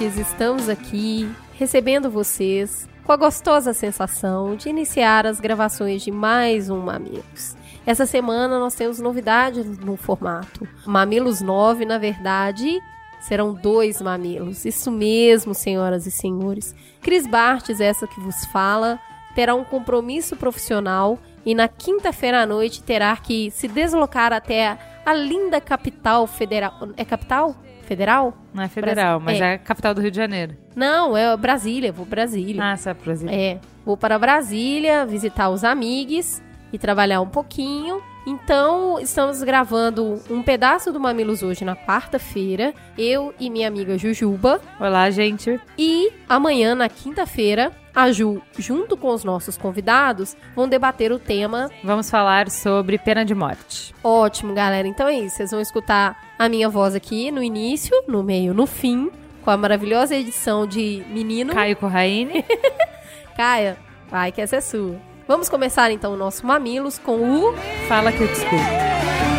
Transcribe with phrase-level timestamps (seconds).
[0.00, 6.70] mamiletes, estamos aqui recebendo vocês com a gostosa sensação de iniciar as gravações de mais
[6.70, 7.54] um Mamilos.
[7.84, 10.66] Essa semana nós temos novidades no formato.
[10.86, 12.80] Mamilos 9, na verdade,
[13.20, 14.64] serão dois mamilos.
[14.64, 16.74] Isso mesmo, senhoras e senhores.
[17.02, 18.98] Cris Bartes, essa que vos fala,
[19.34, 25.12] terá um compromisso profissional e na quinta-feira à noite terá que se deslocar até a
[25.12, 26.88] linda capital federal.
[26.96, 27.54] É capital?
[27.90, 28.32] Federal?
[28.54, 29.36] Não é federal, Bras...
[29.36, 29.54] mas é.
[29.54, 29.58] é.
[29.58, 30.56] capital do Rio de Janeiro.
[30.76, 32.62] Não, é Brasília, vou Brasília.
[32.62, 33.34] Ah, é Brasília.
[33.34, 36.40] É, vou para Brasília visitar os amigos
[36.72, 38.00] e trabalhar um pouquinho.
[38.24, 42.72] Então, estamos gravando um pedaço do Mamilos hoje na quarta-feira.
[42.96, 44.60] Eu e minha amiga Jujuba.
[44.78, 45.60] Olá, gente.
[45.76, 51.70] E amanhã, na quinta-feira, a Ju, junto com os nossos convidados, vão debater o tema.
[51.82, 53.94] Vamos falar sobre pena de morte.
[54.02, 54.86] Ótimo, galera.
[54.86, 55.36] Então é isso.
[55.36, 59.10] Vocês vão escutar a minha voz aqui no início, no meio, no fim,
[59.42, 61.52] com a maravilhosa edição de Menino.
[61.52, 62.44] Caio Corraine.
[63.36, 63.76] Caia,
[64.10, 64.96] vai que essa é sua.
[65.26, 67.54] Vamos começar então o nosso Mamilos com o.
[67.88, 69.29] Fala que eu desculpo.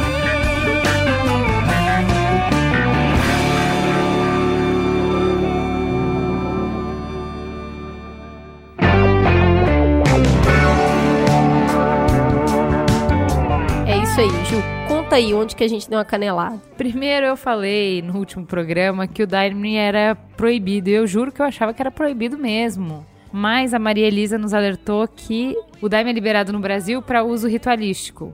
[14.22, 14.61] Aí, Ju.
[14.88, 16.61] Conta aí onde que a gente deu uma canelada.
[16.77, 20.89] Primeiro eu falei no último programa que o Daime era proibido.
[20.89, 23.03] E eu juro que eu achava que era proibido mesmo.
[23.33, 27.47] Mas a Maria Elisa nos alertou que o daime é liberado no Brasil para uso
[27.47, 28.33] ritualístico.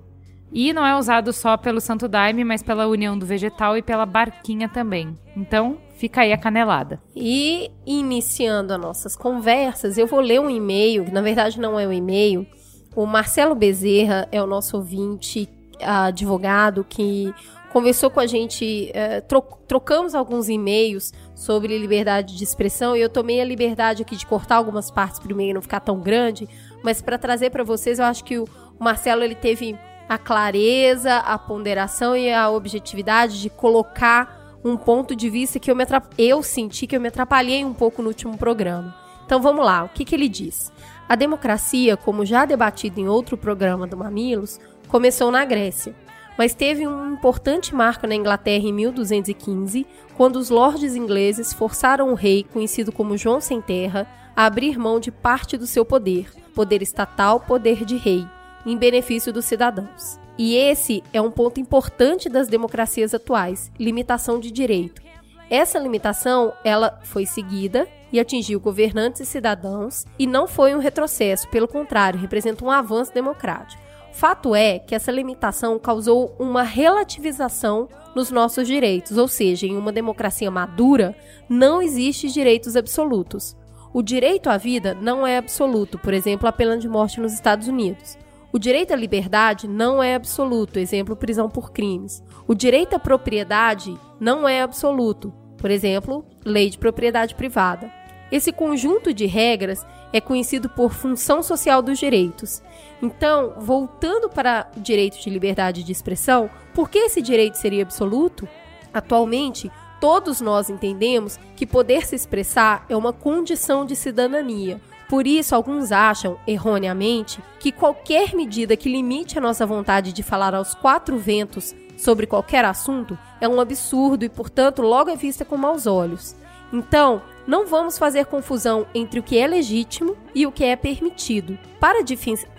[0.52, 4.05] E não é usado só pelo Santo Daime, mas pela união do vegetal e pela
[4.05, 5.15] barquinha também.
[5.36, 6.99] Então, fica aí a canelada.
[7.15, 11.87] E iniciando as nossas conversas, eu vou ler um e-mail, que na verdade não é
[11.87, 12.47] um e-mail.
[12.95, 15.47] O Marcelo Bezerra é o nosso ouvinte
[15.82, 17.33] advogado que
[17.71, 18.92] conversou com a gente,
[19.27, 24.26] tro trocamos alguns e-mails sobre liberdade de expressão e eu tomei a liberdade aqui de
[24.26, 26.48] cortar algumas partes para o e-mail não ficar tão grande,
[26.82, 28.48] mas para trazer para vocês, eu acho que o
[28.80, 29.77] Marcelo ele teve
[30.08, 35.76] a clareza, a ponderação e a objetividade de colocar um ponto de vista que eu,
[35.76, 35.86] me
[36.17, 38.95] eu senti que eu me atrapalhei um pouco no último programa.
[39.26, 40.71] Então vamos lá, o que, que ele diz?
[41.08, 45.93] A democracia, como já debatido em outro programa do Mamilos, começou na Grécia
[46.37, 52.15] mas teve um importante marco na Inglaterra em 1215, quando os lordes ingleses forçaram o
[52.15, 56.83] rei, conhecido como João Sem Terra, a abrir mão de parte do seu poder, poder
[56.83, 58.26] estatal, poder de rei,
[58.65, 60.20] em benefício dos cidadãos.
[60.37, 65.02] E esse é um ponto importante das democracias atuais, limitação de direito.
[65.49, 71.47] Essa limitação, ela foi seguida e atingiu governantes e cidadãos e não foi um retrocesso,
[71.49, 73.86] pelo contrário, representa um avanço democrático.
[74.12, 79.92] Fato é que essa limitação causou uma relativização nos nossos direitos, ou seja, em uma
[79.92, 81.16] democracia madura,
[81.48, 83.56] não existem direitos absolutos.
[83.94, 87.68] O direito à vida não é absoluto, por exemplo, a pena de morte nos Estados
[87.68, 88.18] Unidos.
[88.52, 92.24] O direito à liberdade não é absoluto, exemplo, prisão por crimes.
[92.48, 97.92] O direito à propriedade não é absoluto, por exemplo, lei de propriedade privada.
[98.32, 102.61] Esse conjunto de regras é conhecido por função social dos direitos.
[103.02, 108.48] Então, voltando para o direito de liberdade de expressão, por que esse direito seria absoluto?
[108.93, 114.82] Atualmente, todos nós entendemos que poder se expressar é uma condição de cidadania.
[115.09, 120.54] Por isso, alguns acham, erroneamente, que qualquer medida que limite a nossa vontade de falar
[120.54, 125.55] aos quatro ventos sobre qualquer assunto é um absurdo e, portanto, logo é vista com
[125.55, 126.36] maus olhos.
[126.72, 131.57] Então, não vamos fazer confusão entre o que é legítimo e o que é permitido.
[131.80, 132.03] Para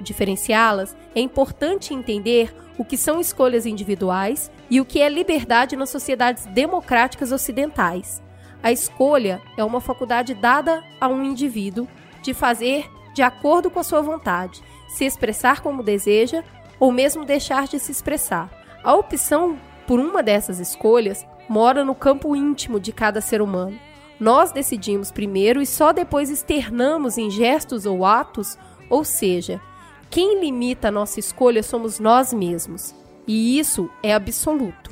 [0.00, 5.90] diferenciá-las, é importante entender o que são escolhas individuais e o que é liberdade nas
[5.90, 8.22] sociedades democráticas ocidentais.
[8.62, 11.86] A escolha é uma faculdade dada a um indivíduo
[12.22, 16.42] de fazer de acordo com a sua vontade, se expressar como deseja
[16.80, 18.50] ou mesmo deixar de se expressar.
[18.82, 23.78] A opção por uma dessas escolhas mora no campo íntimo de cada ser humano
[24.20, 28.58] nós decidimos primeiro e só depois externamos em gestos ou atos,
[28.90, 29.60] ou seja,
[30.10, 32.94] quem limita a nossa escolha somos nós mesmos,
[33.26, 34.90] e isso é absoluto.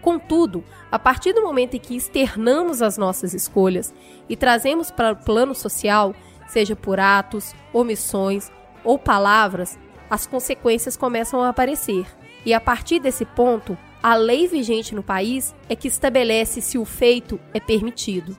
[0.00, 3.94] Contudo, a partir do momento em que externamos as nossas escolhas
[4.28, 6.14] e trazemos para o plano social,
[6.48, 8.50] seja por atos, omissões
[8.84, 9.78] ou palavras,
[10.10, 12.06] as consequências começam a aparecer.
[12.44, 16.84] E a partir desse ponto, a lei vigente no país é que estabelece se o
[16.84, 18.36] feito é permitido.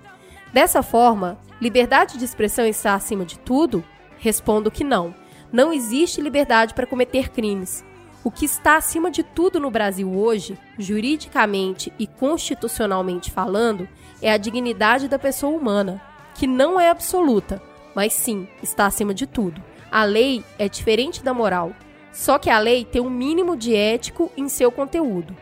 [0.53, 3.83] Dessa forma, liberdade de expressão está acima de tudo?
[4.19, 5.15] Respondo que não.
[5.51, 7.83] Não existe liberdade para cometer crimes.
[8.23, 13.89] O que está acima de tudo no Brasil hoje, juridicamente e constitucionalmente falando,
[14.21, 15.99] é a dignidade da pessoa humana,
[16.35, 17.59] que não é absoluta,
[17.95, 19.61] mas sim está acima de tudo.
[19.91, 21.73] A lei é diferente da moral,
[22.11, 25.35] só que a lei tem um mínimo de ético em seu conteúdo.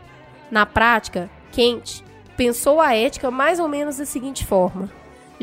[0.50, 2.02] Na prática, Kant
[2.34, 4.90] pensou a ética mais ou menos da seguinte forma: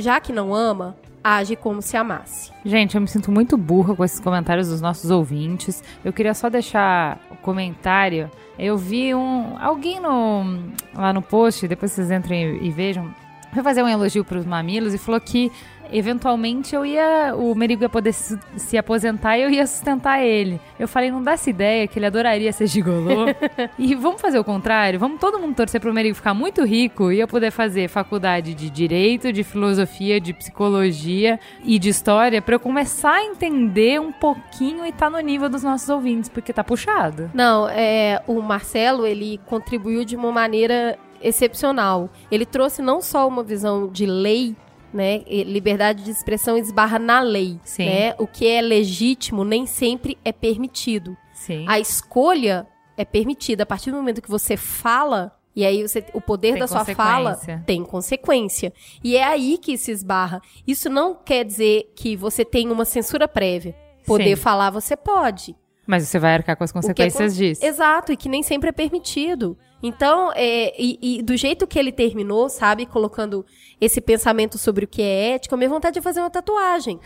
[0.02, 2.52] já que não ama, age como se amasse.
[2.64, 5.84] Gente, eu me sinto muito burra com esses comentários dos nossos ouvintes.
[6.04, 8.30] Eu queria só deixar o comentário.
[8.58, 13.14] Eu vi um alguém no lá no post, depois vocês entrem e, e vejam,
[13.54, 15.52] foi fazer um elogio para os mamilos e falou que
[15.92, 17.34] eventualmente eu ia.
[17.36, 20.60] O Merigo ia poder se, se, aposentar e eu ia sustentar ele.
[20.80, 23.26] Eu falei, não dá essa ideia que ele adoraria ser gigolô.
[23.78, 25.00] e vamos fazer o contrário?
[25.00, 28.70] Vamos todo mundo torcer pro Merigo ficar muito rico e eu poder fazer faculdade de
[28.70, 34.86] direito, de filosofia, de psicologia e de história para eu começar a entender um pouquinho
[34.86, 37.30] e tá no nível dos nossos ouvintes, porque tá puxado.
[37.34, 42.10] Não, é, o Marcelo, ele contribuiu de uma maneira excepcional.
[42.32, 44.56] Ele trouxe não só uma visão de lei
[44.94, 45.20] né?
[45.28, 47.86] Liberdade de expressão esbarra na lei, Sim.
[47.86, 48.16] né?
[48.18, 51.16] O que é legítimo nem sempre é permitido.
[51.34, 51.66] Sim.
[51.68, 56.22] A escolha é permitida a partir do momento que você fala e aí você, o
[56.22, 58.72] poder tem da sua fala tem consequência.
[59.04, 60.42] E é aí que se esbarra.
[60.66, 63.76] Isso não quer dizer que você tem uma censura prévia.
[64.06, 64.42] Poder Sim.
[64.42, 65.56] falar você pode.
[65.86, 67.66] Mas você vai arcar com as é consequências é, disso.
[67.66, 69.58] Exato, e que nem sempre é permitido.
[69.82, 73.46] Então, é, e, e, do jeito que ele terminou, sabe, colocando
[73.80, 77.00] esse pensamento sobre o que é ético, a minha vontade é fazer uma tatuagem.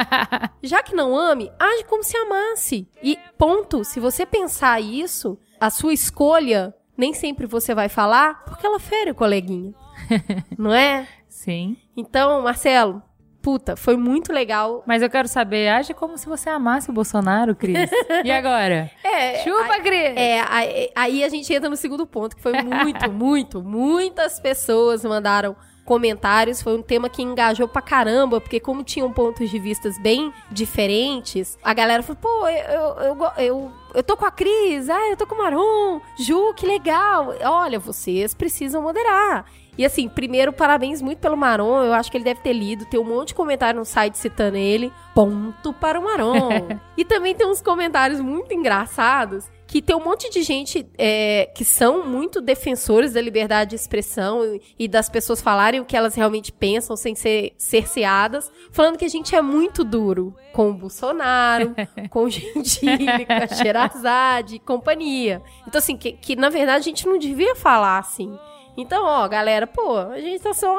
[0.62, 2.86] Já que não ame, age como se amasse.
[3.02, 3.84] E ponto.
[3.84, 9.12] Se você pensar isso, a sua escolha, nem sempre você vai falar, porque ela fere
[9.12, 9.72] o coleguinha.
[10.58, 11.08] não é?
[11.28, 11.76] Sim.
[11.96, 13.02] Então, Marcelo,
[13.42, 14.82] Puta, foi muito legal.
[14.86, 17.90] Mas eu quero saber, age como se você amasse o Bolsonaro, Cris.
[18.24, 18.90] E agora?
[19.02, 20.16] É, Chupa, aí, Cris!
[20.16, 25.04] É, aí, aí a gente entra no segundo ponto, que foi muito, muito, muitas pessoas
[25.04, 26.60] mandaram comentários.
[26.62, 31.58] Foi um tema que engajou pra caramba, porque como tinham pontos de vistas bem diferentes,
[31.62, 35.26] a galera falou, pô, eu, eu, eu, eu tô com a Cris, ah, eu tô
[35.26, 37.34] com o Maron, Ju, que legal.
[37.42, 39.46] Olha, vocês precisam moderar.
[39.80, 41.82] E assim, primeiro, parabéns muito pelo Maron.
[41.82, 42.84] Eu acho que ele deve ter lido.
[42.84, 44.92] Tem um monte de comentário no site citando ele.
[45.14, 46.50] Ponto para o Maron.
[46.98, 51.64] e também tem uns comentários muito engraçados que tem um monte de gente é, que
[51.64, 56.14] são muito defensores da liberdade de expressão e, e, das pessoas falarem o que elas
[56.14, 61.74] realmente pensam sem ser cerceadas, falando que a gente é muito duro com o Bolsonaro,
[62.10, 65.40] com o Gentili, com a Sherazade e companhia.
[65.66, 68.36] Então, assim, que, que na verdade a gente não devia falar assim.
[68.80, 70.74] Então, ó, galera, pô, a gente tá só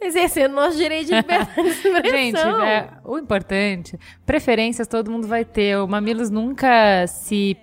[0.00, 2.10] exercendo nosso direito de liberdade de expressão.
[2.10, 5.78] Gente, é, o importante, preferências todo mundo vai ter.
[5.78, 7.56] O Mamilos nunca se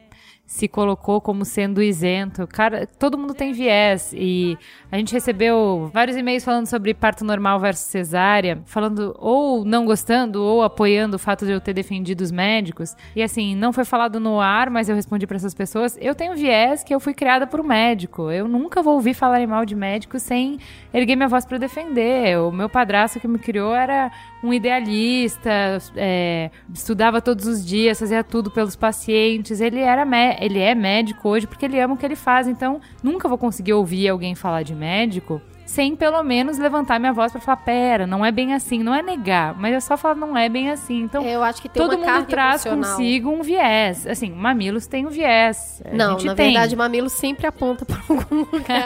[0.45, 2.45] se colocou como sendo isento.
[2.47, 4.57] Cara, todo mundo tem viés e
[4.91, 10.43] a gente recebeu vários e-mails falando sobre parto normal versus cesárea, falando ou não gostando
[10.43, 12.95] ou apoiando o fato de eu ter defendido os médicos.
[13.15, 15.97] E assim, não foi falado no ar, mas eu respondi para essas pessoas.
[15.99, 18.29] Eu tenho viés que eu fui criada por um médico.
[18.29, 20.59] Eu nunca vou ouvir falar mal de médico sem
[20.93, 22.37] erguer minha voz para defender.
[22.39, 24.11] O meu padrasto que me criou era
[24.43, 25.49] um idealista,
[25.95, 29.61] é, estudava todos os dias, fazia tudo pelos pacientes.
[29.61, 30.03] Ele era
[30.39, 32.47] ele é médico hoje porque ele ama o que ele faz.
[32.47, 35.41] Então, nunca vou conseguir ouvir alguém falar de médico
[35.73, 39.01] sem pelo menos levantar minha voz para falar, pera, não é bem assim, não é
[39.01, 41.01] negar, mas é só falar não é bem assim.
[41.01, 44.05] Então, eu acho que todo mundo traz consigo um viés.
[44.05, 45.81] Assim, mamilos tem um viés.
[45.91, 46.51] Não, na tem.
[46.51, 48.83] verdade, mamilos sempre aponta para algum lugar.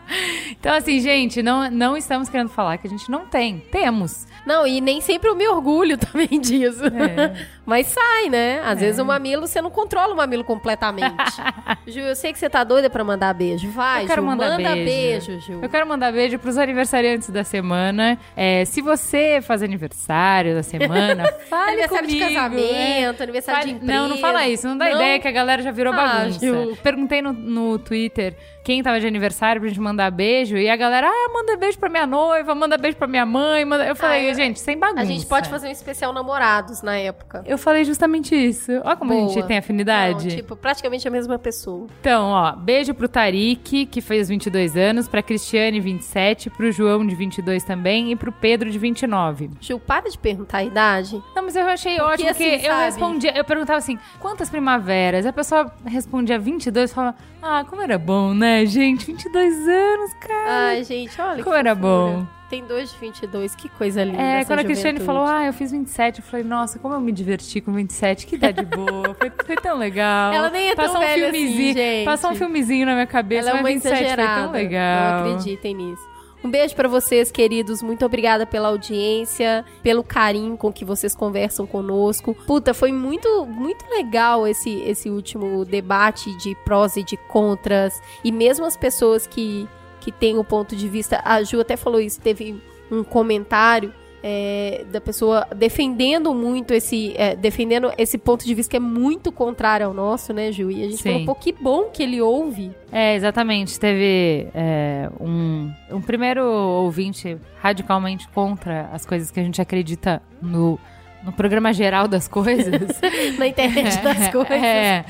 [0.52, 3.58] então, assim, gente, não, não estamos querendo falar que a gente não tem.
[3.72, 4.28] Temos.
[4.46, 6.84] Não, e nem sempre eu me orgulho também disso.
[6.84, 7.46] É.
[7.64, 8.60] Mas sai, né?
[8.64, 8.86] Às é.
[8.86, 11.14] vezes o mamilo, você não controla o mamilo completamente.
[11.86, 13.70] Ju, eu sei que você tá doida pra mandar beijo.
[13.70, 15.26] Vai, eu quero Ju, mandar manda beijo.
[15.26, 15.40] beijo.
[15.40, 15.60] Ju.
[15.62, 18.18] Eu quero mandar beijo pros aniversariantes da semana.
[18.36, 22.26] É, se você faz aniversário da semana, fale aniversário comigo.
[22.26, 23.22] de casamento, é.
[23.22, 23.72] aniversário fale...
[23.72, 23.92] de empresa.
[23.92, 24.66] Não, não fala isso.
[24.66, 24.96] Não dá não?
[24.96, 26.44] ideia que a galera já virou ah, bagunça.
[26.44, 26.76] Ju.
[26.82, 30.56] Perguntei no, no Twitter quem tava de aniversário pra gente mandar beijo.
[30.56, 33.64] E a galera, ah, manda beijo pra minha noiva, manda beijo pra minha mãe.
[33.64, 33.86] Manda...
[33.86, 35.02] Eu falei, ah, gente, sem bagunça.
[35.02, 37.42] A gente pode fazer um especial namorados na época.
[37.46, 38.72] Eu falei justamente isso.
[38.84, 39.26] Olha como Boa.
[39.26, 40.28] a gente tem afinidade.
[40.28, 41.86] Não, tipo, praticamente a mesma pessoa.
[42.00, 47.14] Então, ó, beijo pro Tarik, que fez 22 anos, pra Cristiane, 27, pro João, de
[47.14, 49.50] 22 também, e pro Pedro, de 29.
[49.60, 51.20] Ju, para de perguntar a idade.
[51.34, 55.24] Não, mas eu achei Porque, ótimo, assim, que eu respondia, eu perguntava assim, quantas primaveras?
[55.24, 59.06] A pessoa respondia 22 e falava, ah, como era bom, né, gente?
[59.06, 60.68] 22 anos, cara.
[60.68, 62.26] Ai, gente, olha Como era bom.
[62.48, 64.20] tem dois de 22, que coisa linda.
[64.20, 65.06] É, quando a Cristiane juventude.
[65.06, 68.34] falou, ah, eu fiz 27, eu falei, nossa, como eu me diverti com 27, que
[68.34, 70.32] idade boa, foi, foi tão legal.
[70.32, 72.04] Ela nem é tão Passou um velha assim, filmezinho, gente.
[72.04, 74.32] Passou um filmezinho na minha cabeça, Ela é mas uma 27 exagerada.
[74.34, 75.24] foi tão legal.
[75.24, 76.09] Não acreditem nisso.
[76.42, 77.82] Um beijo pra vocês, queridos.
[77.82, 82.34] Muito obrigada pela audiência, pelo carinho com que vocês conversam conosco.
[82.46, 88.00] Puta, foi muito, muito legal esse, esse último debate de prós e de contras.
[88.24, 89.68] E mesmo as pessoas que,
[90.00, 91.20] que têm o ponto de vista.
[91.24, 92.58] A Ju até falou isso, teve
[92.90, 93.92] um comentário.
[94.22, 99.32] É, da pessoa defendendo muito esse é, defendendo esse ponto de vista que é muito
[99.32, 100.70] contrário ao nosso, né, Ju?
[100.70, 101.10] E a gente Sim.
[101.10, 103.78] falou, pô, que bom que ele ouve É, exatamente.
[103.78, 110.78] Teve é, um, um primeiro ouvinte radicalmente contra as coisas que a gente acredita no,
[111.22, 113.00] no programa geral das coisas.
[113.38, 114.50] na internet das coisas.
[114.50, 115.04] É.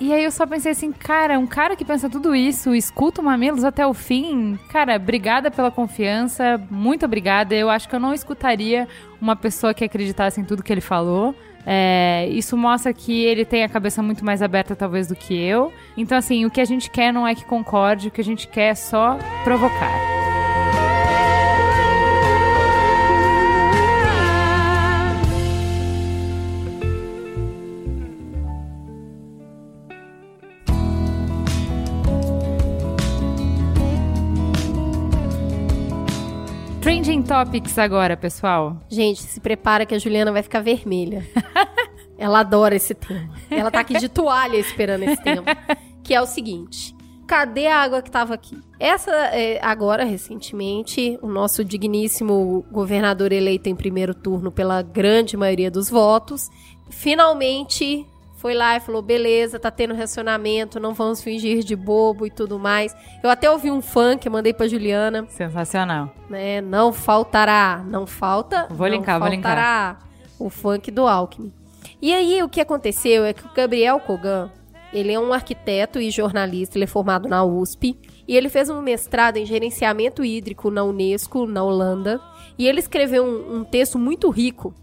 [0.00, 3.24] E aí eu só pensei assim, cara, um cara que pensa tudo isso, escuta o
[3.24, 7.54] Mamilos até o fim, cara, obrigada pela confiança, muito obrigada.
[7.54, 8.88] Eu acho que eu não escutaria
[9.20, 11.34] uma pessoa que acreditasse em tudo que ele falou.
[11.64, 15.72] É, isso mostra que ele tem a cabeça muito mais aberta, talvez, do que eu.
[15.96, 18.48] Então, assim, o que a gente quer não é que concorde, o que a gente
[18.48, 20.21] quer é só provocar.
[36.82, 38.76] Trending Topics agora, pessoal.
[38.88, 41.24] Gente, se prepara que a Juliana vai ficar vermelha.
[42.18, 43.32] Ela adora esse tema.
[43.48, 45.44] Ela tá aqui de toalha esperando esse tema.
[46.02, 46.92] Que é o seguinte.
[47.28, 48.58] Cadê a água que tava aqui?
[48.80, 55.70] Essa, é, agora, recentemente, o nosso digníssimo governador eleito em primeiro turno pela grande maioria
[55.70, 56.50] dos votos,
[56.90, 58.04] finalmente
[58.42, 62.58] foi lá e falou: beleza, tá tendo racionamento, não vamos fingir de bobo e tudo
[62.58, 62.94] mais.
[63.22, 66.12] Eu até ouvi um funk, mandei pra Juliana Sensacional.
[66.28, 66.60] né?
[66.60, 68.66] Não faltará, não falta.
[68.68, 70.00] Vou não linkar, vou linkar.
[70.40, 71.52] O funk do Alckmin.
[72.00, 74.50] E aí o que aconteceu é que o Gabriel Kogan,
[74.92, 77.96] ele é um arquiteto e jornalista, ele é formado na USP
[78.26, 82.20] e ele fez um mestrado em gerenciamento hídrico na Unesco, na Holanda,
[82.58, 84.74] e ele escreveu um, um texto muito rico.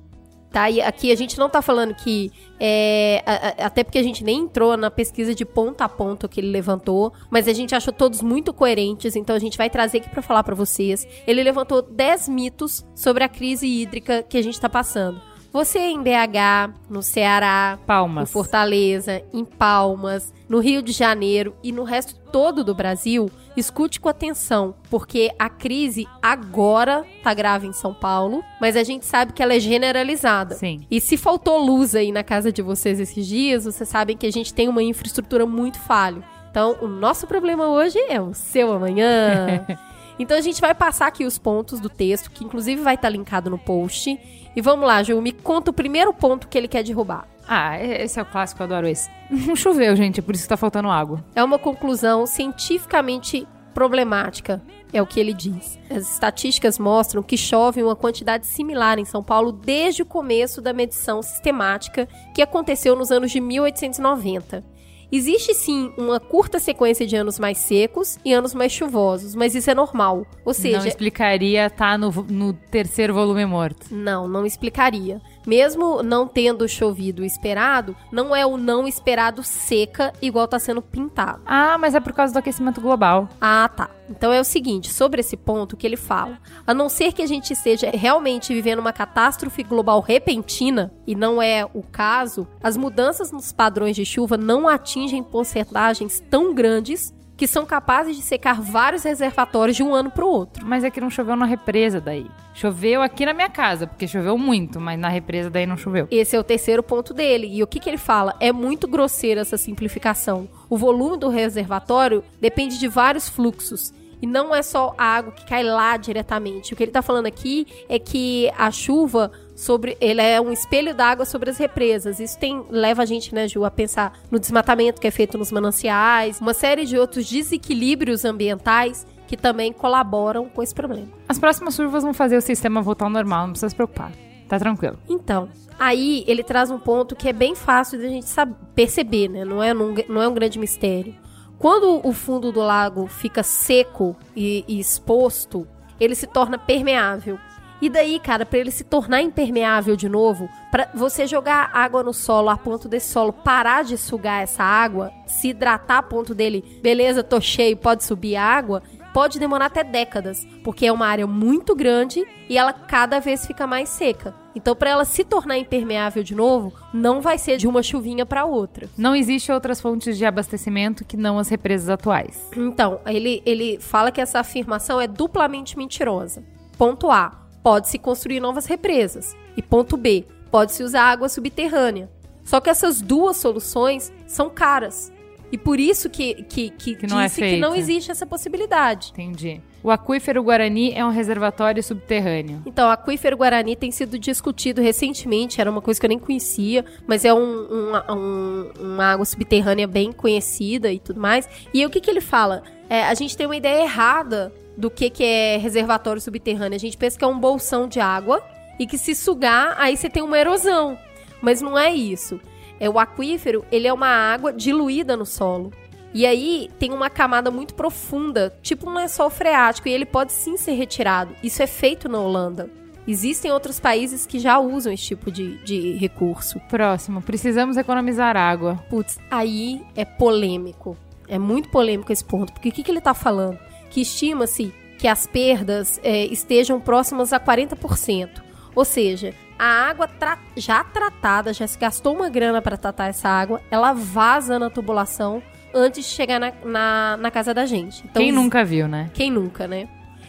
[0.51, 2.31] Tá, e aqui a gente não tá falando que.
[2.59, 6.27] é, a- a- até porque a gente nem entrou na pesquisa de ponto a ponto
[6.27, 9.99] que ele levantou, mas a gente achou todos muito coerentes, então a gente vai trazer
[9.99, 11.07] aqui pra falar pra vocês.
[11.27, 15.21] Ele levantou 10 mitos sobre a crise hídrica que a gente tá passando.
[15.53, 18.29] Você em BH, no Ceará, em Palmas.
[18.31, 24.09] Fortaleza, em Palmas, no Rio de Janeiro e no resto todo do Brasil, escute com
[24.09, 29.43] atenção, porque a crise agora tá grave em São Paulo, mas a gente sabe que
[29.43, 30.55] ela é generalizada.
[30.55, 30.85] Sim.
[30.89, 34.31] E se faltou luz aí na casa de vocês esses dias, vocês sabem que a
[34.31, 36.23] gente tem uma infraestrutura muito falha.
[36.49, 39.65] Então, o nosso problema hoje é o seu amanhã.
[40.17, 43.49] então, a gente vai passar aqui os pontos do texto, que inclusive vai estar linkado
[43.49, 44.19] no post.
[44.55, 47.27] E vamos lá, Ju, me conta o primeiro ponto que ele quer derrubar.
[47.51, 49.09] Ah, esse é o clássico, eu adoro esse.
[49.27, 51.25] Não choveu, gente, por isso que tá faltando água.
[51.35, 54.61] É uma conclusão cientificamente problemática,
[54.93, 55.79] é o que ele diz.
[55.89, 60.73] As estatísticas mostram que chove uma quantidade similar em São Paulo desde o começo da
[60.73, 64.63] medição sistemática que aconteceu nos anos de 1890.
[65.11, 69.71] Existe sim uma curta sequência de anos mais secos e anos mais chuvosos, mas isso
[69.71, 70.17] é normal.
[70.17, 73.87] Ou não seja, explicaria tá no, no terceiro volume morto.
[73.89, 75.19] não, não explicaria.
[75.49, 80.79] Mesmo não tendo chovido o esperado, não é o não esperado seca igual tá sendo
[80.79, 81.41] pintado.
[81.43, 83.27] Ah, mas é por causa do aquecimento global.
[83.41, 83.89] Ah, tá.
[84.07, 86.37] Então é o seguinte, sobre esse ponto que ele fala,
[86.67, 91.41] a não ser que a gente esteja realmente vivendo uma catástrofe global repentina, e não
[91.41, 97.47] é o caso, as mudanças nos padrões de chuva não atingem porcentagens tão grandes que
[97.47, 100.65] são capazes de secar vários reservatórios de um ano para o outro.
[100.65, 102.29] Mas é que não choveu na represa daí.
[102.53, 106.05] Choveu aqui na minha casa, porque choveu muito, mas na represa daí não choveu.
[106.11, 107.47] Esse é o terceiro ponto dele.
[107.49, 108.35] E o que, que ele fala?
[108.41, 110.49] É muito grosseira essa simplificação.
[110.69, 113.93] O volume do reservatório depende de vários fluxos.
[114.21, 116.73] E não é só a água que cai lá diretamente.
[116.73, 119.97] O que ele está falando aqui é que a chuva sobre.
[119.99, 122.19] Ele é um espelho d'água sobre as represas.
[122.19, 125.51] Isso tem, leva a gente, né, Ju, a pensar no desmatamento que é feito nos
[125.51, 131.07] mananciais, uma série de outros desequilíbrios ambientais que também colaboram com esse problema.
[131.27, 134.11] As próximas chuvas vão fazer o sistema voltar ao normal, não precisa se preocupar.
[134.47, 134.97] Tá tranquilo.
[135.07, 135.47] Então,
[135.77, 139.45] aí ele traz um ponto que é bem fácil de a gente saber, perceber, né?
[139.45, 141.13] Não é, não é um grande mistério.
[141.59, 145.67] Quando o fundo do lago fica seco e, e exposto,
[145.99, 147.37] ele se torna permeável.
[147.81, 152.13] E daí, cara, para ele se tornar impermeável de novo, para você jogar água no
[152.13, 156.79] solo a ponto desse solo parar de sugar essa água, se hidratar a ponto dele,
[156.81, 158.83] beleza, tô cheio, pode subir a água,
[159.13, 163.65] pode demorar até décadas, porque é uma área muito grande e ela cada vez fica
[163.65, 164.35] mais seca.
[164.55, 168.45] Então, para ela se tornar impermeável de novo, não vai ser de uma chuvinha para
[168.45, 168.89] outra.
[168.97, 172.49] Não existe outras fontes de abastecimento que não as represas atuais.
[172.57, 176.43] Então, ele, ele fala que essa afirmação é duplamente mentirosa.
[176.77, 179.35] Ponto A: pode-se construir novas represas.
[179.57, 182.09] E ponto B: pode-se usar água subterrânea.
[182.43, 185.11] Só que essas duas soluções são caras.
[185.51, 189.09] E por isso que, que, que, Que não é disse que não existe essa possibilidade.
[189.13, 189.59] Entendi.
[189.81, 192.61] O aquífero Guarani é um reservatório subterrâneo.
[192.67, 196.85] Então, o aquífero Guarani tem sido discutido recentemente, era uma coisa que eu nem conhecia,
[197.07, 201.49] mas é um, um- um- uma água subterrânea bem conhecida e tudo mais.
[201.73, 202.61] E o que, que ele fala?
[202.89, 206.77] É, a gente tem uma ideia errada do que, que é reservatório subterrâneo.
[206.77, 208.41] A gente pensa que é um bolsão de água
[208.79, 210.97] e que se sugar, aí você tem uma erosão.
[211.41, 212.39] Mas não é isso.
[212.79, 215.73] É o aquífero, ele é uma água diluída no solo.
[216.13, 220.55] E aí tem uma camada muito profunda, tipo um lençol freático, e ele pode sim
[220.55, 221.35] ser retirado.
[221.43, 222.69] Isso é feito na Holanda.
[223.05, 226.59] Existem outros países que já usam esse tipo de, de recurso.
[226.69, 227.21] Próximo.
[227.21, 228.75] Precisamos economizar água.
[228.89, 230.95] Putz, aí é polêmico.
[231.27, 232.53] É muito polêmico esse ponto.
[232.53, 233.59] Porque o que, que ele tá falando?
[233.89, 238.29] Que estima-se que as perdas é, estejam próximas a 40%.
[238.75, 243.27] Ou seja, a água tra- já tratada, já se gastou uma grana para tratar essa
[243.29, 245.41] água, ela vaza na tubulação
[245.73, 248.03] antes de chegar na, na, na casa da gente.
[248.05, 249.09] Então, Quem nunca viu, né?
[249.13, 249.87] quem nunca, né?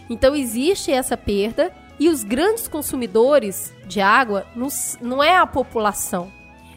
[0.08, 4.46] Então existe essa perda e os grandes consumidores de água
[5.00, 6.30] não é a população,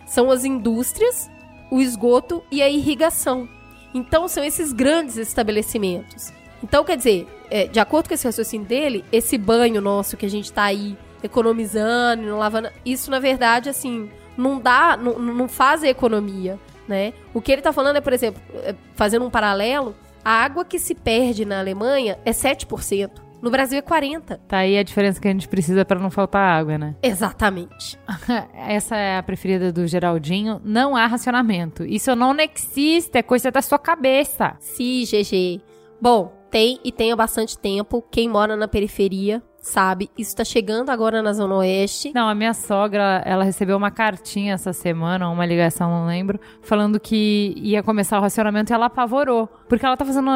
[0.05, 1.29] são as indústrias,
[1.71, 3.47] o esgoto e a irrigação.
[3.93, 6.31] Então são esses grandes estabelecimentos.
[6.63, 10.29] Então quer dizer, é, de acordo com esse raciocínio dele, esse banho nosso que a
[10.29, 15.47] gente tá aí economizando, e não lavando, isso na verdade assim não dá, não, não
[15.47, 17.13] faz a economia, né?
[17.33, 20.79] O que ele tá falando é, por exemplo, é, fazendo um paralelo, a água que
[20.79, 23.21] se perde na Alemanha é 7%.
[23.41, 24.39] No Brasil é 40%.
[24.47, 26.95] Tá aí a diferença que a gente precisa pra não faltar água, né?
[27.03, 27.99] Exatamente.
[28.55, 30.61] Essa é a preferida do Geraldinho.
[30.63, 31.83] Não há racionamento.
[31.83, 34.55] Isso não existe, é coisa da sua cabeça.
[34.61, 35.61] Sim, GG.
[35.99, 38.03] Bom, tem e tem há bastante tempo.
[38.11, 40.11] Quem mora na periferia sabe.
[40.15, 42.11] Isso tá chegando agora na Zona Oeste.
[42.13, 46.99] Não, a minha sogra, ela recebeu uma cartinha essa semana, uma ligação, não lembro, falando
[46.99, 49.49] que ia começar o racionamento e ela apavorou.
[49.67, 50.29] Porque ela tá fazendo.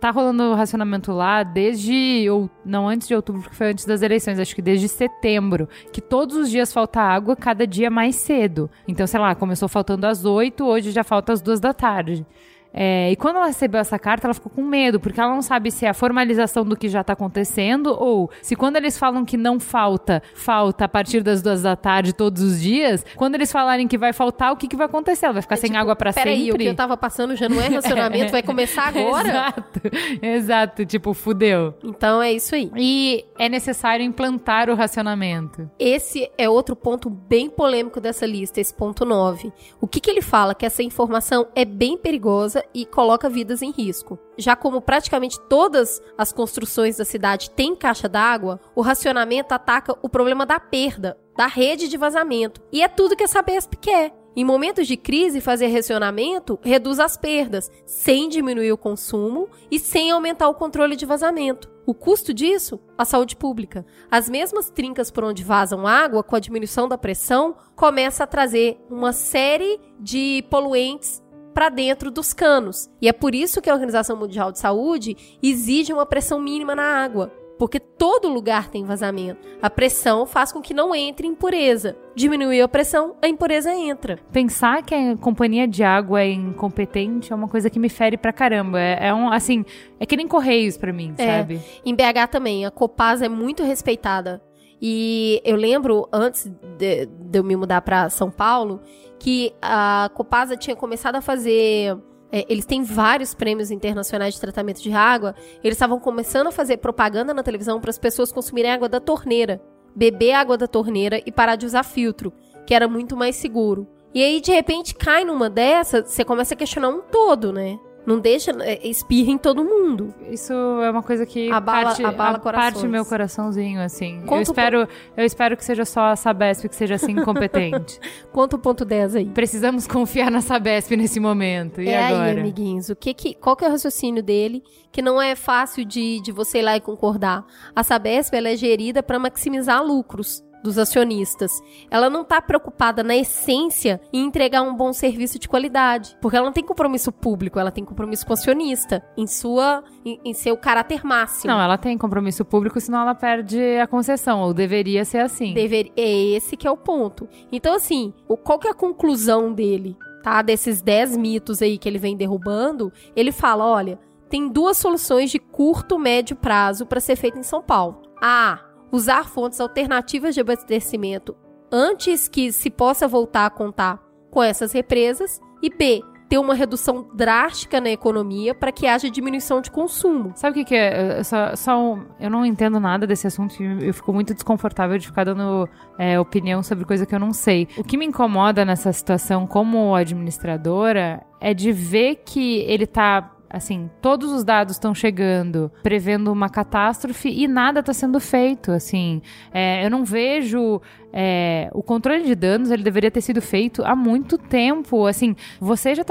[0.00, 2.28] Tá rolando o racionamento lá desde.
[2.28, 5.68] Ou, não antes de outubro, porque foi antes das eleições, acho que desde setembro.
[5.92, 8.68] Que todos os dias falta água, cada dia mais cedo.
[8.88, 12.26] Então, sei lá, começou faltando às 8, hoje já falta às duas da tarde.
[12.72, 15.70] É, e quando ela recebeu essa carta, ela ficou com medo, porque ela não sabe
[15.70, 19.36] se é a formalização do que já tá acontecendo, ou se quando eles falam que
[19.36, 23.88] não falta, falta a partir das duas da tarde todos os dias, quando eles falarem
[23.88, 25.26] que vai faltar, o que, que vai acontecer?
[25.26, 26.54] Ela vai ficar sem água pra É tipo, Peraí, sempre?
[26.54, 29.28] o que eu tava passando já não é racionamento, vai começar agora?
[29.28, 29.80] Exato,
[30.22, 31.74] exato, tipo, fudeu.
[31.82, 32.70] Então é isso aí.
[32.76, 35.68] E é necessário implantar o racionamento.
[35.78, 39.52] Esse é outro ponto bem polêmico dessa lista, esse ponto 9.
[39.80, 40.54] O que, que ele fala?
[40.54, 44.18] Que essa informação é bem perigosa e coloca vidas em risco.
[44.36, 50.08] Já como praticamente todas as construções da cidade têm caixa d'água, o racionamento ataca o
[50.08, 52.60] problema da perda, da rede de vazamento.
[52.72, 54.12] E é tudo que a Sabesp quer.
[54.36, 60.10] Em momentos de crise, fazer racionamento reduz as perdas, sem diminuir o consumo e sem
[60.10, 61.68] aumentar o controle de vazamento.
[61.84, 62.78] O custo disso?
[62.96, 63.84] A saúde pública.
[64.08, 68.78] As mesmas trincas por onde vazam água, com a diminuição da pressão, começa a trazer
[68.88, 71.20] uma série de poluentes
[71.54, 72.88] para dentro dos canos.
[73.00, 76.82] E é por isso que a Organização Mundial de Saúde exige uma pressão mínima na
[77.02, 77.32] água.
[77.58, 79.46] Porque todo lugar tem vazamento.
[79.60, 81.94] A pressão faz com que não entre impureza.
[82.14, 84.18] Diminuiu a pressão, a impureza entra.
[84.32, 88.32] Pensar que a companhia de água é incompetente é uma coisa que me fere pra
[88.32, 88.80] caramba.
[88.80, 89.62] É, é um, assim,
[89.98, 91.38] é que nem Correios pra mim, É.
[91.38, 91.60] sabe?
[91.84, 94.40] Em BH também, a Copasa é muito respeitada.
[94.80, 98.80] E eu lembro, antes de, de eu me mudar para São Paulo,
[99.18, 101.96] que a Copasa tinha começado a fazer.
[102.32, 105.34] é, eles têm vários prêmios internacionais de tratamento de água.
[105.62, 109.60] Eles estavam começando a fazer propaganda na televisão para as pessoas consumirem água da torneira.
[109.94, 112.32] Beber água da torneira e parar de usar filtro,
[112.66, 113.86] que era muito mais seguro.
[114.14, 117.78] E aí, de repente, cai numa dessas, você começa a questionar um todo, né?
[118.10, 120.12] Não deixa, é, espirra em todo mundo.
[120.30, 122.72] Isso é uma coisa que Abala- parte, abala corações.
[122.74, 124.20] parte meu coraçãozinho, assim.
[124.22, 128.00] Conta eu espero, eu espero que seja só a Sabesp que seja assim incompetente.
[128.32, 129.26] Conta o ponto 10 aí.
[129.26, 131.80] Precisamos confiar na Sabesp nesse momento.
[131.80, 132.24] E é agora?
[132.32, 132.88] aí, amiguinhos.
[132.88, 134.62] O que que, qual que é o raciocínio dele?
[134.90, 137.44] Que não é fácil de, de você ir lá e concordar.
[137.74, 140.42] A Sabesp ela é gerida para maximizar lucros.
[140.62, 141.50] Dos acionistas.
[141.90, 146.46] Ela não está preocupada na essência em entregar um bom serviço de qualidade, porque ela
[146.46, 150.56] não tem compromisso público, ela tem compromisso com o acionista em sua em, em seu
[150.56, 151.52] caráter máximo.
[151.52, 155.54] Não, ela tem compromisso público, senão ela perde a concessão, ou deveria ser assim.
[155.54, 157.28] Dever, é esse que é o ponto.
[157.50, 158.12] Então assim,
[158.44, 159.96] qual que é a conclusão dele?
[160.22, 165.30] Tá, desses 10 mitos aí que ele vem derrubando, ele fala, olha, tem duas soluções
[165.30, 168.02] de curto, médio prazo para ser feito em São Paulo.
[168.22, 168.60] A,
[168.92, 171.36] usar fontes alternativas de abastecimento
[171.70, 174.00] antes que se possa voltar a contar
[174.30, 175.40] com essas represas.
[175.62, 180.32] E B, ter uma redução drástica na economia para que haja diminuição de consumo.
[180.36, 181.22] Sabe o que, que é?
[181.24, 185.24] Só, só, eu não entendo nada desse assunto e eu fico muito desconfortável de ficar
[185.24, 187.66] dando é, opinião sobre coisa que eu não sei.
[187.76, 193.90] O que me incomoda nessa situação como administradora é de ver que ele tá assim,
[194.00, 199.20] todos os dados estão chegando, prevendo uma catástrofe e nada está sendo feito, assim.
[199.52, 200.80] É, eu não vejo
[201.12, 205.06] é, o controle de danos ele deveria ter sido feito há muito tempo.
[205.06, 206.04] Assim, você já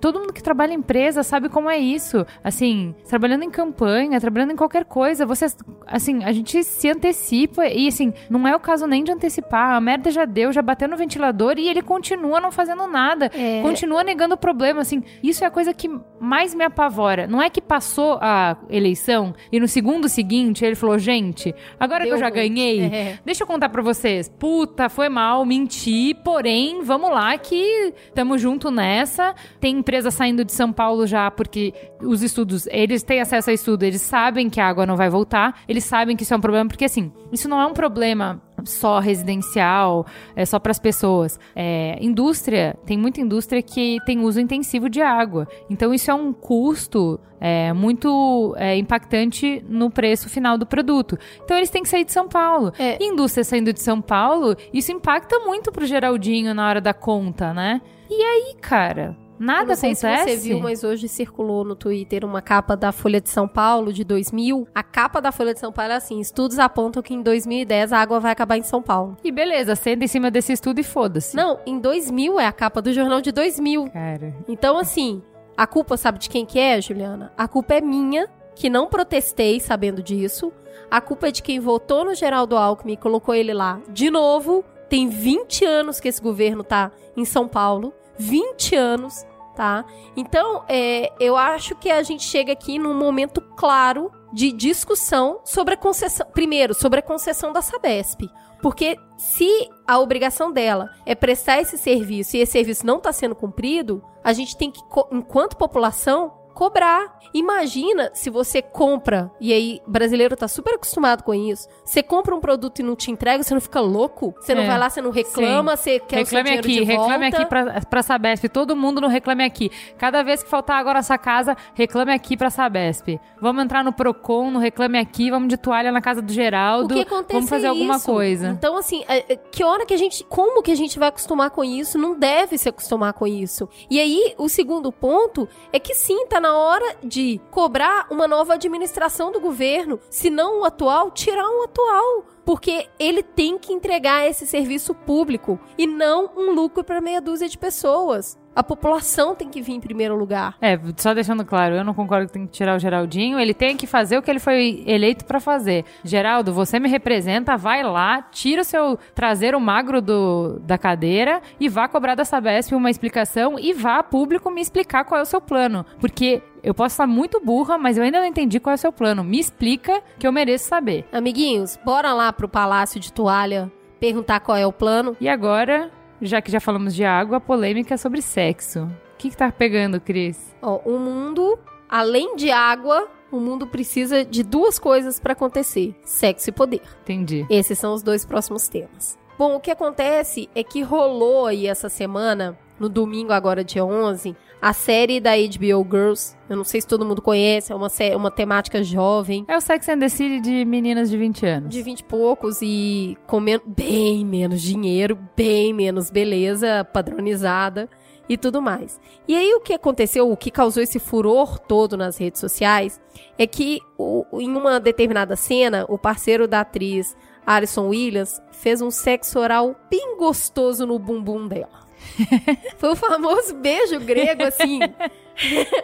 [0.00, 2.26] todo mundo que trabalha em empresa sabe como é isso.
[2.42, 5.46] Assim, trabalhando em campanha, trabalhando em qualquer coisa, você
[5.86, 9.76] assim, a gente se antecipa e assim, não é o caso nem de antecipar.
[9.76, 13.62] A merda já deu, já bateu no ventilador e ele continua não fazendo nada, é...
[13.62, 14.80] continua negando o problema.
[14.80, 15.88] Assim, isso é a coisa que
[16.20, 17.26] mais me apavora.
[17.26, 22.08] Não é que passou a eleição e no segundo seguinte ele falou, gente, agora deu
[22.08, 23.18] que eu já ganhei, é.
[23.24, 28.72] deixa eu contar para vocês puta, foi mal, menti, porém, vamos lá que tamo junto
[28.72, 29.36] nessa.
[29.60, 33.84] Tem empresa saindo de São Paulo já porque os estudos, eles têm acesso a estudo,
[33.84, 36.68] eles sabem que a água não vai voltar, eles sabem que isso é um problema,
[36.68, 41.38] porque assim, isso não é um problema só residencial, é só para as pessoas.
[41.54, 45.46] É, indústria, tem muita indústria que tem uso intensivo de água.
[45.68, 51.18] Então isso é um custo é, muito é, impactante no preço final do produto.
[51.44, 52.72] Então eles têm que sair de São Paulo.
[52.78, 53.02] É.
[53.02, 57.80] Indústria saindo de São Paulo, isso impacta muito pro Geraldinho na hora da conta, né?
[58.08, 59.16] E aí, cara?
[59.42, 59.96] Nada acontece.
[59.96, 63.92] se você viu, mas hoje circulou no Twitter uma capa da Folha de São Paulo
[63.92, 64.68] de 2000.
[64.72, 67.98] A capa da Folha de São Paulo é assim: estudos apontam que em 2010 a
[67.98, 69.16] água vai acabar em São Paulo.
[69.24, 71.36] E beleza, senta em cima desse estudo e foda-se.
[71.36, 73.90] Não, em 2000 é a capa do jornal de 2000.
[73.90, 74.32] Cara.
[74.46, 75.20] Então, assim,
[75.56, 77.32] a culpa sabe de quem que é, Juliana?
[77.36, 80.52] A culpa é minha, que não protestei sabendo disso.
[80.88, 84.64] A culpa é de quem votou no Geraldo Alckmin e colocou ele lá de novo.
[84.88, 87.92] Tem 20 anos que esse governo tá em São Paulo.
[88.18, 89.84] 20 anos tá?
[90.16, 95.74] Então, é, eu acho que a gente chega aqui num momento claro de discussão sobre
[95.74, 96.26] a concessão.
[96.32, 98.28] Primeiro, sobre a concessão da Sabesp.
[98.62, 103.34] Porque se a obrigação dela é prestar esse serviço e esse serviço não está sendo
[103.34, 107.18] cumprido, a gente tem que, enquanto população, cobrar.
[107.34, 111.68] Imagina se você compra, e aí brasileiro tá super acostumado com isso.
[111.84, 114.34] Você compra um produto e não te entrega, você não fica louco?
[114.40, 114.66] Você não é.
[114.66, 115.82] vai lá, você não reclama, Sim.
[115.82, 118.48] você quer reclame o seu aqui, reclame aqui pra, pra Sabesp.
[118.48, 119.70] Todo mundo não reclame aqui.
[119.96, 123.18] Cada vez que faltar agora essa casa, reclame aqui pra Sabesp.
[123.40, 126.94] Vamos entrar no Procon, no reclame aqui, vamos de toalha na casa do Geraldo.
[126.94, 128.48] O que acontece vamos fazer é alguma coisa.
[128.48, 130.24] Então, assim, é, que hora que a gente.
[130.24, 131.98] Como que a gente vai acostumar com isso?
[131.98, 133.68] Não deve se acostumar com isso.
[133.90, 138.54] E aí, o segundo ponto é que sim, tá na hora de cobrar uma nova
[138.54, 140.00] administração do governo.
[140.10, 142.26] Se não o atual, tirar um atual.
[142.44, 147.48] Porque ele tem que entregar esse serviço público e não um lucro para meia dúzia
[147.48, 148.36] de pessoas.
[148.54, 150.56] A população tem que vir em primeiro lugar.
[150.60, 153.38] É, só deixando claro, eu não concordo que tem que tirar o Geraldinho.
[153.38, 155.84] Ele tem que fazer o que ele foi eleito para fazer.
[156.04, 161.68] Geraldo, você me representa, vai lá, tira o seu traseiro magro do, da cadeira e
[161.68, 165.26] vá cobrar da Sabesp uma explicação e vá a público me explicar qual é o
[165.26, 165.84] seu plano.
[166.00, 168.92] Porque eu posso estar muito burra, mas eu ainda não entendi qual é o seu
[168.92, 169.24] plano.
[169.24, 171.06] Me explica que eu mereço saber.
[171.10, 173.70] Amiguinhos, bora lá pro Palácio de Toalha
[174.02, 175.16] perguntar qual é o plano.
[175.20, 175.88] E agora,
[176.22, 178.84] já que já falamos de água, a polêmica é sobre sexo.
[178.84, 180.54] O que, que tá pegando, Cris?
[180.62, 181.58] Ó, o mundo,
[181.88, 186.82] além de água, o mundo precisa de duas coisas para acontecer: sexo e poder.
[187.02, 187.46] Entendi.
[187.50, 189.18] Esses são os dois próximos temas.
[189.38, 194.34] Bom, o que acontece é que rolou aí essa semana, no domingo agora dia 11,
[194.60, 196.36] a série da HBO Girls.
[196.50, 199.44] Eu não sei se todo mundo conhece, é uma, uma temática jovem.
[199.46, 201.70] É o Sex and the City de meninas de 20 anos.
[201.70, 207.88] De 20 e poucos e com men bem menos dinheiro, bem menos beleza padronizada
[208.28, 209.00] e tudo mais.
[209.28, 213.00] E aí o que aconteceu, o que causou esse furor todo nas redes sociais,
[213.38, 217.16] é que o, em uma determinada cena, o parceiro da atriz
[217.46, 221.81] Alison Williams fez um sexo oral bem gostoso no bumbum dela.
[222.78, 224.80] Foi o famoso beijo grego, assim.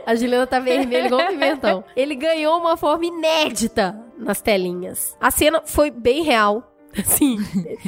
[0.07, 1.85] A Juliana tá vermelha igual um pimentão.
[1.97, 5.17] Ele ganhou uma forma inédita nas telinhas.
[5.21, 6.75] A cena foi bem real.
[6.99, 7.37] Assim,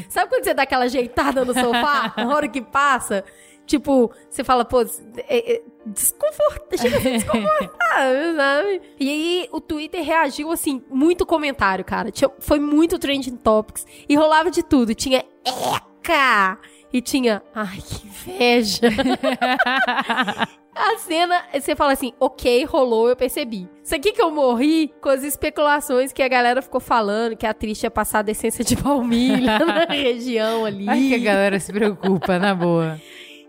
[0.09, 3.25] sabe quando você dá aquela ajeitada no sofá, na hora que passa?
[3.67, 5.63] Tipo, você fala, pô, é, é,
[6.77, 8.83] ser desconfortável, sabe?
[8.99, 12.11] E aí o Twitter reagiu, assim, muito comentário, cara.
[12.11, 13.87] Tinha, foi muito trending topics.
[14.09, 14.93] E rolava de tudo.
[14.93, 16.59] Tinha eca!
[16.93, 18.89] E tinha, ai, que inveja.
[20.75, 23.69] A cena, você fala assim, ok, rolou, eu percebi.
[23.83, 27.51] Isso aqui que eu morri com as especulações que a galera ficou falando, que a
[27.51, 30.89] atriz tinha passado essência de baunilha na região ali.
[30.89, 33.01] Ai, que a galera se preocupa, na boa.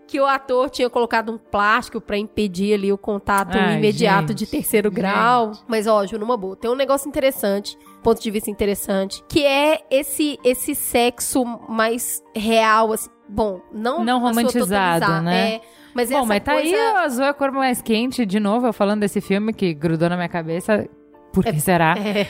[0.06, 4.38] Que o ator tinha colocado um plástico para impedir ali o contato Ai, imediato gente,
[4.38, 5.52] de terceiro grau.
[5.66, 9.80] Mas, ó, Ju, numa boa, tem um negócio interessante, ponto de vista interessante, que é
[9.90, 15.54] esse, esse sexo mais real, assim, bom, não, Não romantizado, né?
[15.54, 15.60] É,
[15.94, 16.74] mas Bom, mas tá coisa...
[16.74, 19.74] aí o azul é a cor mais quente, de novo, eu falando desse filme que
[19.74, 20.88] grudou na minha cabeça.
[21.32, 21.94] Por que será?
[21.98, 22.26] É.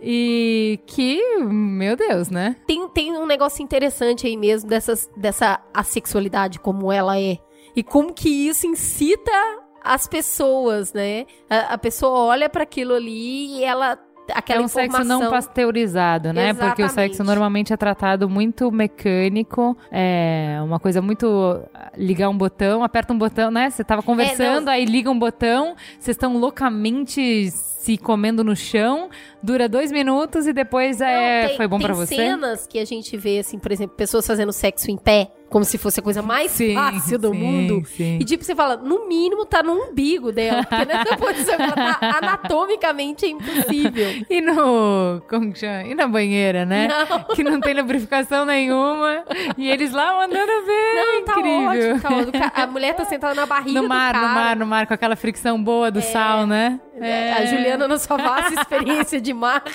[0.00, 2.56] E que, meu Deus, né?
[2.66, 7.38] Tem, tem um negócio interessante aí mesmo dessas, dessa assexualidade, como ela é.
[7.74, 9.32] E como que isso incita
[9.82, 11.26] as pessoas, né?
[11.48, 13.98] A, a pessoa olha para aquilo ali e ela.
[14.34, 15.20] Aquela é um sexo informação...
[15.20, 16.52] não pasteurizado, né?
[16.52, 17.22] Porque o sexo Exatamente.
[17.22, 21.60] normalmente é tratado muito mecânico, é uma coisa muito
[21.96, 23.70] ligar um botão, aperta um botão, né?
[23.70, 24.72] Você tava conversando, não.
[24.72, 29.08] aí liga um botão, vocês estão loucamente se comendo no chão,
[29.40, 32.16] dura dois minutos e depois é, Não, tem- foi bom tem pra você?
[32.16, 35.78] cenas que a gente vê, assim, por exemplo, pessoas fazendo sexo em pé, como se
[35.78, 37.86] fosse a coisa mais Sim, fácil do sim, mundo.
[37.86, 38.18] sim.
[38.20, 40.64] E tipo, você fala, no mínimo tá no umbigo dela.
[40.64, 44.06] Porque nessa posição ela tá anatomicamente é impossível.
[44.28, 45.22] E no.
[45.28, 45.82] Como que chama?
[45.84, 46.88] E na banheira, né?
[46.88, 47.34] Não.
[47.34, 49.24] Que não tem lubrificação nenhuma.
[49.56, 50.94] E eles lá mandando ver.
[50.94, 51.68] Não, tá incrível.
[51.68, 52.52] ótimo, tá ótimo.
[52.54, 54.28] A mulher tá sentada na barriga No do mar, cara.
[54.28, 56.80] no mar, no mar, com aquela fricção boa do sal, né?
[56.98, 59.62] É, A Juliana na sua vasta experiência de mar.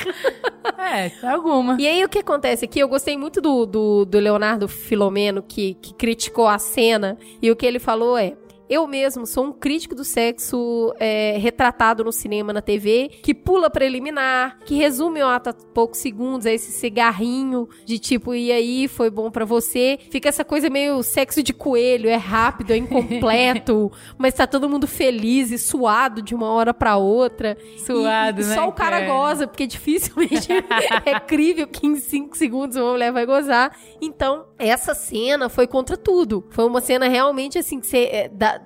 [0.78, 1.76] É, alguma.
[1.80, 2.80] E aí o que acontece aqui?
[2.80, 7.56] Eu gostei muito do, do, do Leonardo Filomeno, que, que criticou a cena, e o
[7.56, 8.34] que ele falou é.
[8.72, 13.70] Eu mesmo sou um crítico do sexo é, retratado no cinema, na TV, que pula
[13.70, 18.88] preliminar, que resume o ato a poucos segundos, é esse cigarrinho de tipo, e aí,
[18.88, 20.00] foi bom pra você.
[20.10, 24.88] Fica essa coisa meio sexo de coelho, é rápido, é incompleto, mas tá todo mundo
[24.88, 27.58] feliz e suado de uma hora pra outra.
[27.86, 30.48] Suado, e, e né, Só o cara goza, porque dificilmente
[31.06, 33.78] é crível que em 5 segundos uma mulher vai gozar.
[34.00, 36.46] Então, essa cena foi contra tudo.
[36.52, 38.04] Foi uma cena realmente assim que você.
[38.06, 38.61] é, dá-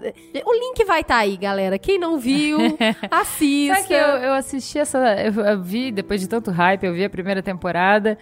[0.45, 1.77] o link vai estar aí, galera.
[1.79, 2.57] Quem não viu,
[3.09, 3.75] assista.
[3.75, 4.97] Sabe que eu, eu assisti essa.
[5.21, 8.17] Eu, eu vi, depois de tanto hype, eu vi a primeira temporada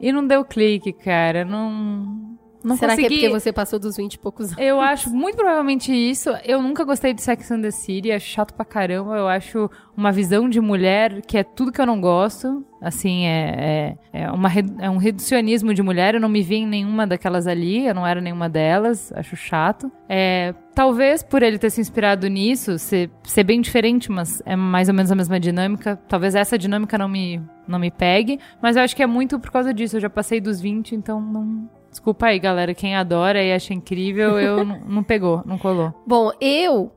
[0.00, 1.44] e não deu clique, cara.
[1.44, 2.33] Não.
[2.64, 3.08] Não Será consegui.
[3.08, 4.58] que é porque você passou dos 20 e poucos anos?
[4.58, 6.30] Eu acho muito provavelmente isso.
[6.44, 9.16] Eu nunca gostei de Sex and the City, acho chato pra caramba.
[9.16, 12.64] Eu acho uma visão de mulher que é tudo que eu não gosto.
[12.80, 14.50] Assim, é, é, é, uma,
[14.80, 16.14] é um reducionismo de mulher.
[16.14, 19.90] Eu não me vi em nenhuma daquelas ali, eu não era nenhuma delas, acho chato.
[20.08, 24.88] É, talvez por ele ter se inspirado nisso, ser, ser bem diferente, mas é mais
[24.88, 25.98] ou menos a mesma dinâmica.
[26.08, 29.50] Talvez essa dinâmica não me, não me pegue, mas eu acho que é muito por
[29.50, 29.96] causa disso.
[29.96, 31.68] Eu já passei dos 20, então não.
[31.94, 32.74] Desculpa aí, galera.
[32.74, 35.94] Quem adora e acha incrível, eu não, pegou, não colou.
[36.04, 36.90] Bom, eu,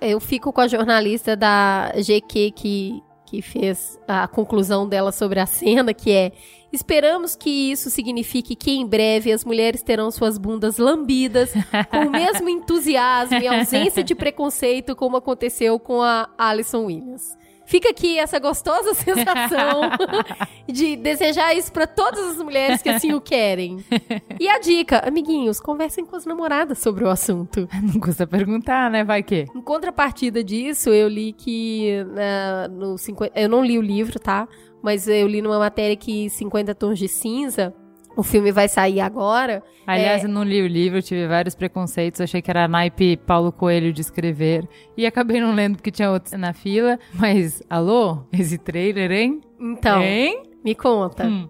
[0.00, 5.44] eu fico com a jornalista da GQ que, que fez a conclusão dela sobre a
[5.46, 6.32] cena, que é.
[6.72, 11.52] Esperamos que isso signifique que em breve as mulheres terão suas bundas lambidas
[11.90, 17.36] com o mesmo entusiasmo e ausência de preconceito como aconteceu com a Alison Williams.
[17.70, 19.82] Fica aqui essa gostosa sensação
[20.66, 23.78] de desejar isso pra todas as mulheres que assim o querem.
[24.40, 27.68] E a dica, amiguinhos, conversem com as namoradas sobre o assunto.
[27.80, 29.04] Não custa perguntar, né?
[29.04, 29.46] Vai que.
[29.54, 34.48] Em contrapartida disso, eu li que né, no 50, eu não li o livro, tá?
[34.82, 37.72] Mas eu li numa matéria que 50 Tons de Cinza,
[38.16, 39.62] o filme vai sair agora.
[39.86, 40.26] Aliás, É.
[40.26, 43.92] eu não li o livro, eu tive vários preconceitos, achei que era naipe Paulo Coelho
[43.92, 44.68] de escrever.
[44.96, 46.98] E acabei não lendo porque tinha outros na fila.
[47.14, 48.18] Mas, alô?
[48.32, 49.40] Esse trailer, hein?
[49.58, 50.42] Então, Hein?
[50.64, 51.26] me conta.
[51.26, 51.48] Hum.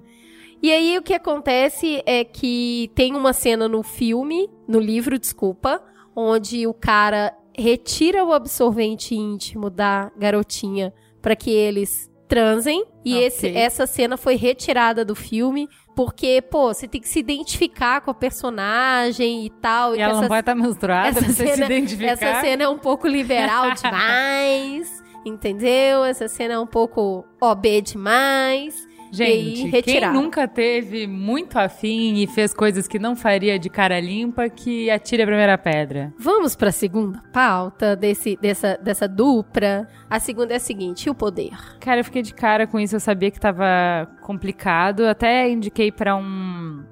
[0.63, 5.83] E aí o que acontece é que tem uma cena no filme, no livro, desculpa,
[6.15, 10.93] onde o cara retira o absorvente íntimo da garotinha
[11.23, 12.85] para que eles transem.
[13.05, 13.27] E Ok.
[13.27, 18.11] esse, essa cena foi retirada do filme porque, pô, você tem que se identificar com
[18.11, 19.95] a personagem e tal.
[19.95, 22.11] E que ela não vai estar menstruada essa pra você se cena- identificar.
[22.13, 26.05] essa cena é um pouco liberal demais, entendeu?
[26.05, 28.89] Essa cena é um pouco OB demais.
[29.13, 30.13] Gente, e retirar.
[30.13, 34.91] quem nunca teve muito afim e fez coisas que não faria de cara limpa, que
[34.91, 36.13] atire a primeira pedra.
[36.19, 39.89] Vamos para a segunda pauta desse, dessa, dessa dupla.
[40.09, 41.57] A segunda é a seguinte: e o poder?
[41.81, 45.07] Cara, eu fiquei de cara com isso, eu sabia que tava complicado.
[45.07, 46.85] Até indiquei para um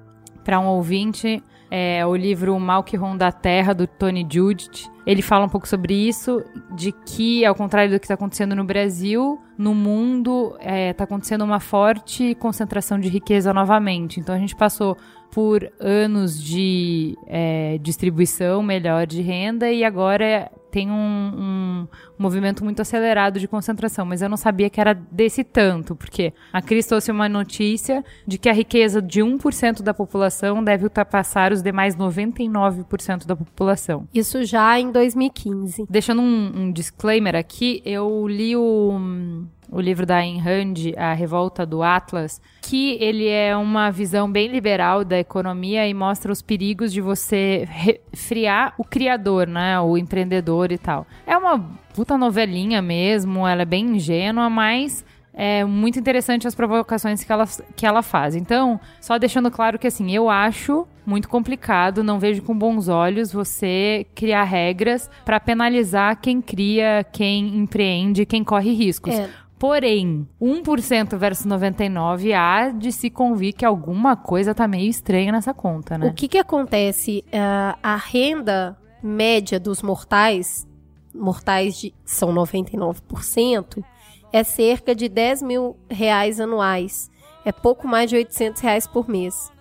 [0.43, 4.89] para um ouvinte é, o livro O Mal que Ronda a Terra, do Tony Judith.
[5.05, 6.43] Ele fala um pouco sobre isso,
[6.75, 11.03] de que, ao contrário do que está acontecendo no Brasil, no mundo está é, tá
[11.03, 14.19] acontecendo uma forte concentração de riqueza novamente.
[14.19, 14.97] Então a gente passou
[15.31, 22.81] por anos de é, distribuição melhor de renda e agora tem um, um, movimento muito
[22.81, 27.11] acelerado de concentração, mas eu não sabia que era desse tanto, porque a Cris trouxe
[27.11, 33.25] uma notícia de que a riqueza de 1% da população deve ultrapassar os demais 99%
[33.25, 34.07] da população.
[34.13, 35.85] Isso já em 2015.
[35.89, 41.65] Deixando um, um disclaimer aqui, eu li o o livro da Ayn Rand, A Revolta
[41.65, 46.91] do Atlas, que ele é uma visão bem liberal da economia e mostra os perigos
[46.91, 47.67] de você
[48.13, 51.05] friar o criador, né, o empreendedor e tal.
[51.25, 51.59] É uma
[51.93, 57.45] puta novelinha mesmo, ela é bem ingênua, mas é muito interessante as provocações que ela,
[57.75, 58.35] que ela faz.
[58.35, 63.31] Então, só deixando claro que assim, eu acho muito complicado, não vejo com bons olhos
[63.31, 69.13] você criar regras para penalizar quem cria, quem empreende, quem corre riscos.
[69.13, 69.29] É.
[69.59, 75.53] Porém, 1% versus 99% há de se convir que alguma coisa tá meio estranha nessa
[75.53, 76.07] conta, né?
[76.07, 77.25] O que que acontece?
[77.27, 80.65] Uh, a renda média dos mortais,
[81.13, 83.83] mortais de, são 99%,
[84.31, 87.11] é cerca de 10 mil reais anuais.
[87.43, 89.51] É pouco mais de 800 reais por mês.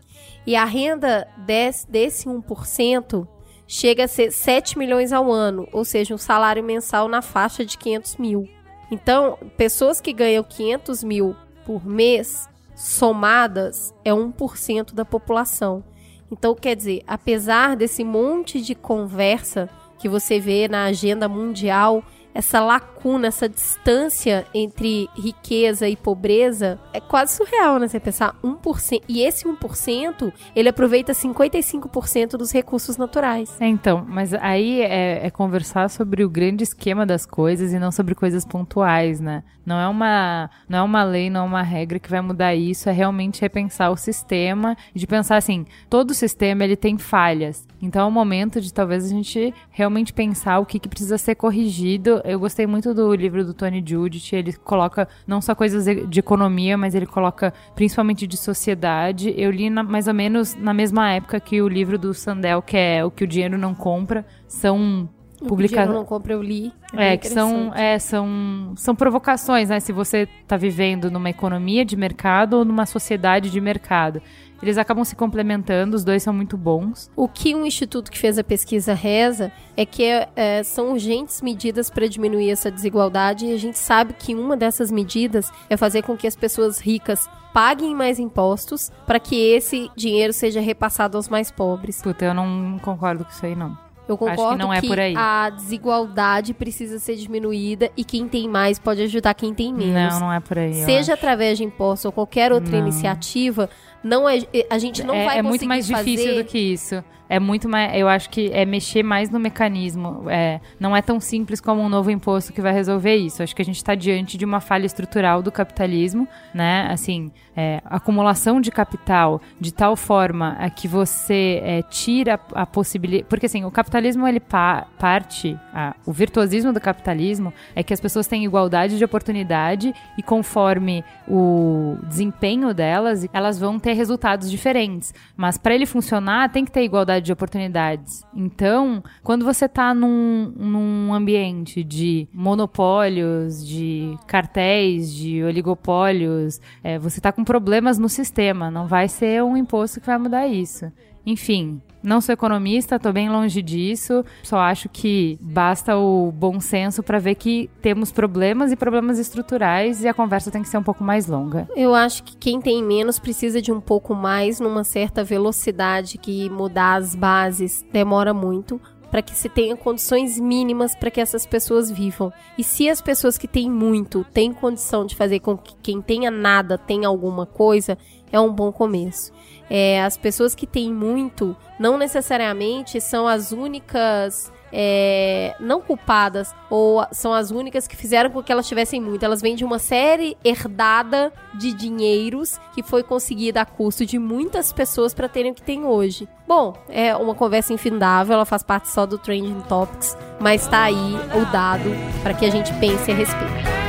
[0.47, 3.27] E a renda desse, desse 1%
[3.67, 7.77] chega a ser 7 milhões ao ano, ou seja, um salário mensal na faixa de
[7.77, 8.49] 500 mil.
[8.91, 15.85] Então, pessoas que ganham 500 mil por mês, somadas, é 1% da população.
[16.31, 22.03] Então, quer dizer, apesar desse monte de conversa que você vê na agenda mundial
[22.39, 27.89] essa lacuna, essa distância entre riqueza e pobreza é quase surreal, né?
[27.89, 29.03] Você pensar 1%.
[29.09, 33.61] E esse 1%, ele aproveita 55% dos recursos naturais.
[33.61, 37.91] É, então, mas aí é, é, conversar sobre o grande esquema das coisas e não
[37.91, 39.43] sobre coisas pontuais, né?
[39.67, 42.89] Não é uma, não é uma lei, não é uma regra que vai mudar isso,
[42.89, 47.67] é realmente repensar o sistema e de pensar assim, todo sistema ele tem falhas.
[47.83, 51.35] Então é o momento de talvez a gente realmente pensar o que, que precisa ser
[51.35, 54.33] corrigido eu gostei muito do livro do Tony Judith.
[54.33, 59.35] Ele coloca não só coisas de economia, mas ele coloca principalmente de sociedade.
[59.37, 62.77] Eu li na, mais ou menos na mesma época que o livro do Sandel, que
[62.77, 64.27] é O que o dinheiro não compra.
[64.47, 65.09] São
[65.47, 65.95] publicações.
[65.95, 66.73] não compra, eu li.
[66.95, 69.81] É, é que são, é, são, são provocações, né?
[69.81, 74.21] Se você está vivendo numa economia de mercado ou numa sociedade de mercado.
[74.61, 77.09] Eles acabam se complementando, os dois são muito bons.
[77.15, 81.89] O que um instituto que fez a pesquisa reza é que é, são urgentes medidas
[81.89, 86.17] para diminuir essa desigualdade e a gente sabe que uma dessas medidas é fazer com
[86.17, 91.51] que as pessoas ricas paguem mais impostos para que esse dinheiro seja repassado aos mais
[91.51, 92.03] pobres.
[92.03, 93.88] Puta, eu não concordo com isso aí, não.
[94.09, 95.15] Eu concordo Acho que, não é que por aí.
[95.15, 100.15] a desigualdade precisa ser diminuída e quem tem mais pode ajudar quem tem menos.
[100.15, 100.73] Não, não é por aí.
[100.73, 102.79] Seja através de impostos ou qualquer outra não.
[102.79, 103.69] iniciativa,
[104.03, 104.39] não é,
[104.71, 106.43] a gente não é, vai é muito mais difícil fazer...
[106.43, 107.05] do que isso.
[107.29, 107.95] É muito mais.
[107.95, 110.25] Eu acho que é mexer mais no mecanismo.
[110.29, 113.43] É, não é tão simples como um novo imposto que vai resolver isso.
[113.43, 116.89] Acho que a gente está diante de uma falha estrutural do capitalismo, né?
[116.91, 123.27] Assim, é, acumulação de capital de tal forma a que você é, tira a possibilidade.
[123.29, 128.01] Porque assim, o capitalismo ele pa parte, a, o virtuosismo do capitalismo é que as
[128.01, 135.13] pessoas têm igualdade de oportunidade e conforme o desempenho delas, elas vão ter resultados diferentes.
[135.37, 138.25] Mas para ele funcionar, tem que ter igualdade de oportunidades.
[138.35, 147.19] Então, quando você está num, num ambiente de monopólios, de cartéis, de oligopólios, é, você
[147.19, 148.71] está com problemas no sistema.
[148.71, 150.91] Não vai ser um imposto que vai mudar isso.
[151.25, 154.25] Enfim, não sou economista, estou bem longe disso.
[154.43, 160.03] Só acho que basta o bom senso para ver que temos problemas e problemas estruturais
[160.03, 161.69] e a conversa tem que ser um pouco mais longa.
[161.77, 166.49] Eu acho que quem tem menos precisa de um pouco mais numa certa velocidade que
[166.51, 168.81] mudar as bases demora muito
[169.11, 172.33] para que se tenha condições mínimas para que essas pessoas vivam.
[172.57, 176.31] E se as pessoas que têm muito têm condição de fazer com que quem tenha
[176.31, 177.97] nada tenha alguma coisa,
[178.31, 179.33] é um bom começo.
[179.71, 187.05] É, as pessoas que têm muito não necessariamente são as únicas é, não culpadas ou
[187.13, 189.25] são as únicas que fizeram com que elas tivessem muito.
[189.25, 194.73] Elas vêm de uma série herdada de dinheiros que foi conseguida a custo de muitas
[194.73, 196.29] pessoas para terem o que tem hoje.
[196.47, 201.15] Bom, é uma conversa infindável, ela faz parte só do Trending Topics, mas tá aí
[201.35, 201.91] o dado
[202.23, 203.88] para que a gente pense a respeito.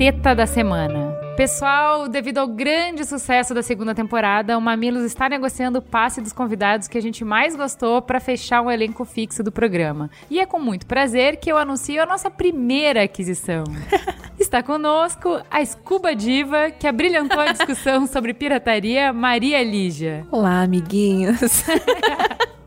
[0.00, 1.14] Teta da semana.
[1.36, 6.32] Pessoal, devido ao grande sucesso da segunda temporada, o Mamilos está negociando o passe dos
[6.32, 10.08] convidados que a gente mais gostou para fechar um elenco fixo do programa.
[10.30, 13.64] E é com muito prazer que eu anuncio a nossa primeira aquisição.
[14.40, 20.26] Está conosco a Scuba Diva, que abrilhantou a discussão sobre pirataria, Maria Lígia.
[20.30, 21.62] Olá, amiguinhos.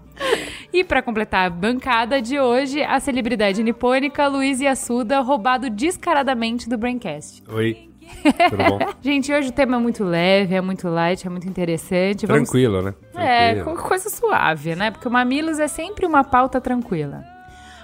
[0.74, 6.78] E para completar a bancada de hoje, a celebridade nipônica Luiz Yasuda, roubado descaradamente do
[6.78, 7.44] Braincast.
[7.48, 7.90] Oi.
[8.50, 8.80] Tudo bom?
[9.02, 12.26] Gente, hoje o tema é muito leve, é muito light, é muito interessante.
[12.26, 12.50] Vamos...
[12.50, 12.94] Tranquilo, né?
[13.16, 14.92] É, coisa suave, né?
[14.92, 17.24] Porque o Mamilos é sempre uma pauta tranquila.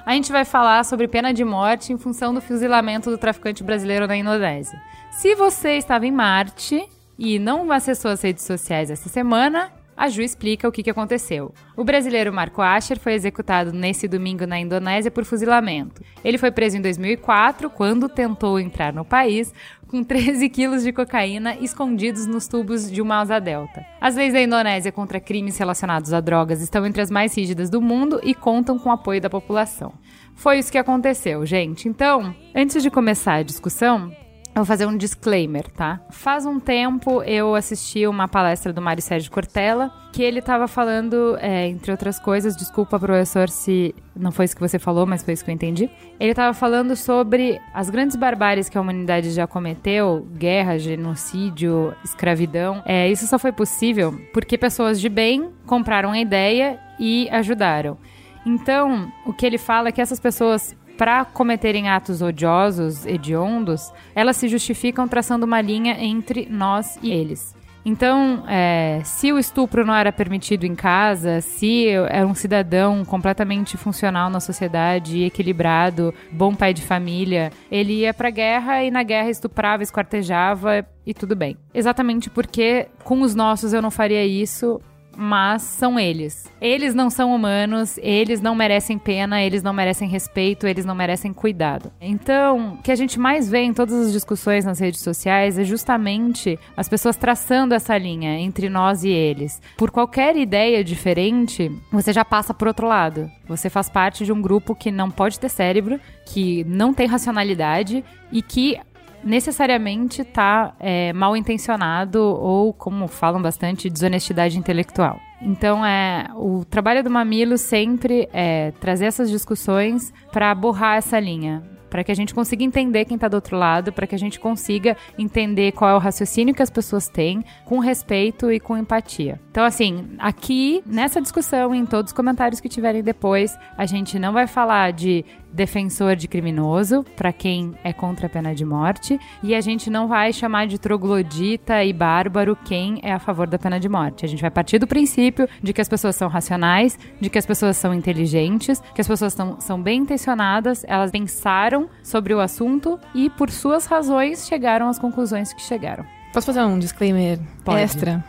[0.06, 4.08] A gente vai falar sobre pena de morte em função do fuzilamento do traficante brasileiro
[4.08, 4.82] na Indonésia.
[5.12, 6.84] Se você estava em Marte
[7.18, 11.54] e não acessou as redes sociais essa semana, a Ju explica o que, aconteceu.
[11.76, 16.02] O brasileiro Marco Asher foi executado nesse domingo na Indonésia por fuzilamento.
[16.24, 19.54] Ele foi preso em 2004, quando tentou entrar no país
[19.90, 23.86] com 13 quilos de cocaína escondidos nos tubos de uma asa delta.
[24.00, 27.82] As leis da Indonésia contra crimes relacionados a drogas estão entre as mais rígidas do
[27.82, 29.92] mundo e contam com o apoio da população.
[30.34, 31.90] Foi isso que aconteceu, gente.
[31.90, 34.10] Então, antes de começar a discussão,
[34.56, 36.02] vou fazer um disclaimer, tá?
[36.10, 41.38] Faz um tempo eu assisti uma palestra do Mário Sérgio Cortella, que ele estava falando,
[41.40, 45.34] é, entre outras coisas, desculpa, professor, se não foi isso que você falou, mas foi
[45.34, 45.90] isso que eu entendi.
[46.20, 52.82] Ele estava falando sobre as grandes barbáries que a humanidade já cometeu, guerra, genocídio, escravidão.
[52.86, 57.98] É, isso só foi possível porque pessoas de bem compraram a ideia e ajudaram.
[58.46, 64.36] Então, o que ele fala é que essas pessoas para cometerem atos odiosos, hediondos, elas
[64.36, 67.56] se justificam traçando uma linha entre nós e eles.
[67.86, 73.78] Então, é, se o estupro não era permitido em casa, se era um cidadão completamente
[73.78, 79.30] funcional na sociedade, equilibrado, bom pai de família, ele ia pra guerra e na guerra
[79.30, 81.56] estuprava, esquartejava e tudo bem.
[81.74, 84.82] Exatamente porque com os nossos eu não faria isso,
[85.20, 86.50] mas são eles.
[86.62, 91.34] Eles não são humanos, eles não merecem pena, eles não merecem respeito, eles não merecem
[91.34, 91.92] cuidado.
[92.00, 95.66] Então, o que a gente mais vê em todas as discussões nas redes sociais é
[95.66, 99.62] justamente as pessoas traçando essa linha entre nós e eles.
[99.78, 103.30] Por qualquer ideia diferente, você já passa por outro lado.
[103.46, 108.06] Você faz parte de um grupo que não pode ter cérebro, que não tem racionalidade
[108.32, 108.80] e que
[109.24, 115.20] necessariamente está é, mal intencionado ou, como falam bastante, desonestidade intelectual.
[115.42, 121.64] Então, é o trabalho do Mamilo sempre é trazer essas discussões para borrar essa linha
[121.90, 124.40] para que a gente consiga entender quem está do outro lado, para que a gente
[124.40, 129.40] consiga entender qual é o raciocínio que as pessoas têm, com respeito e com empatia.
[129.60, 134.32] Então, assim, aqui nessa discussão, em todos os comentários que tiverem depois, a gente não
[134.32, 139.54] vai falar de defensor de criminoso, para quem é contra a pena de morte, e
[139.54, 143.78] a gente não vai chamar de troglodita e bárbaro quem é a favor da pena
[143.82, 144.24] de morte.
[144.24, 147.46] A gente vai partir do princípio de que as pessoas são racionais, de que as
[147.46, 152.98] pessoas são inteligentes, que as pessoas são, são bem intencionadas, elas pensaram sobre o assunto
[153.14, 156.06] e, por suas razões, chegaram às conclusões que chegaram.
[156.34, 157.82] Posso fazer um disclaimer Pode.
[157.82, 158.24] extra?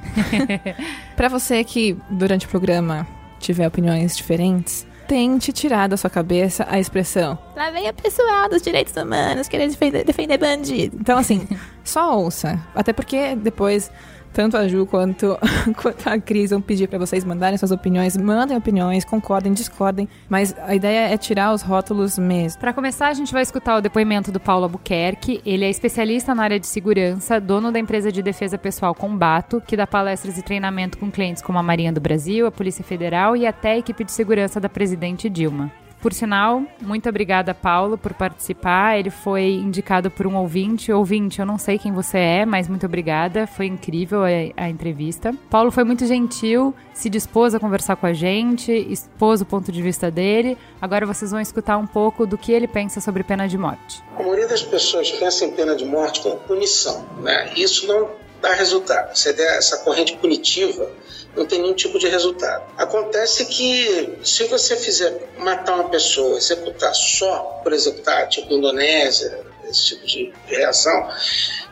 [1.17, 3.07] para você que, durante o programa,
[3.39, 8.63] tiver opiniões diferentes, tente tirar da sua cabeça a expressão lá vem a pessoal dos
[8.63, 10.97] direitos humanos querer defender, defender bandido.
[10.99, 11.47] Então, assim,
[11.85, 12.59] só ouça.
[12.75, 13.91] Até porque depois
[14.33, 15.39] tanto a Ju quanto,
[15.81, 18.17] quanto a Cris vão pedir para vocês mandarem suas opiniões.
[18.17, 22.61] Mandem opiniões, concordem, discordem, mas a ideia é tirar os rótulos mesmo.
[22.61, 25.41] Para começar, a gente vai escutar o depoimento do Paulo Albuquerque.
[25.45, 29.77] Ele é especialista na área de segurança, dono da empresa de defesa pessoal Combato, que
[29.77, 33.47] dá palestras e treinamento com clientes como a Marinha do Brasil, a Polícia Federal e
[33.47, 35.71] até a equipe de segurança da presidente Dilma.
[36.01, 38.99] Por sinal, muito obrigada, Paulo, por participar.
[38.99, 40.91] Ele foi indicado por um ouvinte.
[40.91, 43.47] Ouvinte, eu não sei quem você é, mas muito obrigada.
[43.47, 44.29] Foi incrível a,
[44.65, 45.35] a entrevista.
[45.51, 49.83] Paulo foi muito gentil, se dispôs a conversar com a gente, expôs o ponto de
[49.83, 50.57] vista dele.
[50.81, 54.03] Agora vocês vão escutar um pouco do que ele pensa sobre pena de morte.
[54.17, 57.05] A maioria das pessoas pensa em pena de morte como punição.
[57.21, 57.53] Né?
[57.57, 58.09] Isso não
[58.41, 59.11] dá resultado.
[59.13, 60.91] Essa corrente punitiva
[61.37, 62.65] não tem nenhum tipo de resultado.
[62.77, 69.87] Acontece que se você fizer matar uma pessoa, executar só por executar, tipo Indonésia, esse
[69.87, 71.09] tipo de reação,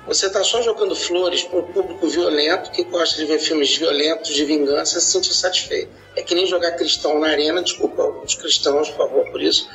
[0.06, 4.34] você está só jogando flores para um público violento que gosta de ver filmes violentos
[4.34, 5.90] de vingança se sentir satisfeito.
[6.16, 9.68] É que nem jogar cristão na arena, desculpa os cristãos, por favor, por isso,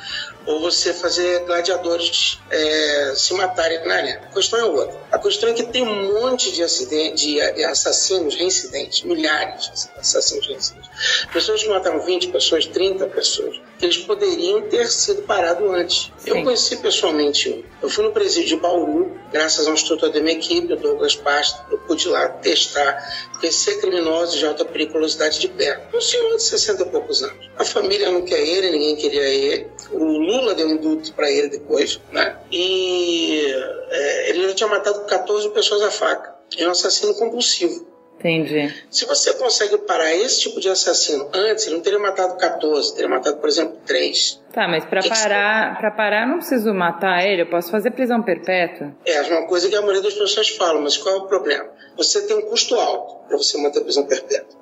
[0.46, 4.20] ou você fazer gladiadores é, se matarem na arena.
[4.24, 5.00] A questão é outra.
[5.10, 10.46] A questão é que tem um monte de, acidentes, de assassinos reincidentes, milhares de assassinos
[10.46, 10.90] reincidentes.
[11.32, 16.12] Pessoas que mataram 20 pessoas, 30 pessoas, eles poderiam ter sido parados antes.
[16.18, 16.30] Sim.
[16.30, 17.62] Eu conheci pessoalmente um.
[17.82, 21.14] Eu fui no presídio de Bauru, graças a um instrutor da minha equipe, o Douglas
[21.14, 25.96] Pasta, eu pude lá testar, conhecer criminosos de alta periculosidade de perto.
[25.96, 27.50] Um senhor de 60 e poucos anos.
[27.56, 29.66] A família não quer ele, ninguém queria ele.
[29.92, 32.38] O Lula deu um indulto para ele depois, né?
[32.50, 33.46] E
[33.90, 36.34] é, ele já tinha matado 14 pessoas a faca.
[36.56, 37.93] É um assassino compulsivo.
[38.24, 38.74] Entendi.
[38.90, 43.10] Se você consegue parar esse tipo de assassino antes, ele não teria matado 14, teria
[43.10, 44.40] matado, por exemplo, 3.
[44.50, 48.22] Tá, mas para parar, para parar, eu não preciso matar ele, eu posso fazer prisão
[48.22, 48.96] perpétua.
[49.04, 51.68] É, é uma coisa que a maioria das pessoas falam, mas qual é o problema?
[51.98, 54.58] Você tem um custo alto para você manter a prisão perpétua.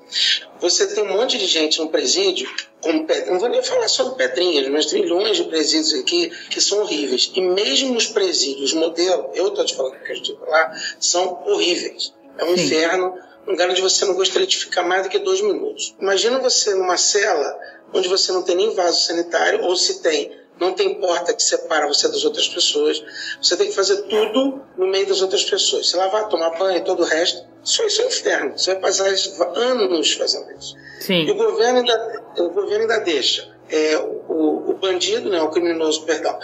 [0.61, 2.51] Você tem um monte de gente no presídio,
[2.81, 6.81] como não vou nem falar só do Pedrinhas, mas trilhões de presídios aqui que são
[6.81, 7.31] horríveis.
[7.33, 12.13] E mesmo os presídios modelo, eu estou te falando que a gente lá, são horríveis.
[12.39, 12.65] É um Sim.
[12.65, 13.15] inferno
[13.47, 15.95] lugar onde você não gostaria de ficar mais do que dois minutos.
[16.01, 17.59] Imagina você numa cela
[17.93, 21.87] onde você não tem nem vaso sanitário, ou se tem, não tem porta que separa
[21.87, 23.03] você das outras pessoas.
[23.41, 25.91] Você tem que fazer tudo no meio das outras pessoas.
[25.91, 28.59] Se lavar, tomar banho e todo o resto, só isso é um inferno.
[28.59, 29.09] Você vai passar
[29.57, 30.75] anos fazendo isso.
[31.01, 31.25] Sim.
[31.25, 33.97] E o governo ainda, o governo ainda deixa é,
[34.29, 36.39] o, o bandido, né, o criminoso, perdão,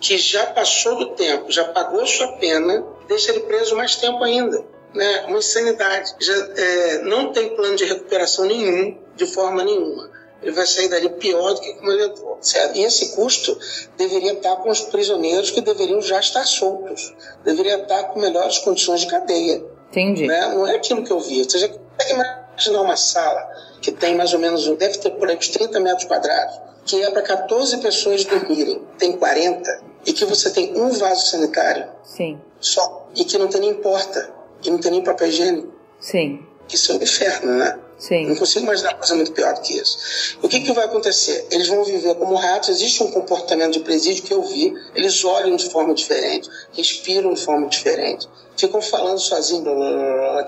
[0.00, 4.73] que já passou do tempo, já pagou sua pena, deixa ele preso mais tempo ainda
[4.94, 6.14] né, uma insanidade.
[6.20, 10.10] Já é, não tem plano de recuperação nenhum, de forma nenhuma.
[10.42, 12.38] Ele vai sair dali pior do que como ele entrou.
[12.40, 12.76] Certo?
[12.76, 13.58] E esse custo
[13.96, 17.14] deveria estar com os prisioneiros que deveriam já estar soltos.
[17.44, 19.64] Deveria estar com melhores condições de cadeia.
[19.90, 20.26] Entendi.
[20.26, 20.48] Né?
[20.48, 21.42] Não é aquilo que eu vi.
[21.44, 23.48] Você já consegue imaginar uma sala
[23.80, 27.10] que tem mais ou menos, deve ter por aí uns 30 metros quadrados, que é
[27.10, 32.40] para 14 pessoas dormirem, tem 40, e que você tem um vaso sanitário Sim.
[32.58, 34.32] só, e que não tem nem porta
[34.64, 35.72] e não tem nem papel higiênico.
[36.00, 36.44] Sim.
[36.72, 37.78] Isso é um inferno, né?
[37.98, 38.26] Sim.
[38.26, 40.38] Não consigo imaginar coisa muito pior do que isso.
[40.42, 41.46] O que, que vai acontecer?
[41.50, 42.68] Eles vão viver como ratos.
[42.68, 44.74] Existe um comportamento de presídio que eu vi.
[44.94, 49.64] Eles olham de forma diferente, respiram de forma diferente, ficam falando sozinho,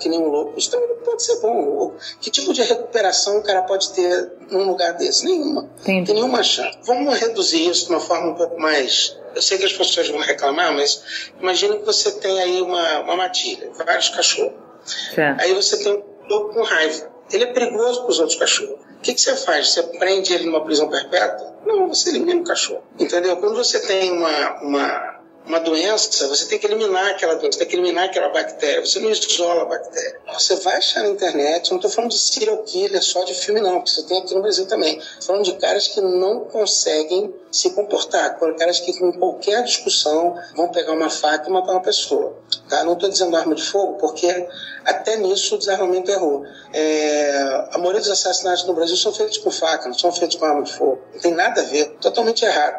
[0.01, 0.59] que nem um louco.
[0.59, 1.95] Isso também não pode ser bom.
[2.21, 5.25] Que tipo de recuperação o cara pode ter num lugar desse?
[5.25, 5.71] Nenhuma.
[5.81, 6.07] Entendi.
[6.07, 6.77] Tem nenhuma chance.
[6.83, 10.19] Vamos reduzir isso de uma forma um pouco mais eu sei que as pessoas vão
[10.19, 14.55] reclamar, mas imagine que você tem aí uma, uma matilha, vários cachorros.
[15.15, 15.43] Certo.
[15.43, 17.16] Aí você tem um com raiva.
[17.33, 18.77] Ele é perigoso para os outros cachorros.
[18.99, 19.71] O que, que você faz?
[19.71, 21.55] Você prende ele numa prisão perpétua?
[21.65, 22.83] Não, você elimina o cachorro.
[22.99, 23.37] Entendeu?
[23.37, 25.16] Quando você tem uma, uma
[25.47, 28.85] uma doença, você tem que eliminar aquela doença, tem que eliminar aquela bactéria.
[28.85, 30.21] Você não isola a bactéria.
[30.35, 33.77] Você vai achar na internet, não estou falando de serial killer só de filme, não,
[33.77, 34.99] porque você tem aqui no Brasil também.
[34.99, 40.69] Estou falando de caras que não conseguem se comportar, caras que com qualquer discussão vão
[40.69, 42.37] pegar uma faca e matar uma pessoa.
[42.69, 42.85] Tá?
[42.85, 44.49] Não estou dizendo arma de fogo, porque
[44.85, 46.45] até nisso o desarmamento errou.
[46.73, 50.45] É, a maioria dos assassinatos no Brasil são feitos com faca, não são feitos com
[50.45, 51.01] arma de fogo.
[51.15, 52.77] Não tem nada a ver, totalmente errado.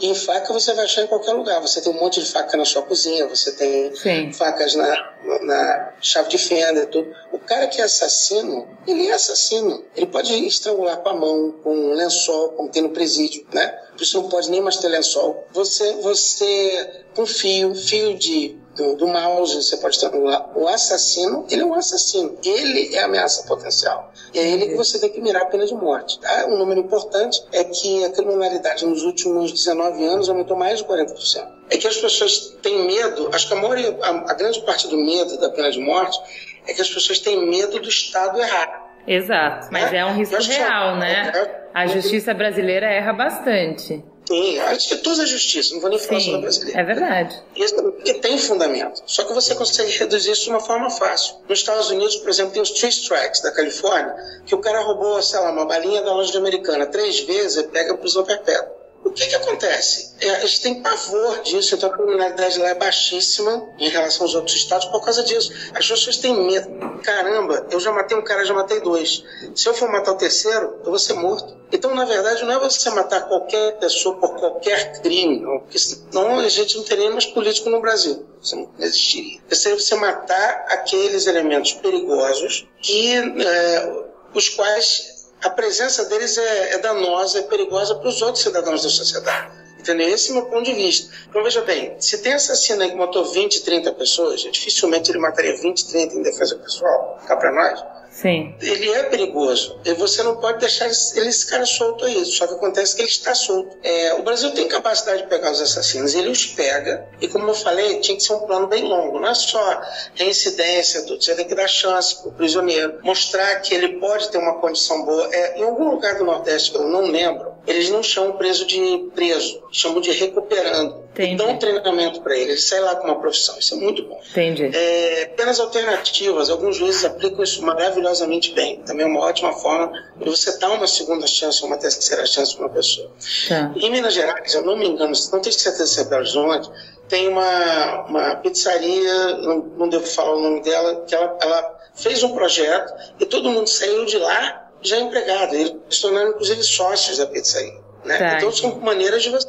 [0.00, 1.60] E faca você vai achar em qualquer lugar.
[1.60, 4.32] Você tem um monte de faca na sua cozinha, você tem Sim.
[4.32, 7.14] facas na, na chave de fenda e tudo.
[7.32, 9.84] O cara que é assassino, ele é assassino.
[9.96, 13.68] Ele pode estrangular com a mão, com um lençol, como tem no presídio, né?
[13.96, 15.46] Por isso não pode nem mais ter lençol.
[15.52, 20.50] Você, você com fio, fio de do, do mouse, você pode estrangular.
[20.56, 22.36] O assassino, ele é um assassino.
[22.44, 24.12] Ele é ameaça potencial.
[24.32, 26.18] E é ele que você tem que mirar a pena de morte.
[26.20, 26.46] Tá?
[26.46, 31.46] Um número importante é que a criminalidade nos últimos 19 anos aumentou mais de 40%.
[31.70, 34.96] É que as pessoas têm medo, acho que a, maioria, a, a grande parte do
[34.96, 36.18] medo da pena de morte
[36.66, 38.84] é que as pessoas têm medo do Estado errar.
[39.06, 41.30] Exato, mas é, é um risco real, né?
[41.34, 44.02] É, a justiça brasileira erra bastante.
[44.26, 46.80] Sim, acho que toda a justiça, não vou nem falar Sim, só da brasileira.
[46.80, 47.42] É verdade.
[47.54, 49.02] Isso porque tem fundamento.
[49.06, 51.36] Só que você consegue reduzir isso de uma forma fácil.
[51.48, 54.14] Nos Estados Unidos, por exemplo, tem os Three Strikes da Califórnia,
[54.46, 57.96] que o cara roubou, sei lá, uma balinha da loja americana três vezes e pega
[57.96, 58.83] prisão perpétua.
[59.04, 60.14] O que, que acontece?
[60.20, 64.56] É, eles têm pavor disso, então a criminalidade lá é baixíssima em relação aos outros
[64.56, 65.52] estados por causa disso.
[65.74, 67.00] As pessoas têm medo.
[67.02, 69.22] Caramba, eu já matei um cara, já matei dois.
[69.54, 71.54] Se eu for matar o terceiro, eu vou ser morto.
[71.70, 76.38] Então, na verdade, não é você matar qualquer pessoa por qualquer crime, não, porque senão
[76.38, 78.24] a gente não teria mais político no Brasil.
[78.40, 79.40] Isso não existiria.
[79.50, 83.16] Seria você matar aqueles elementos perigosos que.
[83.16, 85.13] É, os quais
[85.44, 89.52] a presença deles é, é danosa, é perigosa para os outros cidadãos da sociedade.
[89.78, 90.08] Entendeu?
[90.08, 91.14] Esse é o meu ponto de vista.
[91.28, 95.54] Então, veja bem, se tem assassino aí que matou 20, 30 pessoas, dificilmente ele mataria
[95.60, 97.84] 20, 30 em defesa pessoal, cá para nós.
[98.14, 98.54] Sim.
[98.62, 99.80] Ele é perigoso.
[99.84, 102.24] E você não pode deixar ele, esse cara solto aí.
[102.24, 103.76] Só que acontece que ele está solto.
[103.82, 106.14] É, o Brasil tem capacidade de pegar os assassinos.
[106.14, 107.08] Ele os pega.
[107.20, 109.18] E como eu falei, tinha que ser um plano bem longo.
[109.18, 109.82] Não é só
[110.14, 111.02] reincidência.
[111.02, 113.00] Você tem que dar chance para o prisioneiro.
[113.02, 115.28] Mostrar que ele pode ter uma condição boa.
[115.34, 119.62] É, em algum lugar do Nordeste, eu não lembro, eles não chamam preso de preso.
[119.70, 121.04] Chamam de recuperando.
[121.12, 121.36] Entendi.
[121.36, 122.52] Dão um treinamento para ele.
[122.52, 123.58] Ele sai lá com uma profissão.
[123.58, 124.20] Isso é muito bom.
[124.30, 124.70] Entendi.
[124.74, 126.50] É, penas alternativas.
[126.50, 128.80] Alguns juízes aplicam isso maravilhosamente maravilhosamente bem.
[128.80, 132.66] Também é uma ótima forma de você dar uma segunda chance, uma terceira chance para
[132.66, 133.10] uma pessoa.
[133.48, 133.72] Tá.
[133.76, 136.70] Em Minas Gerais, eu não me engano, não tenho certeza se é Belo Horizonte,
[137.08, 142.22] tem uma, uma pizzaria, não, não, devo falar o nome dela, que ela, ela fez
[142.22, 145.54] um projeto e todo mundo saiu de lá já empregado.
[145.54, 147.82] Eles se tornaram, inclusive, sócios da pizzaria.
[148.04, 148.18] Né?
[148.18, 148.36] Tá.
[148.36, 149.48] Então, são maneiras de você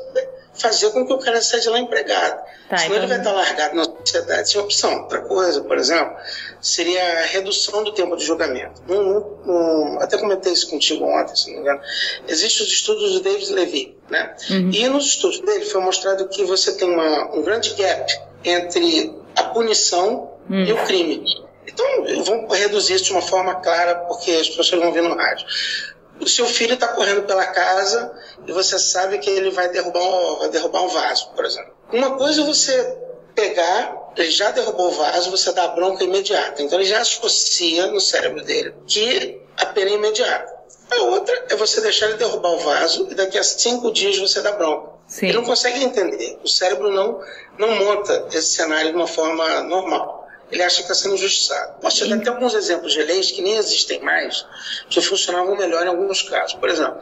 [0.54, 2.44] fazer com que o cara saia de lá empregado.
[2.70, 2.98] Tá, Senão então...
[2.98, 5.02] ele vai estar largado na sociedade sem opção.
[5.02, 6.16] Outra coisa, por exemplo,
[6.62, 8.82] seria a redução do tempo de julgamento.
[8.90, 11.82] Um, um, até comentei isso contigo ontem, se não me engano.
[12.28, 14.36] Existem os estudos do David Levy, né?
[14.50, 14.72] Uhum.
[14.72, 18.12] E nos estudos dele foi mostrado que você tem uma, um grande gap
[18.44, 20.64] entre a punição uhum.
[20.64, 21.45] e o crime.
[21.68, 21.86] Então,
[22.24, 25.46] vamos reduzir isso de uma forma clara, porque as pessoas vão ver no rádio
[26.20, 28.12] o seu filho está correndo pela casa
[28.48, 31.74] e você sabe que ele vai derrubar, um, vai derrubar um vaso, por exemplo.
[31.92, 32.98] Uma coisa é você
[33.34, 36.62] pegar, ele já derrubou o vaso, você dá a bronca imediata.
[36.62, 40.56] Então ele já associa no cérebro dele que a pena é imediata.
[40.92, 44.42] A outra é você deixar ele derrubar o vaso e daqui a cinco dias você
[44.42, 44.94] dá bronca.
[45.08, 45.28] Sim.
[45.28, 46.40] Ele não consegue entender.
[46.44, 47.22] O cérebro não,
[47.58, 51.80] não monta esse cenário de uma forma normal ele acha que está sendo injustiçado.
[51.80, 54.46] Posso te dar até alguns exemplos de leis que nem existem mais,
[54.90, 56.54] que funcionavam melhor em alguns casos.
[56.54, 57.00] Por exemplo,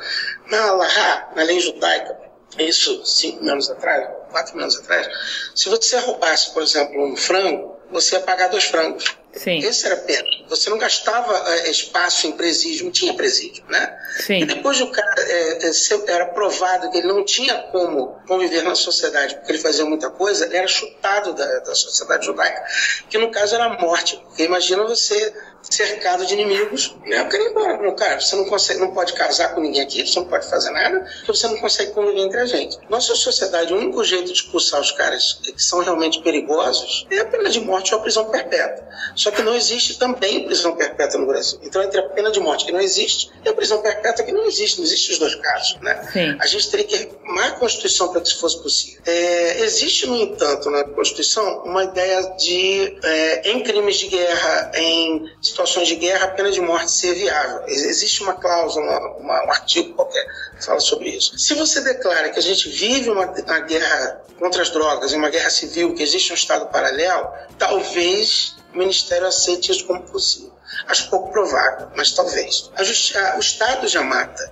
[0.47, 2.17] na Allahá, na lei judaica,
[2.57, 5.07] isso cinco anos atrás, quatro anos atrás,
[5.55, 9.15] se você roubasse, por exemplo, um frango, você ia pagar dois frangos.
[9.35, 9.59] Sim.
[9.59, 10.27] Esse era pena.
[10.47, 13.97] Você não gastava é, espaço em presídio, não tinha presídio, né?
[14.19, 14.41] Sim.
[14.41, 15.71] E depois o cara é,
[16.07, 20.45] era provado que ele não tinha como conviver na sociedade, porque ele fazia muita coisa,
[20.45, 22.63] ele era chutado da, da sociedade judaica,
[23.09, 24.17] que no caso era a morte.
[24.27, 25.33] Porque imagina você
[25.69, 27.19] cercado de inimigos, né?
[27.19, 27.77] Eu quero ir embora.
[27.77, 30.71] Meu cara, você não consegue, não pode casar com ninguém aqui, você não pode fazer
[30.71, 32.77] nada, porque você não consegue conviver entre a gente.
[32.89, 37.25] Nossa sociedade, o único jeito de expulsar os caras que são realmente perigosos é a
[37.25, 38.85] pena de morte ou a prisão perpétua.
[39.23, 41.57] Só que não existe também prisão perpétua no Brasil.
[41.63, 44.45] Então, entre a pena de morte que não existe e a prisão perpétua que não
[44.45, 46.09] existe, não existe os dois casos, né?
[46.11, 46.35] Sim.
[46.41, 49.01] A gente teria que arrumar a Constituição para que isso fosse possível.
[49.05, 55.31] É, existe, no entanto, na Constituição uma ideia de, é, em crimes de guerra, em
[55.41, 57.63] situações de guerra, a pena de morte ser viável.
[57.67, 60.25] Existe uma cláusula, uma, uma, um artigo qualquer
[60.59, 61.39] que fala sobre isso.
[61.39, 65.49] Se você declara que a gente vive uma, uma guerra contra as drogas, uma guerra
[65.49, 70.53] civil, que existe um Estado paralelo, talvez o Ministério aceite isso como possível.
[70.87, 72.71] Acho pouco provável, mas talvez.
[72.75, 74.51] A, o Estado já mata.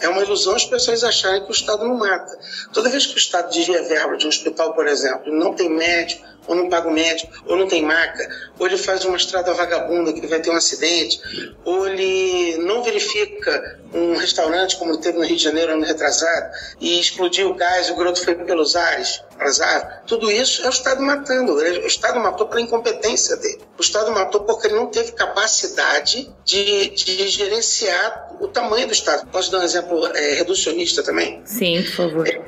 [0.00, 2.38] É uma ilusão as pessoas acharem que o Estado não mata.
[2.72, 6.26] Toda vez que o Estado desvia verba de um hospital, por exemplo, não tem médico,
[6.50, 8.28] ou não paga o médico, ou não tem maca,
[8.58, 11.20] ou ele faz uma estrada vagabunda que vai ter um acidente,
[11.64, 16.98] ou ele não verifica um restaurante como teve no Rio de Janeiro ano retrasado e
[17.00, 20.02] explodiu o gás e o garoto foi pelos ares, azar.
[20.06, 21.54] Tudo isso é o Estado matando.
[21.54, 23.60] O Estado matou pela incompetência dele.
[23.78, 29.28] O Estado matou porque ele não teve capacidade de, de gerenciar o tamanho do Estado.
[29.30, 31.42] Posso dar um exemplo é, reducionista também?
[31.44, 32.28] Sim, por favor.
[32.28, 32.40] É,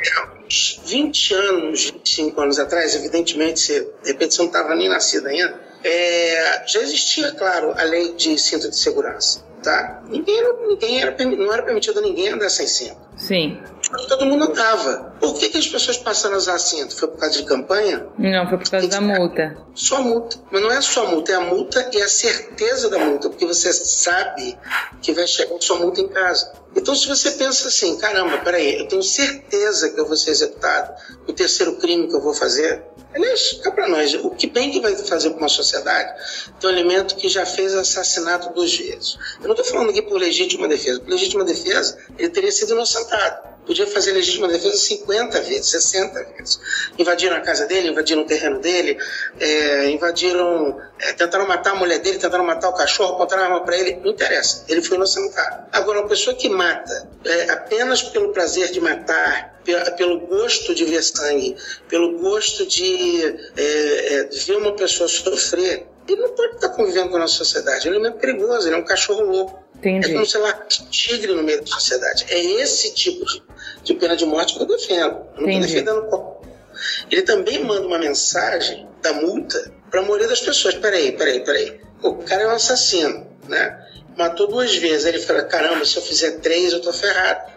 [0.46, 5.26] uns 20 anos, 25 anos atrás, evidentemente, você, de repente você não estava nem nascido
[5.26, 9.50] ainda, é, já existia, claro, a lei de cinto de segurança.
[9.62, 10.02] Tá?
[10.08, 12.96] Ninguém, era, ninguém era, não era permitido a ninguém andar sem cinto.
[13.16, 13.62] Sim.
[14.08, 15.14] Todo mundo andava.
[15.20, 16.96] Por que, que as pessoas passaram a usar cinto?
[16.96, 18.08] Foi por causa de campanha?
[18.18, 19.56] Não, foi por causa da multa.
[19.72, 20.36] Só multa.
[20.50, 23.72] Mas não é só multa, é a multa e a certeza da multa, porque você
[23.72, 24.58] sabe
[25.00, 26.52] que vai chegar sua multa em casa.
[26.74, 30.94] Então, se você pensa assim, caramba, peraí, eu tenho certeza que eu vou ser executado,
[31.28, 32.82] o terceiro crime que eu vou fazer,
[33.14, 36.14] Aliás, cá para nós, o que bem que vai fazer para uma sociedade
[36.58, 39.18] ter um elemento que já fez assassinato duas vezes?
[39.40, 41.00] Eu não estou falando aqui por legítima defesa.
[41.00, 43.51] Por legítima defesa, ele teria sido inocentado.
[43.66, 46.60] Podia fazer legítima defesa 50 vezes, 60 vezes.
[46.98, 48.98] Invadiram a casa dele, invadiram o terreno dele,
[49.38, 53.76] é, invadiram, é, tentaram matar a mulher dele, tentaram matar o cachorro, apontaram arma para
[53.76, 53.96] ele.
[54.02, 55.66] Não interessa, ele foi inocentado.
[55.72, 59.60] Agora, uma pessoa que mata é, apenas pelo prazer de matar,
[59.96, 61.56] pelo gosto de ver sangue,
[61.88, 63.24] pelo gosto de
[63.56, 67.88] é, é, ver uma pessoa sofrer, ele não pode estar convivendo com a nossa sociedade.
[67.88, 69.62] Ele é perigoso, ele é um cachorro louco.
[69.82, 70.10] Entendi.
[70.10, 70.52] É como se ela
[70.90, 72.24] tigre no meio da sociedade.
[72.28, 73.42] É esse tipo de,
[73.82, 75.26] de pena de morte que eu defendo.
[75.36, 76.36] Eu não estou defendendo
[77.10, 80.76] Ele também manda uma mensagem da multa para a maioria das pessoas.
[80.76, 81.80] Peraí, peraí, peraí.
[82.00, 83.88] O cara é um assassino, né?
[84.16, 85.04] Matou duas vezes.
[85.04, 87.50] Aí ele fala: caramba, se eu fizer três, eu tô ferrado.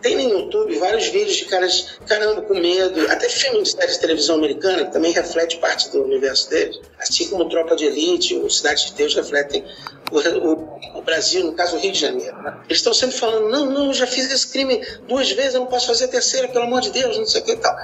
[0.00, 3.08] Tem no YouTube vários vídeos de caras, caramba, com medo.
[3.10, 6.80] Até filme de série de televisão americana, que também reflete parte do universo deles.
[6.98, 9.64] Assim como Tropa de Elite, ou Cidade de Deus refletem
[10.10, 12.36] o, o, o Brasil, no caso o Rio de Janeiro.
[12.42, 12.60] Né?
[12.64, 15.68] Eles estão sempre falando: não, não, eu já fiz esse crime duas vezes, eu não
[15.68, 17.76] posso fazer a terceira, pelo amor de Deus, não sei o que e tal.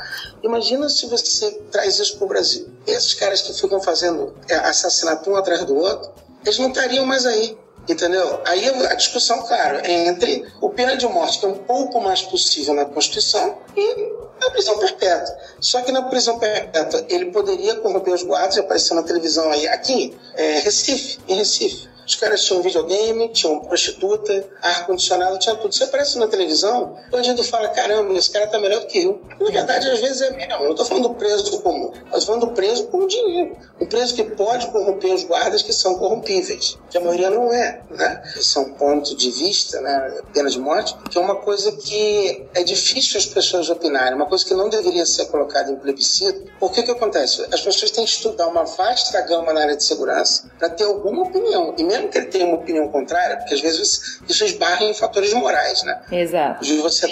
[0.43, 2.69] Imagina se você traz isso para o Brasil.
[2.87, 6.13] Esses caras que ficam fazendo é, assassinato um atrás do outro,
[6.45, 7.57] eles não estariam mais aí.
[7.89, 8.41] Entendeu?
[8.45, 12.21] Aí a discussão, claro, é entre o pena de morte, que é um pouco mais
[12.21, 14.13] possível na Constituição, e
[14.47, 15.37] a prisão perpétua.
[15.59, 20.17] Só que na prisão perpétua ele poderia corromper os guardas, apareceu na televisão aí, aqui,
[20.35, 21.89] é, Recife, em Recife.
[22.09, 25.75] Os caras tinham videogame, tinham prostituta, ar-condicionado, tinha tudo.
[25.75, 29.21] Você aparece na televisão, o bandido fala: caramba, esse cara tá melhor do que eu.
[29.39, 30.63] Na verdade, às vezes é melhor.
[30.63, 33.59] Não tô falando do preso comum, tô falando do preso com dinheiro.
[33.79, 36.79] Um preso que pode corromper os guardas que são corrompíveis.
[36.89, 38.23] Que a maioria não é, né?
[38.37, 40.23] Esse é um ponto de vista, né?
[40.33, 44.47] Pena de morte, que é uma coisa que é difícil as pessoas opinarem, uma coisa
[44.47, 46.51] que não deveria ser colocada em plebiscito.
[46.59, 47.47] Por que que acontece?
[47.53, 51.25] As pessoas têm que estudar uma vasta gama na área de segurança para ter alguma
[51.25, 51.75] opinião.
[51.77, 55.33] E mesmo que ele tenha uma opinião contrária, porque às vezes isso esbarra em fatores
[55.33, 56.01] morais, né?
[56.13, 56.65] Exato.
[56.65, 57.07] De você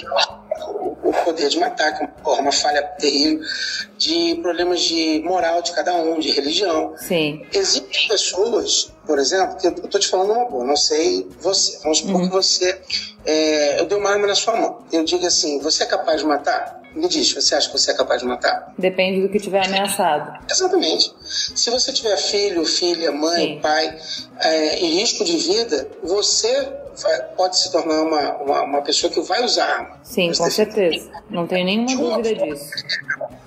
[1.02, 2.08] o poder de matar, que é
[2.40, 3.44] uma falha terrível,
[3.96, 6.94] de problemas de moral de cada um, de religião.
[6.96, 7.46] Sim.
[7.52, 11.98] Existem pessoas, por exemplo, que eu estou te falando uma boa, não sei você, vamos
[11.98, 12.28] supor uhum.
[12.28, 12.80] que você,
[13.24, 16.26] é, eu dei uma arma na sua mão, eu digo assim, você é capaz de
[16.26, 16.80] matar?
[16.96, 18.72] Me diz, você acha que você é capaz de matar?
[18.78, 20.42] Depende do que tiver ameaçado.
[20.50, 21.12] Exatamente.
[21.20, 23.60] Se você tiver filho, filha, mãe, Sim.
[23.60, 23.98] pai
[24.40, 26.72] é, em risco de vida, você
[27.36, 30.00] pode se tornar uma, uma, uma, pessoa que vai usar arma.
[30.02, 31.10] Sim, com certeza.
[31.28, 32.70] Não tenho nenhuma dúvida forma, disso.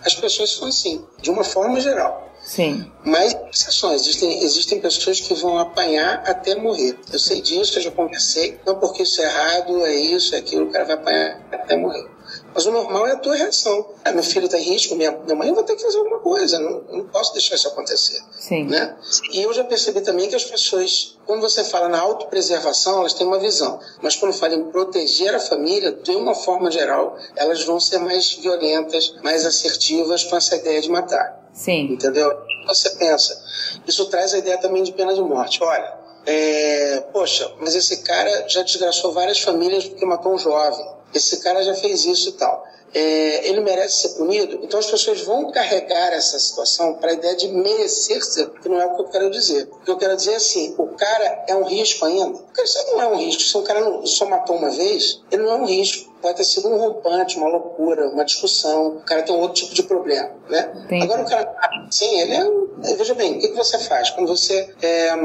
[0.06, 2.30] As pessoas são assim, de uma forma geral.
[2.44, 2.90] Sim.
[3.04, 4.02] Mas exceções.
[4.02, 6.98] Existem, existem pessoas que vão apanhar até morrer.
[7.12, 8.60] Eu sei disso, eu já conversei.
[8.66, 12.08] Não porque isso é errado, é isso, é aquilo, o cara vai apanhar até morrer.
[12.54, 13.86] Mas o normal é a tua reação.
[14.04, 16.60] Ah, meu filho está em risco, minha, minha mãe vai ter que fazer alguma coisa.
[16.60, 18.22] Não, não posso deixar isso acontecer.
[18.32, 18.66] Sim.
[18.66, 18.96] Né?
[19.32, 23.28] E eu já percebi também que as pessoas, quando você fala na autopreservação, elas têm
[23.28, 23.80] uma visão.
[24.02, 28.34] Mas quando fala em proteger a família, de uma forma geral, elas vão ser mais
[28.34, 31.50] violentas, mais assertivas com essa ideia de matar.
[31.54, 31.94] Sim.
[31.94, 32.32] Entendeu?
[32.68, 33.42] Você pensa.
[33.88, 35.62] Isso traz a ideia também de pena de morte.
[35.64, 41.42] Olha, é, poxa, mas esse cara já desgraçou várias famílias porque matou um jovem esse
[41.42, 42.66] cara já fez isso e tal.
[42.94, 47.36] É, ele merece ser punido, então as pessoas vão carregar essa situação para a ideia
[47.36, 49.70] de merecer ser, que não é o que eu quero dizer.
[49.72, 52.40] O que eu quero dizer é assim: o cara é um risco ainda.
[52.40, 53.44] Porque isso não é um risco.
[53.44, 56.12] Se um cara não, só matou uma vez, ele não é um risco.
[56.20, 58.98] Pode ter sido um rompante, uma loucura, uma discussão.
[58.98, 60.72] O cara tem um outro tipo de problema, né?
[61.04, 62.96] Agora o cara, sim, ele é.
[62.96, 65.16] Veja bem, o que, que você faz quando você, é,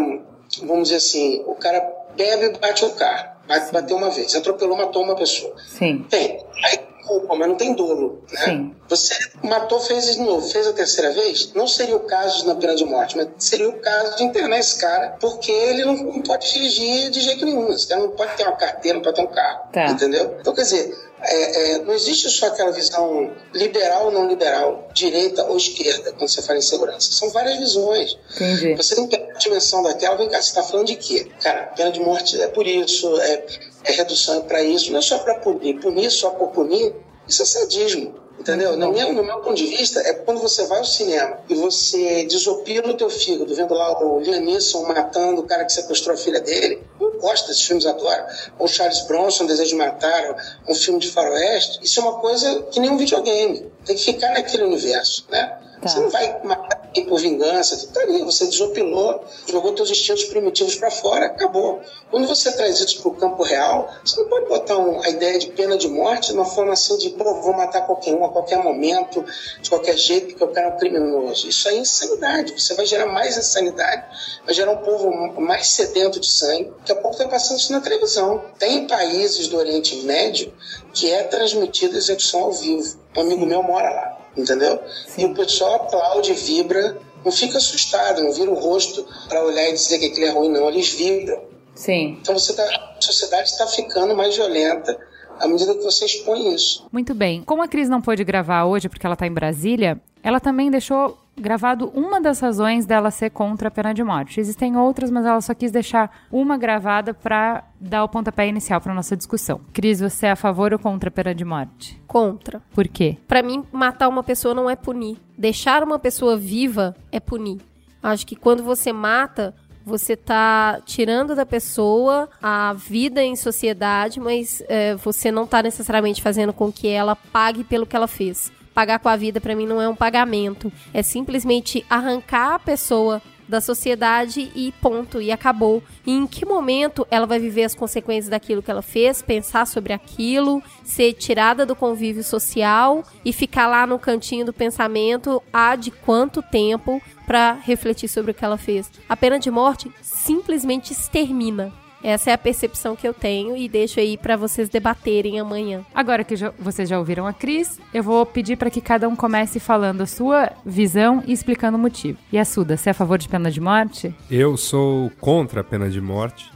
[0.63, 1.81] vamos dizer assim, o cara
[2.15, 3.73] bebe e bate o carro Sim.
[3.73, 5.55] Bateu uma vez, atropelou, matou uma pessoa.
[5.67, 6.05] Sim.
[6.09, 6.45] Tem.
[6.65, 8.23] Aí culpa, mas não tem dolo.
[8.33, 8.45] Né?
[8.45, 8.75] Sim.
[8.89, 12.75] Você matou, fez de novo, fez a terceira vez, não seria o caso na pena
[12.75, 16.53] de morte, mas seria o caso de internar esse cara, porque ele não, não pode
[16.53, 17.71] dirigir de jeito nenhum.
[17.71, 19.69] Esse cara não pode ter uma carteira, não pode ter um carro.
[19.73, 19.87] Tá.
[19.87, 20.37] Entendeu?
[20.41, 20.97] Então, quer dizer,
[21.27, 26.29] é, é, não existe só aquela visão liberal ou não liberal, direita ou esquerda, quando
[26.29, 27.13] você fala em segurança.
[27.13, 28.19] São várias visões.
[28.35, 28.75] Entendi.
[28.75, 31.31] Você tem que ter a dimensão daquela, vem cá, você está falando de quê?
[31.41, 33.47] Cara, pena de morte é por isso, é,
[33.85, 35.81] é redução para isso, não é só para punir.
[35.81, 36.95] Punir só por punir,
[37.27, 38.24] isso é sadismo.
[38.39, 38.77] Entendeu?
[38.77, 42.25] No meu, no meu ponto de vista, é quando você vai ao cinema e você
[42.25, 46.19] desopila o teu fígado, vendo lá o Liam Neeson matando o cara que sequestrou a
[46.19, 46.83] filha dele.
[47.01, 48.25] Eu gosto desses filmes, adoro.
[48.59, 51.81] Ou Charles Bronson, Desejo de Matar, um filme de faroeste.
[51.83, 53.71] Isso é uma coisa que nem um videogame.
[53.85, 55.59] Tem que ficar naquele universo, né?
[55.85, 55.91] Tá.
[55.91, 60.77] Você não vai matar por vingança, você tá ali, você desopilou, jogou seus instintos primitivos
[60.77, 61.81] para fora, acabou.
[62.11, 65.39] Quando você traz isso para o campo real, você não pode botar um, a ideia
[65.39, 68.31] de pena de morte de uma forma assim de, pô, vou matar qualquer um a
[68.31, 69.23] qualquer momento,
[69.61, 71.49] de qualquer jeito, porque o cara é um criminoso.
[71.49, 72.59] Isso é insanidade.
[72.59, 74.05] Você vai gerar mais insanidade,
[74.43, 76.73] vai gerar um povo mais sedento de sangue.
[76.79, 78.43] Daqui a pouco está passando isso na televisão.
[78.59, 80.55] Tem países do Oriente Médio
[80.95, 82.99] que é transmitida execução ao vivo.
[83.15, 84.81] Um amigo meu mora lá entendeu?
[85.17, 89.73] E o pessoal aplaude, vibra, não fica assustado, não vira o rosto para olhar e
[89.73, 91.41] dizer que aquilo é ruim, não, eles vibram.
[91.75, 92.19] Sim.
[92.21, 94.97] Então você tá, a sociedade está ficando mais violenta
[95.41, 96.87] à medida que você expõe isso.
[96.93, 97.43] Muito bem.
[97.43, 101.19] Como a Cris não pôde gravar hoje porque ela está em Brasília, ela também deixou
[101.37, 104.41] gravado uma das razões dela ser contra a pena de morte.
[104.41, 108.95] Existem outras, mas ela só quis deixar uma gravada para dar o pontapé inicial para
[108.95, 109.61] nossa discussão.
[109.73, 112.01] Cris, você é a favor ou contra a pena de morte?
[112.07, 112.63] Contra.
[112.73, 113.19] Por quê?
[113.27, 115.19] Para mim, matar uma pessoa não é punir.
[115.37, 117.61] Deixar uma pessoa viva é punir.
[118.03, 119.55] Acho que quando você mata,
[119.85, 126.23] você tá tirando da pessoa a vida em sociedade, mas é, você não tá necessariamente
[126.23, 129.67] fazendo com que ela pague pelo que ela fez pagar com a vida para mim
[129.67, 135.83] não é um pagamento, é simplesmente arrancar a pessoa da sociedade e ponto, e acabou.
[136.07, 139.93] E em que momento ela vai viver as consequências daquilo que ela fez, pensar sobre
[139.93, 145.91] aquilo, ser tirada do convívio social e ficar lá no cantinho do pensamento há de
[145.91, 148.91] quanto tempo para refletir sobre o que ela fez?
[149.09, 151.84] A pena de morte simplesmente extermina.
[152.05, 155.83] Essa é a percepção que eu tenho e deixo aí para vocês debaterem amanhã.
[155.95, 159.17] Agora que já, vocês já ouviram a Cris, eu vou pedir para que cada um
[159.17, 162.19] comece falando a sua visão e explicando o motivo.
[162.31, 164.15] E a Suda, você é a favor de pena de morte?
[164.31, 166.53] Eu sou contra a pena de morte.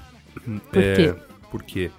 [0.70, 1.14] Por É, quê?
[1.50, 1.90] Por quê?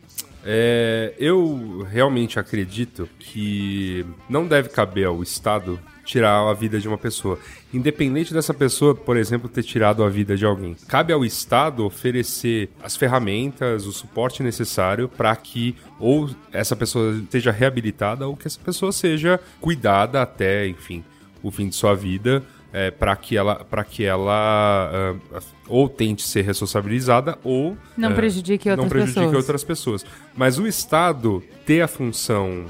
[0.46, 5.80] É, eu realmente acredito que não deve caber ao Estado
[6.10, 7.38] tirar a vida de uma pessoa.
[7.72, 10.76] Independente dessa pessoa, por exemplo, ter tirado a vida de alguém.
[10.88, 17.52] Cabe ao Estado oferecer as ferramentas, o suporte necessário para que ou essa pessoa seja
[17.52, 21.04] reabilitada ou que essa pessoa seja cuidada até, enfim,
[21.44, 22.44] o fim de sua vida
[22.74, 24.92] é, para que ela para que ela
[25.34, 29.36] ah, ou tente ser responsabilizada ou Não ah, prejudique outras não prejudique pessoas.
[29.36, 30.06] outras pessoas.
[30.36, 32.66] Mas o Estado ter a função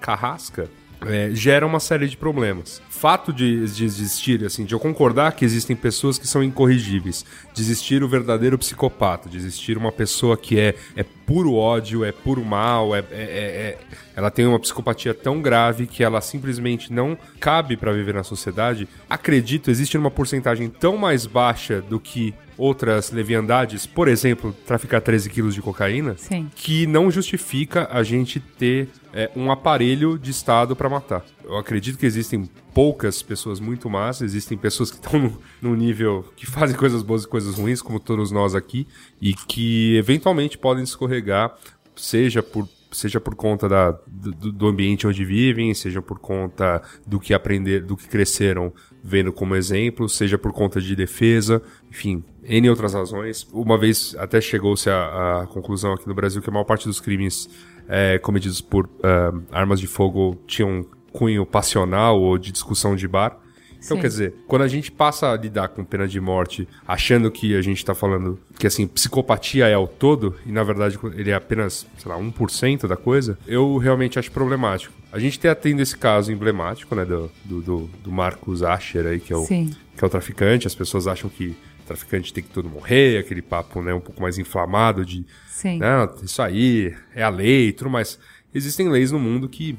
[0.00, 0.68] carrasca
[1.06, 2.80] é, gera uma série de problemas.
[2.88, 7.24] Fato de, de existir, assim, de eu concordar que existem pessoas que são incorrigíveis,
[7.54, 12.12] de existir o verdadeiro psicopata, de existir uma pessoa que é, é puro ódio, é
[12.12, 13.78] puro mal, é, é- é- é-
[14.20, 18.86] ela tem uma psicopatia tão grave que ela simplesmente não cabe para viver na sociedade.
[19.08, 25.30] Acredito, existe uma porcentagem tão mais baixa do que outras leviandades, por exemplo, traficar 13
[25.30, 26.50] quilos de cocaína, Sim.
[26.54, 31.24] que não justifica a gente ter é, um aparelho de Estado para matar.
[31.42, 32.44] Eu acredito que existem
[32.74, 37.24] poucas pessoas muito más, existem pessoas que estão no, num nível que fazem coisas boas
[37.24, 38.86] e coisas ruins, como todos nós aqui,
[39.18, 41.56] e que eventualmente podem escorregar,
[41.96, 47.20] seja por seja por conta da, do, do ambiente onde vivem, seja por conta do
[47.20, 48.72] que aprender, do que cresceram
[49.02, 53.46] vendo como exemplo, seja por conta de defesa, enfim, N outras razões.
[53.52, 57.00] Uma vez até chegou-se à, à conclusão aqui no Brasil que a maior parte dos
[57.00, 57.48] crimes
[57.88, 63.38] é, cometidos por ah, armas de fogo tinham cunho passional ou de discussão de bar.
[63.82, 64.00] Então, Sim.
[64.00, 67.62] quer dizer, quando a gente passa a lidar com pena de morte, achando que a
[67.62, 71.86] gente tá falando que, assim, psicopatia é o todo, e na verdade ele é apenas,
[71.96, 74.94] sei lá, 1% da coisa, eu realmente acho problemático.
[75.12, 79.32] A gente tem tendo esse caso emblemático, né, do, do, do, Marcos Asher aí, que
[79.32, 79.70] é, o, Sim.
[79.96, 81.56] que é o traficante, as pessoas acham que
[81.86, 85.78] traficante tem que todo morrer, aquele papo, né, um pouco mais inflamado de Sim.
[85.78, 88.18] não, isso aí é a lei e tudo mais.
[88.54, 89.76] Existem leis no mundo que,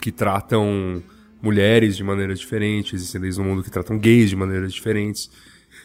[0.00, 1.02] que tratam
[1.42, 5.28] mulheres de maneira diferente, existem leis no mundo que tratam gays de maneiras diferentes.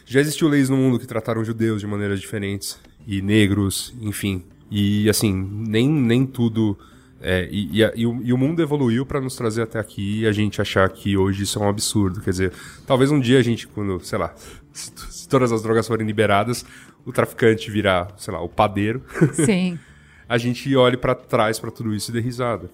[0.06, 4.44] Já existiu leis no mundo que trataram judeus de maneiras diferentes, e negros, enfim.
[4.70, 5.32] E assim,
[5.66, 6.78] nem, nem tudo.
[7.22, 10.26] é, e, e e o, e o mundo evoluiu para nos trazer até aqui e
[10.26, 12.20] a gente achar que hoje isso é um absurdo.
[12.20, 12.52] Quer dizer,
[12.86, 14.34] talvez um dia a gente, quando, sei lá,
[14.72, 16.66] se, se todas as drogas forem liberadas,
[17.06, 19.02] o traficante virar, sei lá, o padeiro.
[19.32, 19.78] Sim.
[20.28, 22.70] a gente olhe pra trás pra tudo isso e dê risada.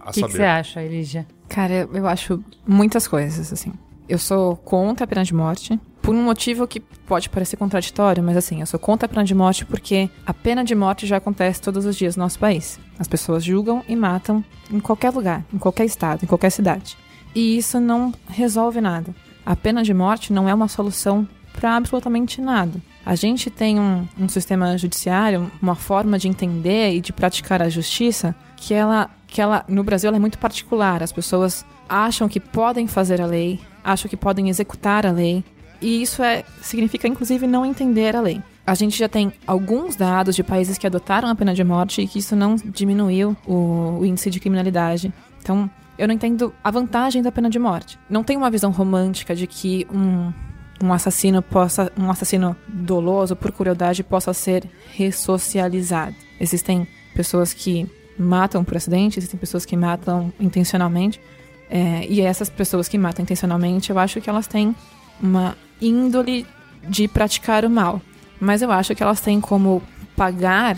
[0.00, 0.32] A O que que saber.
[0.32, 1.26] você acha, Elija?
[1.48, 3.72] Cara, eu acho muitas coisas, assim.
[4.08, 8.36] Eu sou contra a pena de morte, por um motivo que pode parecer contraditório, mas
[8.36, 11.60] assim, eu sou contra a pena de morte porque a pena de morte já acontece
[11.60, 12.80] todos os dias no nosso país.
[12.98, 16.96] As pessoas julgam e matam em qualquer lugar, em qualquer estado, em qualquer cidade.
[17.34, 19.14] E isso não resolve nada.
[19.44, 22.80] A pena de morte não é uma solução para absolutamente nada.
[23.04, 27.68] A gente tem um, um sistema judiciário, uma forma de entender e de praticar a
[27.68, 31.02] justiça que ela, que ela no Brasil ela é muito particular.
[31.02, 35.44] As pessoas acham que podem fazer a lei, acham que podem executar a lei,
[35.80, 38.42] e isso é, significa inclusive não entender a lei.
[38.66, 42.06] A gente já tem alguns dados de países que adotaram a pena de morte e
[42.06, 45.12] que isso não diminuiu o, o índice de criminalidade.
[45.42, 45.68] Então,
[45.98, 47.98] eu não entendo a vantagem da pena de morte.
[48.08, 50.32] Não tem uma visão romântica de que um,
[50.82, 54.64] um assassino possa, um assassino doloso por crueldade possa ser
[54.94, 56.14] ressocializado.
[56.38, 57.90] Existem pessoas que
[58.20, 61.20] matam por acidente, existem pessoas que matam intencionalmente.
[61.70, 64.74] É, e essas pessoas que matam intencionalmente, eu acho que elas têm
[65.22, 66.46] uma índole
[66.88, 68.02] de praticar o mal.
[68.40, 69.82] Mas eu acho que elas têm como
[70.16, 70.76] pagar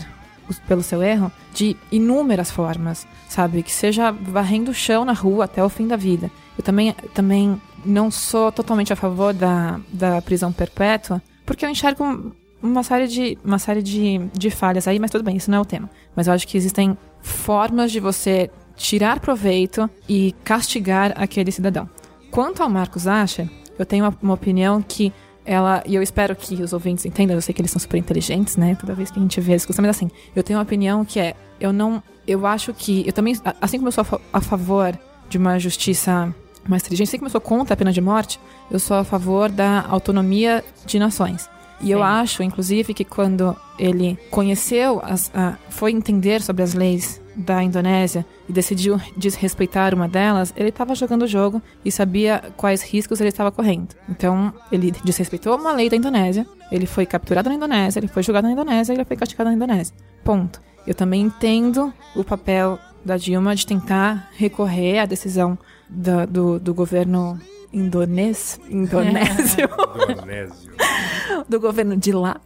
[0.67, 3.63] pelo seu erro de inúmeras formas, sabe?
[3.63, 6.29] Que seja varrendo o chão na rua até o fim da vida.
[6.57, 12.33] Eu também, também não sou totalmente a favor da, da prisão perpétua, porque eu enxergo
[12.61, 15.61] uma série de, uma série de, de falhas aí, mas tudo bem, isso não é
[15.61, 15.89] o tema.
[16.15, 21.89] Mas eu acho que existem formas de você tirar proveito e castigar aquele cidadão.
[22.31, 23.47] Quanto ao Marcos Asher,
[23.77, 25.13] eu tenho uma, uma opinião que
[25.45, 28.55] ela, e eu espero que os ouvintes entendam, eu sei que eles são super inteligentes,
[28.55, 28.75] né?
[28.79, 31.19] Toda vez que a gente vê a discussão, mas assim, eu tenho uma opinião que
[31.19, 34.97] é, eu não, eu acho que, eu também, assim como eu sou a, favor
[35.29, 36.33] de uma justiça
[36.67, 38.39] mais inteligente, assim como eu sou contra a pena de morte,
[38.71, 41.49] eu sou a favor da autonomia de nações.
[41.81, 41.93] E Sim.
[41.93, 47.63] eu acho, inclusive, que quando ele conheceu, as, a, foi entender sobre as leis da
[47.63, 53.19] Indonésia e decidiu desrespeitar uma delas, ele estava jogando o jogo e sabia quais riscos
[53.19, 53.95] ele estava correndo.
[54.07, 58.47] Então, ele desrespeitou uma lei da Indonésia, ele foi capturado na Indonésia, ele foi julgado
[58.47, 59.95] na Indonésia ele foi castigado na Indonésia.
[60.23, 60.61] Ponto.
[60.85, 65.57] Eu também entendo o papel da Dilma de tentar recorrer à decisão
[65.89, 67.39] da, do, do governo
[67.73, 69.69] indonês, indonésio,
[71.49, 72.39] do governo de lá,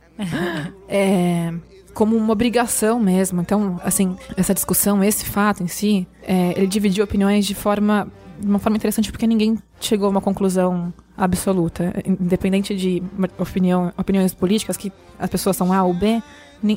[0.88, 1.53] é,
[1.93, 3.41] como uma obrigação mesmo.
[3.41, 8.07] Então, assim, essa discussão, esse fato em si, é, ele dividiu opiniões de forma
[8.39, 13.01] de uma forma interessante porque ninguém chegou a uma conclusão absoluta, independente de
[13.38, 16.21] opinião, opiniões políticas que as pessoas são A ou B,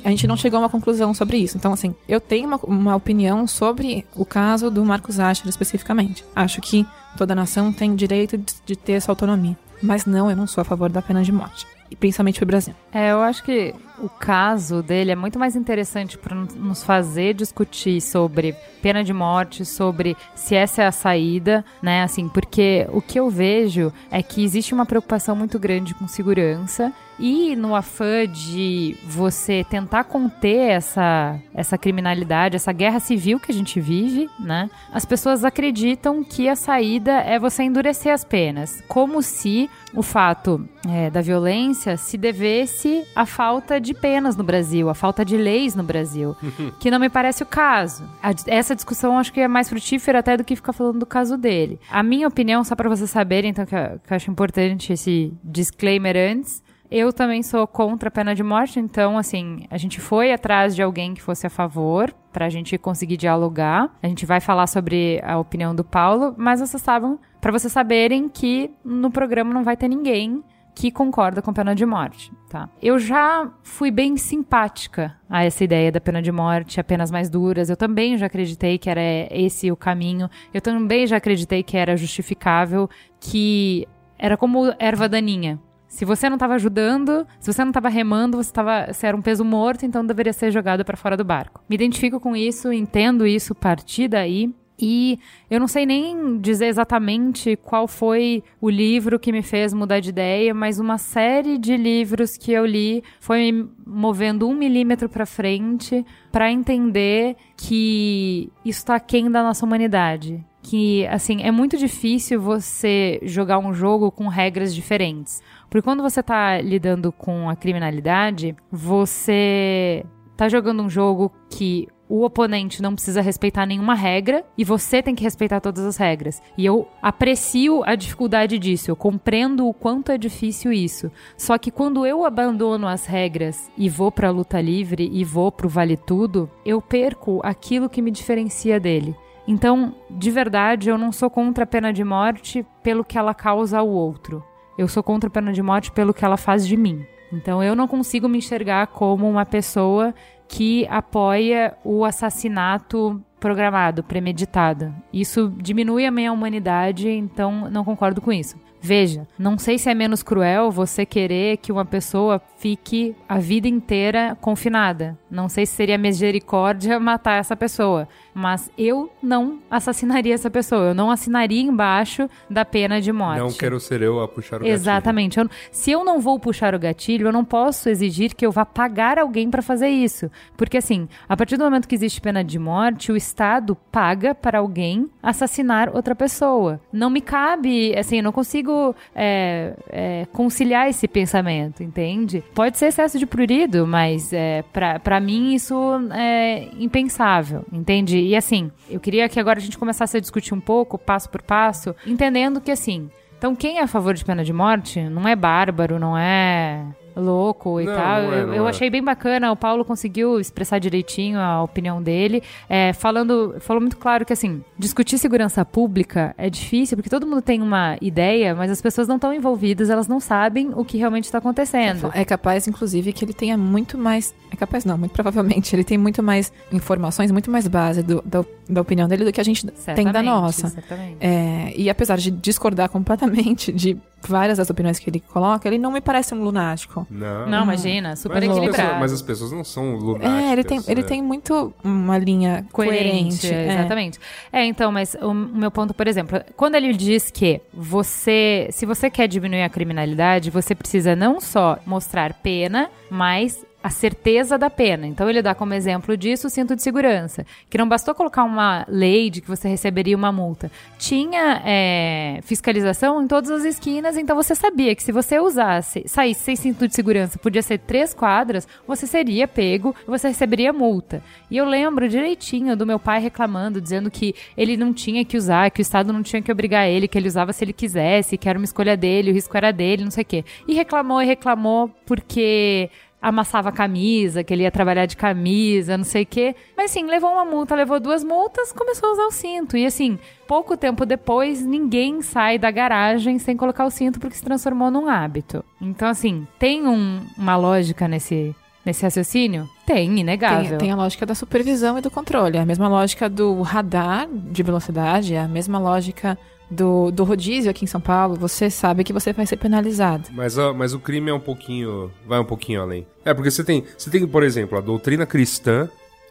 [0.04, 1.56] a gente não chegou a uma conclusão sobre isso.
[1.56, 6.24] Então, assim, eu tenho uma, uma opinião sobre o caso do Marcos Asher especificamente.
[6.34, 9.56] Acho que toda nação tem direito de, de ter essa autonomia.
[9.82, 11.66] Mas não, eu não sou a favor da pena de morte.
[11.90, 12.74] E principalmente pro Brasil.
[12.92, 18.00] É, eu acho que o caso dele é muito mais interessante para nos fazer discutir
[18.00, 22.02] sobre pena de morte, sobre se essa é a saída, né?
[22.02, 26.92] Assim, porque o que eu vejo é que existe uma preocupação muito grande com segurança
[27.20, 33.54] e no afã de você tentar conter essa, essa criminalidade, essa guerra civil que a
[33.54, 34.70] gente vive, né?
[34.90, 40.66] As pessoas acreditam que a saída é você endurecer as penas, como se o fato
[40.88, 45.74] é, da violência se devesse à falta de penas no Brasil, à falta de leis
[45.74, 46.36] no Brasil,
[46.78, 48.04] que não me parece o caso.
[48.22, 51.36] A, essa discussão acho que é mais frutífera até do que ficar falando do caso
[51.36, 51.80] dele.
[51.90, 55.32] A minha opinião, só para vocês saberem, então, que eu, que eu acho importante esse
[55.42, 60.32] disclaimer antes, eu também sou contra a pena de morte, então, assim, a gente foi
[60.32, 63.94] atrás de alguém que fosse a favor, para a gente conseguir dialogar.
[64.02, 68.28] A gente vai falar sobre a opinião do Paulo, mas vocês sabem, para vocês saberem
[68.28, 70.42] que no programa não vai ter ninguém
[70.80, 72.66] que concorda com a pena de morte, tá?
[72.80, 77.68] Eu já fui bem simpática a essa ideia da pena de morte, apenas mais duras.
[77.68, 80.30] Eu também já acreditei que era esse o caminho.
[80.54, 82.88] Eu também já acreditei que era justificável,
[83.20, 83.86] que
[84.18, 85.60] era como erva daninha.
[85.86, 89.20] Se você não estava ajudando, se você não estava remando, você, tava, você era um
[89.20, 91.62] peso morto, então deveria ser jogado para fora do barco.
[91.68, 94.50] Me identifico com isso, entendo isso, partir daí.
[94.80, 95.18] E
[95.50, 100.10] eu não sei nem dizer exatamente qual foi o livro que me fez mudar de
[100.10, 105.26] ideia, mas uma série de livros que eu li foi me movendo um milímetro para
[105.26, 112.40] frente para entender que isso está aquém da nossa humanidade que, assim, é muito difícil
[112.40, 115.42] você jogar um jogo com regras diferentes.
[115.68, 120.04] Porque quando você tá lidando com a criminalidade, você
[120.36, 125.14] tá jogando um jogo que o oponente não precisa respeitar nenhuma regra e você tem
[125.14, 126.42] que respeitar todas as regras.
[126.58, 131.08] E eu aprecio a dificuldade disso, eu compreendo o quanto é difícil isso.
[131.36, 135.52] Só que quando eu abandono as regras e vou para a luta livre e vou
[135.52, 139.14] pro vale tudo, eu perco aquilo que me diferencia dele.
[139.46, 143.78] Então, de verdade, eu não sou contra a pena de morte pelo que ela causa
[143.78, 144.44] ao outro.
[144.76, 147.06] Eu sou contra a pena de morte pelo que ela faz de mim.
[147.32, 150.12] Então, eu não consigo me enxergar como uma pessoa
[150.50, 154.92] que apoia o assassinato programado, premeditado.
[155.12, 158.56] Isso diminui a minha humanidade, então não concordo com isso.
[158.82, 163.68] Veja, não sei se é menos cruel você querer que uma pessoa fique a vida
[163.68, 165.16] inteira confinada.
[165.30, 168.08] Não sei se seria misericórdia matar essa pessoa.
[168.40, 170.88] Mas eu não assassinaria essa pessoa.
[170.88, 173.40] Eu não assinaria embaixo da pena de morte.
[173.40, 175.36] Não quero ser eu a puxar o Exatamente.
[175.36, 175.50] gatilho.
[175.50, 175.70] Exatamente.
[175.70, 179.18] Se eu não vou puxar o gatilho, eu não posso exigir que eu vá pagar
[179.18, 180.30] alguém para fazer isso.
[180.56, 184.58] Porque, assim, a partir do momento que existe pena de morte, o Estado paga para
[184.58, 186.80] alguém assassinar outra pessoa.
[186.90, 192.42] Não me cabe, assim, eu não consigo é, é, conciliar esse pensamento, entende?
[192.54, 195.74] Pode ser excesso de prurido, mas é, para mim isso
[196.12, 198.29] é impensável, entende?
[198.30, 201.42] E assim, eu queria que agora a gente começasse a discutir um pouco, passo por
[201.42, 205.34] passo, entendendo que assim, então, quem é a favor de pena de morte não é
[205.34, 206.84] bárbaro, não é
[207.16, 208.22] louco e Não, tal.
[208.22, 208.70] não é, eu, não eu é.
[208.70, 213.96] achei bem bacana, o Paulo conseguiu expressar direitinho a opinião dele, é, falando, falou muito
[213.96, 218.70] claro que assim, discutir segurança pública é difícil, porque todo mundo tem uma ideia, mas
[218.70, 222.10] as pessoas não estão envolvidas, elas não sabem o que realmente está acontecendo.
[222.14, 224.34] É capaz, inclusive, que ele tenha muito mais.
[224.52, 225.74] É capaz, não, muito provavelmente.
[225.74, 229.40] Ele tem muito mais informações, muito mais base do- da, da opinião dele do que
[229.40, 230.68] a gente tem da Certamente, nossa.
[230.68, 231.16] certamente.
[231.20, 233.96] É, e apesar de discordar completamente de
[234.26, 237.06] várias das opiniões que ele coloca, ele não me parece um lunático.
[237.10, 237.46] Não.
[237.46, 238.82] Não, imagina, super mas, as equilibrado.
[238.82, 240.32] pessoas, mas as pessoas não são lunáticas.
[240.32, 241.04] É, ele tem, ele é.
[241.04, 243.40] tem muito uma linha coerente.
[243.40, 243.74] Coerente, é.
[243.74, 244.18] exatamente.
[244.52, 244.64] É.
[244.64, 249.10] então, mas o, o meu ponto, por exemplo, quando ele diz que você, se você
[249.10, 255.06] quer diminuir a criminalidade, você precisa não só mostrar pena, mas a certeza da pena.
[255.06, 258.84] Então ele dá como exemplo disso o cinto de segurança, que não bastou colocar uma
[258.88, 260.70] lei de que você receberia uma multa.
[260.98, 266.42] Tinha é, fiscalização em todas as esquinas, então você sabia que se você usasse, saísse
[266.42, 271.22] sem cinto de segurança, podia ser três quadras, você seria pego, você receberia multa.
[271.50, 275.70] E eu lembro direitinho do meu pai reclamando, dizendo que ele não tinha que usar,
[275.70, 278.48] que o Estado não tinha que obrigar ele, que ele usava se ele quisesse, que
[278.48, 280.44] era uma escolha dele, o risco era dele, não sei o quê.
[280.68, 282.90] E reclamou e reclamou porque
[283.22, 286.54] amassava camisa, que ele ia trabalhar de camisa, não sei o quê.
[286.76, 289.76] Mas assim, levou uma multa, levou duas multas, começou a usar o cinto.
[289.76, 294.42] E assim, pouco tempo depois, ninguém sai da garagem sem colocar o cinto porque se
[294.44, 295.64] transformou num hábito.
[295.80, 298.54] Então, assim, tem um- uma lógica nesse,
[298.84, 299.68] nesse raciocínio?
[299.84, 300.70] Tem, inegável.
[300.70, 302.56] Tem, tem a lógica da supervisão e do controle.
[302.58, 306.38] A mesma lógica do radar de velocidade, é a mesma lógica
[306.70, 308.36] do, do rodízio aqui em São Paulo.
[308.36, 310.28] Você sabe que você vai ser penalizado.
[310.32, 312.10] Mas, a- mas o crime é um pouquinho.
[312.26, 313.06] Vai um pouquinho além.
[313.24, 315.88] É, porque você tem, você tem, por exemplo, a doutrina cristã,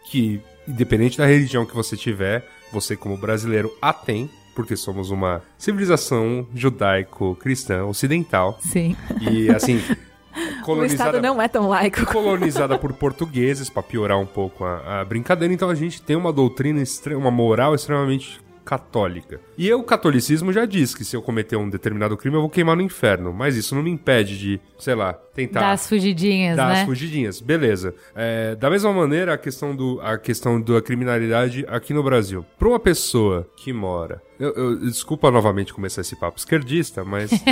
[0.09, 5.41] que, independente da religião que você tiver, você, como brasileiro, a tem, porque somos uma
[5.57, 8.57] civilização judaico-cristã ocidental.
[8.61, 8.95] Sim.
[9.21, 9.81] E, assim.
[10.31, 12.05] O Estado colonizada não é tão laico.
[12.05, 15.51] colonizada por portugueses, pra piorar um pouco a, a brincadeira.
[15.51, 16.81] Então a gente tem uma doutrina,
[17.17, 18.39] uma moral extremamente
[18.69, 19.41] católica.
[19.57, 22.75] E o catolicismo já diz que se eu cometer um determinado crime eu vou queimar
[22.75, 23.33] no inferno.
[23.33, 26.81] Mas isso não me impede de, sei lá, tentar Das fugidinhas, dar né?
[26.81, 27.41] as fugidinhas.
[27.41, 27.95] Beleza.
[28.15, 32.45] É, da mesma maneira, a questão, do, a questão da criminalidade aqui no Brasil.
[32.59, 34.21] Pra uma pessoa que mora...
[34.39, 37.31] Eu, eu- desculpa novamente começar esse papo esquerdista, mas...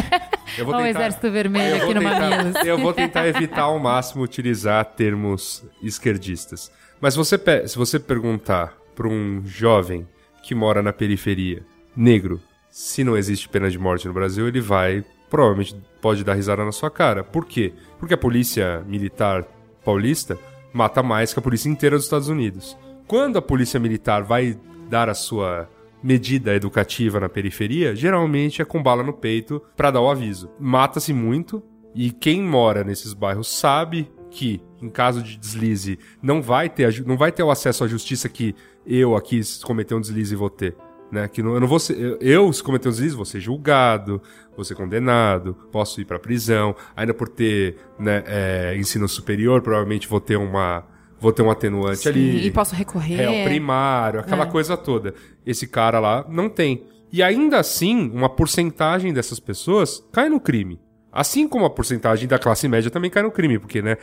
[0.57, 2.65] Eu vou Olha o tentar- Exército Vermelho eu aqui vou no tentar- Mamilos.
[2.65, 6.71] Eu vou tentar evitar ao máximo utilizar termos esquerdistas.
[7.01, 7.37] Mas se você,
[7.67, 10.07] se você perguntar para um jovem
[10.47, 11.61] que mora na periferia,
[11.93, 12.39] negro,
[12.69, 16.71] se não existe pena de morte no Brasil, ele vai, provavelmente, pode dar risada na
[16.71, 17.21] sua cara.
[17.21, 17.73] Por quê?
[17.99, 19.43] Porque a polícia militar
[19.83, 20.39] paulista
[20.71, 22.77] mata mais que a polícia inteira dos Estados Unidos.
[23.05, 24.57] Quando a polícia militar vai
[24.89, 25.69] dar a sua
[26.01, 30.49] medida educativa na periferia, geralmente é com bala no peito pra dar o aviso.
[30.57, 31.61] Mata-se muito
[31.93, 37.17] e quem mora nesses bairros sabe que em caso de deslize não vai ter não
[37.17, 38.55] vai ter o acesso à justiça que
[38.87, 40.75] eu aqui se cometer um deslize vou ter.
[41.09, 44.21] Né, que não, eu não vou ser, eu, se cometer um deslize, vou ser julgado,
[44.57, 50.05] vou ser condenado, posso ir pra prisão, ainda por ter né, é, ensino superior, provavelmente
[50.05, 50.83] vou ter uma,
[51.17, 53.15] vou ter um atenuante Sim, ali e posso recorrer.
[53.15, 54.47] réu primário, aquela É.
[54.47, 55.13] coisa toda.
[55.45, 56.83] Esse cara lá não tem.
[57.09, 60.77] E ainda assim, uma porcentagem dessas pessoas cai no crime.
[61.09, 63.95] Assim como a porcentagem da classe média também cai no crime, porque, né?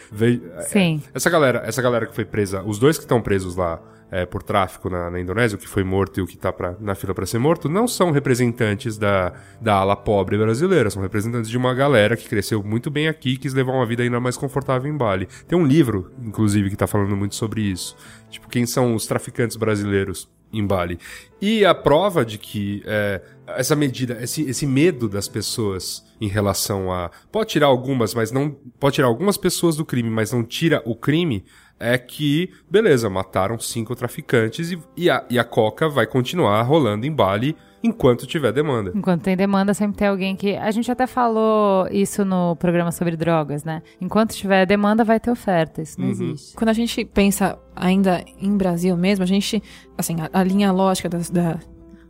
[0.69, 1.03] Sim.
[1.07, 3.79] é, essa galera, essa galera que foi presa, os dois que estão presos lá
[4.15, 6.77] é, por tráfico na, na Indonésia, o que foi morto e o que tá pra,
[6.79, 11.51] na fila pra ser morto, não são representantes da, da ala pobre brasileira, são representantes
[11.51, 14.37] de uma galera que cresceu muito bem aqui e quis levar uma vida ainda mais
[14.37, 15.27] confortável em Bali.
[15.49, 17.97] Tem um livro, inclusive, que tá falando muito sobre isso.
[18.31, 20.99] Tipo, quem são os traficantes brasileiros em Bali.
[21.41, 26.93] E a prova de que é, essa medida, esse, esse medo das pessoas em relação
[26.93, 27.11] a.
[27.31, 28.57] Pode tirar algumas, mas não.
[28.79, 31.45] Pode tirar algumas pessoas do crime, mas não tira o crime.
[31.79, 37.05] É que, beleza, mataram cinco traficantes e, e, a, e a coca vai continuar rolando
[37.05, 38.93] em Bali enquanto tiver demanda.
[38.95, 40.57] Enquanto tem demanda, sempre tem alguém que.
[40.57, 43.83] A gente até falou isso no programa sobre drogas, né?
[44.01, 45.83] Enquanto tiver demanda, vai ter oferta.
[45.83, 46.05] Isso Uhum.
[46.07, 46.57] não existe.
[46.57, 49.63] Quando a gente pensa ainda em Brasil mesmo, a gente,
[49.99, 51.59] assim, a, a linha lógica das- da-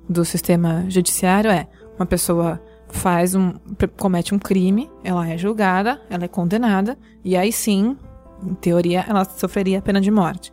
[0.09, 1.67] do sistema judiciário é
[1.99, 2.61] uma pessoa
[2.91, 3.55] faz um,
[3.99, 7.97] comete um crime, ela é julgada, ela é condenada, e aí sim,
[8.43, 10.53] em teoria, ela sofreria a pena de morte.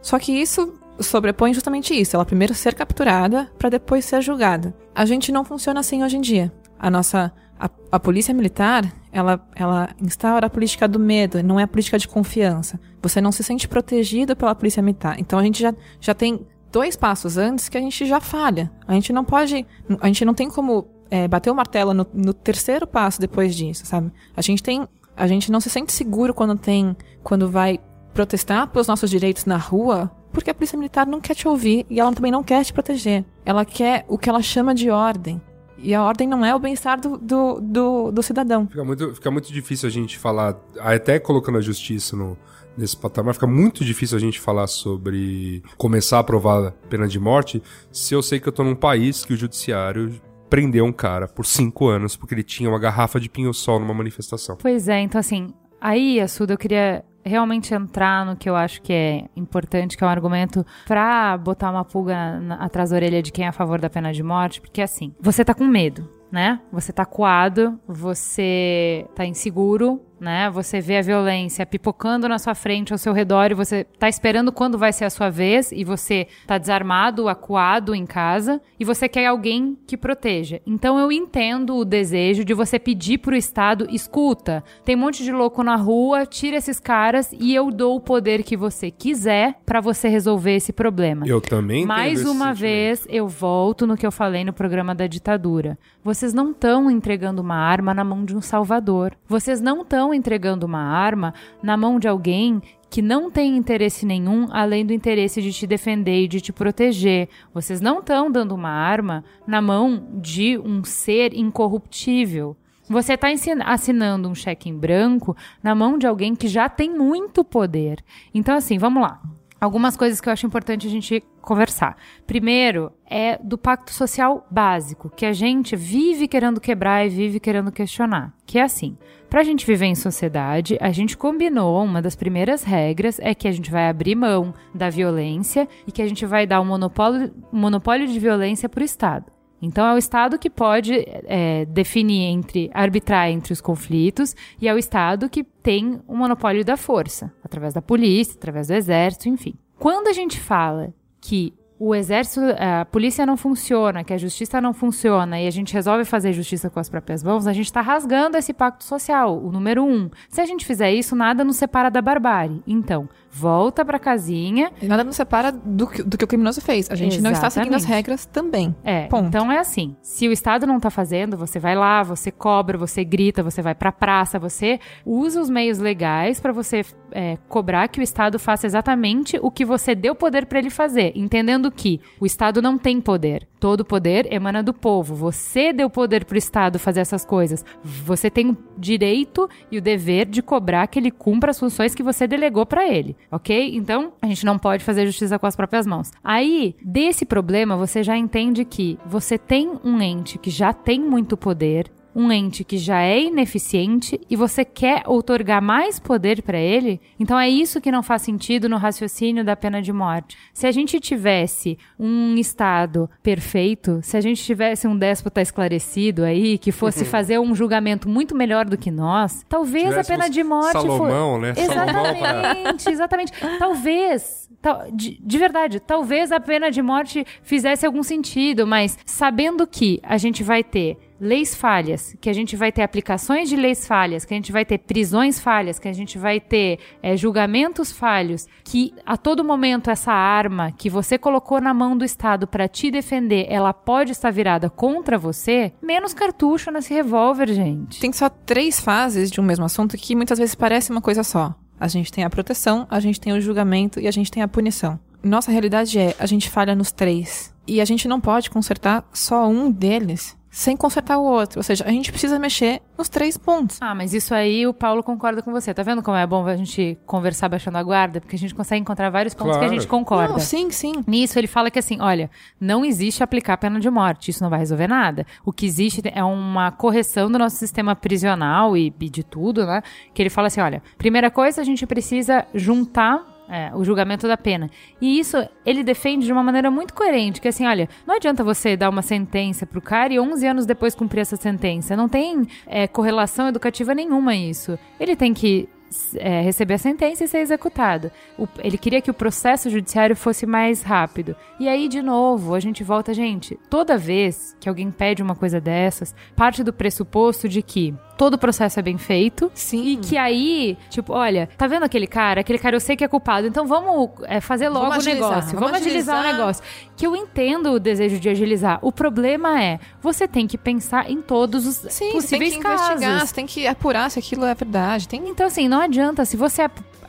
[0.00, 4.74] Só que isso sobrepõe justamente isso, ela primeiro ser capturada para depois ser julgada.
[4.94, 6.52] A gente não funciona assim hoje em dia.
[6.78, 11.62] A nossa a, a polícia militar, ela, ela instaura a política do medo, não é
[11.62, 12.78] a política de confiança.
[13.02, 15.18] Você não se sente protegido pela polícia militar.
[15.18, 18.70] Então a gente já, já tem dois passos antes que a gente já falha.
[18.86, 19.66] A gente não pode.
[20.00, 23.86] A gente não tem como é, bater o martelo no, no terceiro passo depois disso,
[23.86, 24.10] sabe?
[24.36, 24.86] A gente tem
[25.16, 27.78] A gente não se sente seguro quando tem, quando vai
[28.12, 32.00] protestar pelos nossos direitos na rua, porque a polícia militar não quer te ouvir e
[32.00, 33.24] ela também não quer te proteger.
[33.44, 35.40] Ela quer o que ela chama de ordem.
[35.78, 38.66] E a ordem não é o bem-estar do, do, do, do, cidadão.
[38.66, 42.38] Fica muito, fica muito difícil a gente falar, até colocando a justiça no,
[42.76, 47.18] nesse patamar, fica muito difícil a gente falar sobre começar a aprovar a pena de
[47.18, 47.62] morte
[47.92, 50.20] se eu sei que eu tô num país que o judiciário
[50.54, 54.56] prendeu um cara por cinco anos porque ele tinha uma garrafa de pinho-sol numa manifestação.
[54.62, 58.92] Pois é, então assim, aí, Assuda, eu queria realmente entrar no que eu acho que
[58.92, 63.32] é importante, que é um argumento pra botar uma pulga na, atrás da orelha de
[63.32, 66.60] quem é a favor da pena de morte, porque assim, você tá com medo, né?
[66.70, 70.50] Você tá coado, você tá inseguro, né?
[70.50, 74.50] Você vê a violência pipocando na sua frente, ao seu redor, e você tá esperando
[74.50, 79.08] quando vai ser a sua vez, e você tá desarmado, acuado em casa, e você
[79.08, 80.60] quer alguém que proteja.
[80.66, 85.30] Então eu entendo o desejo de você pedir pro Estado, escuta, tem um monte de
[85.30, 89.80] louco na rua, tira esses caras e eu dou o poder que você quiser para
[89.80, 91.26] você resolver esse problema.
[91.26, 95.78] Eu também Mais uma vez, eu volto no que eu falei no programa da ditadura.
[96.02, 99.16] Vocês não estão entregando uma arma na mão de um salvador.
[99.26, 104.46] Vocês não estão entregando uma arma na mão de alguém que não tem interesse nenhum
[104.50, 107.28] além do interesse de te defender e de te proteger.
[107.52, 112.56] Vocês não estão dando uma arma na mão de um ser incorruptível.
[112.88, 113.28] Você está
[113.64, 118.04] assinando um cheque em branco na mão de alguém que já tem muito poder.
[118.32, 119.20] Então, assim, vamos lá
[119.64, 121.96] algumas coisas que eu acho importante a gente conversar.
[122.26, 127.72] Primeiro, é do pacto social básico, que a gente vive querendo quebrar e vive querendo
[127.72, 128.32] questionar.
[128.46, 128.96] Que é assim:
[129.34, 133.48] para a gente viver em sociedade, a gente combinou, uma das primeiras regras é que
[133.48, 137.34] a gente vai abrir mão da violência e que a gente vai dar um monopólio,
[137.52, 139.26] um monopólio de violência para o Estado.
[139.60, 144.72] Então é o Estado que pode é, definir entre arbitrar entre os conflitos e é
[144.72, 149.54] o Estado que tem o monopólio da força, através da polícia, através do exército, enfim.
[149.80, 154.72] Quando a gente fala que o exército, a polícia não funciona, que a justiça não
[154.72, 158.36] funciona e a gente resolve fazer justiça com as próprias mãos, a gente está rasgando
[158.36, 160.08] esse pacto social, o número um.
[160.28, 162.62] Se a gente fizer isso, nada nos separa da barbárie.
[162.66, 164.70] Então, volta pra casinha.
[164.80, 166.88] E nada nos separa do que, do que o criminoso fez.
[166.88, 167.22] A gente Exatamente.
[167.22, 168.74] não está seguindo as regras também.
[168.84, 169.06] É.
[169.08, 169.26] Ponto.
[169.26, 173.02] Então é assim: se o Estado não tá fazendo, você vai lá, você cobra, você
[173.04, 177.98] grita, você vai pra praça, você usa os meios legais para você é, cobrar que
[177.98, 182.26] o Estado faça exatamente o que você deu poder para ele fazer, entendendo que o
[182.26, 183.48] Estado não tem poder.
[183.64, 185.14] Todo poder emana do povo.
[185.14, 187.64] Você deu poder pro Estado fazer essas coisas.
[187.82, 192.02] Você tem o direito e o dever de cobrar que ele cumpra as funções que
[192.02, 193.74] você delegou para ele ok?
[193.74, 196.10] Então, a gente não pode fazer justiça com as próprias mãos.
[196.22, 201.36] Aí, desse problema, você já entende que você tem um ente que já tem muito
[201.36, 207.00] poder, um ente que já é ineficiente e você quer outorgar mais poder para ele,
[207.18, 210.36] então é isso que não faz sentido no raciocínio da pena de morte.
[210.52, 216.58] Se a gente tivesse um Estado perfeito, se a gente tivesse um déspota esclarecido aí,
[216.58, 217.10] que fosse uhum.
[217.10, 221.42] fazer um julgamento muito melhor do que nós, talvez a pena de morte Salomão, fosse...
[221.42, 221.54] né?
[221.56, 223.32] Exatamente, exatamente.
[223.58, 224.48] Talvez
[224.92, 230.16] de, de, verdade, talvez a pena de morte fizesse algum sentido, mas sabendo que a
[230.16, 234.34] gente vai ter leis falhas, que a gente vai ter aplicações de leis falhas, que
[234.34, 238.94] a gente vai ter prisões falhas, que a gente vai ter é, julgamentos falhos, que
[239.04, 243.46] a todo momento essa arma que você colocou na mão do Estado para te defender,
[243.48, 248.00] ela pode estar virada contra você, menos cartucho nesse revólver, gente.
[248.00, 251.54] Tem só três fases de um mesmo assunto que muitas vezes parece uma coisa só.
[251.78, 254.48] A gente tem a proteção, a gente tem o julgamento e a gente tem a
[254.48, 254.98] punição.
[255.22, 257.54] Nossa realidade é, a gente falha nos três.
[257.66, 261.58] E a gente não pode consertar só um deles sem consertar o outro.
[261.58, 263.78] Ou seja, a gente precisa mexer nos três pontos.
[263.80, 265.74] Ah, mas isso aí o Paulo concorda com você.
[265.74, 268.20] Tá vendo como é bom a gente conversar baixando a guarda?
[268.20, 269.68] Porque a gente consegue encontrar vários pontos claro.
[269.68, 270.34] que a gente concorda.
[270.34, 271.02] Não, sim, sim.
[271.08, 274.30] Nisso ele fala que assim, olha, não existe aplicar pena de morte.
[274.30, 275.26] Isso não vai resolver nada.
[275.44, 279.82] O que existe é uma correção do nosso sistema prisional e, e de tudo, né?
[280.14, 284.36] Que ele fala assim, olha, primeira coisa, a gente precisa juntar é, o julgamento da
[284.36, 284.70] pena.
[285.00, 288.76] E isso ele defende de uma maneira muito coerente, que assim, olha, não adianta você
[288.76, 291.96] dar uma sentença pro cara e 11 anos depois cumprir essa sentença.
[291.96, 294.78] Não tem é, correlação educativa nenhuma isso.
[294.98, 295.68] Ele tem que
[296.16, 298.10] é, receber a sentença e ser executado.
[298.38, 301.36] O, ele queria que o processo judiciário fosse mais rápido.
[301.58, 305.60] E aí, de novo, a gente volta, gente, toda vez que alguém pede uma coisa
[305.60, 309.50] dessas, parte do pressuposto de que todo o processo é bem feito.
[309.54, 309.84] Sim.
[309.84, 312.40] E que aí, tipo, olha, tá vendo aquele cara?
[312.40, 315.28] Aquele cara eu sei que é culpado, então vamos é, fazer logo Vamos o agilizar,
[315.30, 315.54] negócio.
[315.54, 316.34] vamos Vamos, agilizar, agilizar.
[316.34, 316.62] o negócio.
[316.96, 318.78] Que eu entendo o desejo de agilizar.
[318.82, 322.58] O problema é, você tem que pensar em todos os Sim, você tem possíveis que
[322.60, 323.28] investigar, casos.
[323.28, 325.08] você tem que apurar se aquilo é verdade.
[325.08, 326.24] Tem Então, assim, não adianta.
[326.24, 326.62] Se você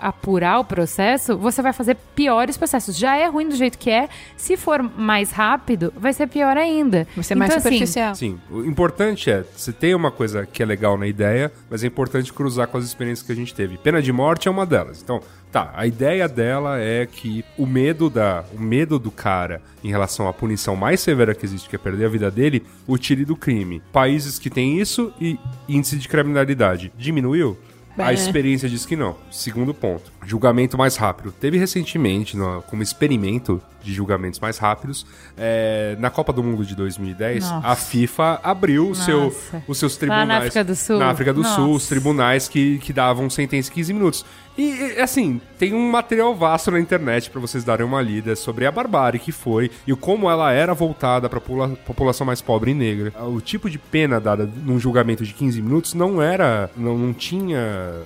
[0.05, 2.95] apurar o processo, você vai fazer piores processos.
[2.95, 4.07] Já é ruim do jeito que é.
[4.37, 7.07] Se for mais rápido, vai ser pior ainda.
[7.15, 8.13] Vai ser mais então, assim, superficial.
[8.13, 11.87] Sim, o importante é, você tem uma coisa que é legal na ideia, mas é
[11.87, 13.79] importante cruzar com as experiências que a gente teve.
[13.79, 15.01] Pena de morte é uma delas.
[15.01, 15.21] Então,
[15.51, 20.27] tá, a ideia dela é que o medo da, o medo do cara em relação
[20.27, 23.35] à punição mais severa que existe, que é perder a vida dele, o tire do
[23.35, 23.81] crime.
[23.91, 27.57] Países que têm isso e índice de criminalidade diminuiu?
[27.97, 28.13] A É.
[28.13, 29.15] experiência diz que não.
[29.31, 31.31] Segundo ponto, julgamento mais rápido.
[31.31, 35.05] Teve recentemente, no- como experimento de julgamentos mais rápidos,
[35.37, 37.67] é, na Copa do Mundo de 2010, Nossa.
[37.67, 39.35] a FIFA abriu seu,
[39.67, 40.27] os seus Lá tribunais.
[40.27, 40.97] na África do Sul?
[40.97, 41.75] Na África do Sul, Nossa.
[41.75, 44.25] os tribunais que, que davam sentença em 15 minutos.
[44.57, 48.71] E, assim, tem um material vasto na internet pra vocês darem uma lida sobre a
[48.71, 52.73] barbárie que foi e o como ela era voltada pra popula- população mais pobre e
[52.73, 53.13] negra.
[53.27, 57.59] O tipo de pena dada num julgamento de 15 minutos não era, não, não tinha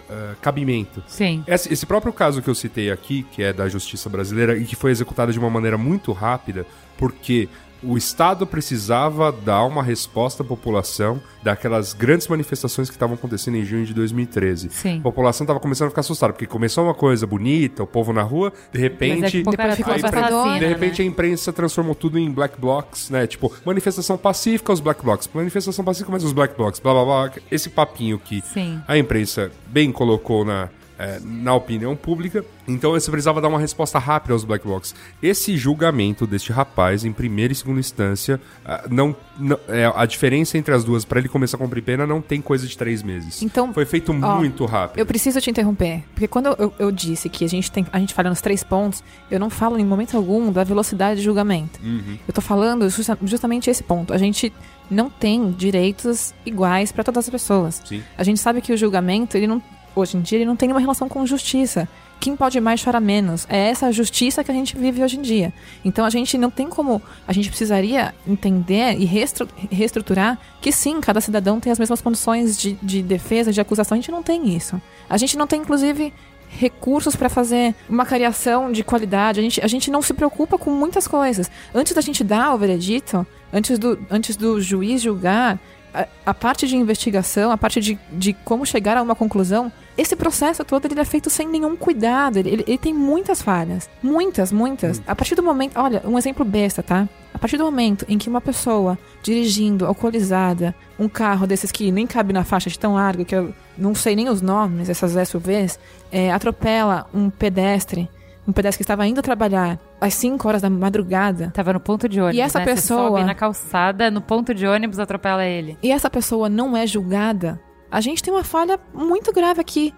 [0.10, 1.04] eh, cabimento.
[1.08, 1.44] Sim.
[1.48, 4.76] Esse, esse próprio caso que eu citei aqui, que é da justiça brasileira e que
[4.76, 6.66] foi executada de uma maneira muito rápida,
[6.98, 7.50] porque
[7.82, 13.64] o Estado precisava dar uma resposta à população daquelas grandes manifestações que estavam acontecendo em
[13.64, 14.70] junho de 2013.
[14.70, 15.00] Sim.
[15.00, 18.22] A população estava começando a ficar assustada, porque começou uma coisa bonita, o povo na
[18.22, 19.44] rua, de Mas repente.
[19.48, 21.08] é cara ficou assustador, assassino, De repente né?
[21.08, 23.26] a imprensa transformou tudo em black blocs, né?
[23.26, 25.30] Tipo, manifestação pacífica, os black blocs.
[25.34, 27.32] Manifestação pacífica, mas os black blocs, blá blá blá.
[27.50, 28.82] Esse papinho que Sim.
[28.88, 30.70] a imprensa bem colocou na,
[31.00, 32.44] é, na opinião pública.
[32.68, 34.94] Então você precisava dar uma resposta rápida aos black blocs.
[35.24, 40.58] Esse julgamento deste rapaz, em primeira e segunda instância, ah, não, não- é, a diferença
[40.58, 43.42] entre as duas, para ele começar a cumprir pena, não tem coisa de três meses.
[43.42, 45.00] Então, Foi feito ó, muito rápido.
[45.00, 48.00] Eu preciso te interromper, porque quando eu, eu- eu disse que a gente tem, a
[48.00, 49.02] gente fala nos três pontos,
[49.32, 51.80] eu não falo em momento algum da velocidade de julgamento.
[51.82, 52.18] Uhum.
[52.28, 54.14] Eu tô falando justa- justamente esse ponto.
[54.14, 54.52] A gente
[54.92, 57.82] não tem direitos iguais para todas as pessoas.
[57.86, 58.04] Sim.
[58.18, 59.62] A gente sabe que o julgamento, ele não,
[59.96, 61.88] hoje em dia, ele não tem nenhuma relação com justiça.
[62.20, 63.48] Quem pode mais chora menos.
[63.50, 65.54] É essa justiça que a gente vive hoje em dia.
[65.86, 67.02] Então a gente não tem como.
[67.26, 72.58] A gente precisaria entender e reestru- reestruturar que sim, cada cidadão tem as mesmas condições
[72.58, 73.96] de, de defesa, de acusação.
[73.96, 74.82] A gente não tem isso.
[75.10, 76.14] A gente não tem, inclusive,
[76.50, 79.40] recursos para fazer uma cariação de qualidade.
[79.40, 81.50] A gente, a gente não se preocupa com muitas coisas.
[81.74, 85.58] Antes da gente dar o veredito, antes do, antes do juiz julgar,
[85.94, 90.16] a, a parte de investigação, a parte de, de como chegar a uma conclusão, esse
[90.16, 92.38] processo todo ele é feito sem nenhum cuidado.
[92.38, 93.90] Ele, ele, ele tem muitas falhas.
[94.02, 95.02] Muitas, muitas.
[95.06, 95.78] A partir do momento.
[95.78, 97.08] Olha, um exemplo besta, tá?
[97.34, 102.08] A partir do momento em que uma pessoa dirigindo, alcoolizada, um carro desses que nem
[102.08, 105.80] cabe na faixa de tão largo, que eu não sei nem os nomes, essas SUVs,
[106.12, 108.10] é, atropela um pedestre,
[108.50, 112.20] um pedestre que estava indo trabalhar às 5 horas da madrugada, Tava no ponto de
[112.20, 112.38] ônibus.
[112.38, 112.66] E essa né?
[112.66, 115.78] Você pessoa- sobe na calçada, no ponto de ônibus, atropela ele.
[115.84, 117.60] e essa pessoa não é julgada,
[117.92, 119.94] a gente tem uma falha muito grave aqui.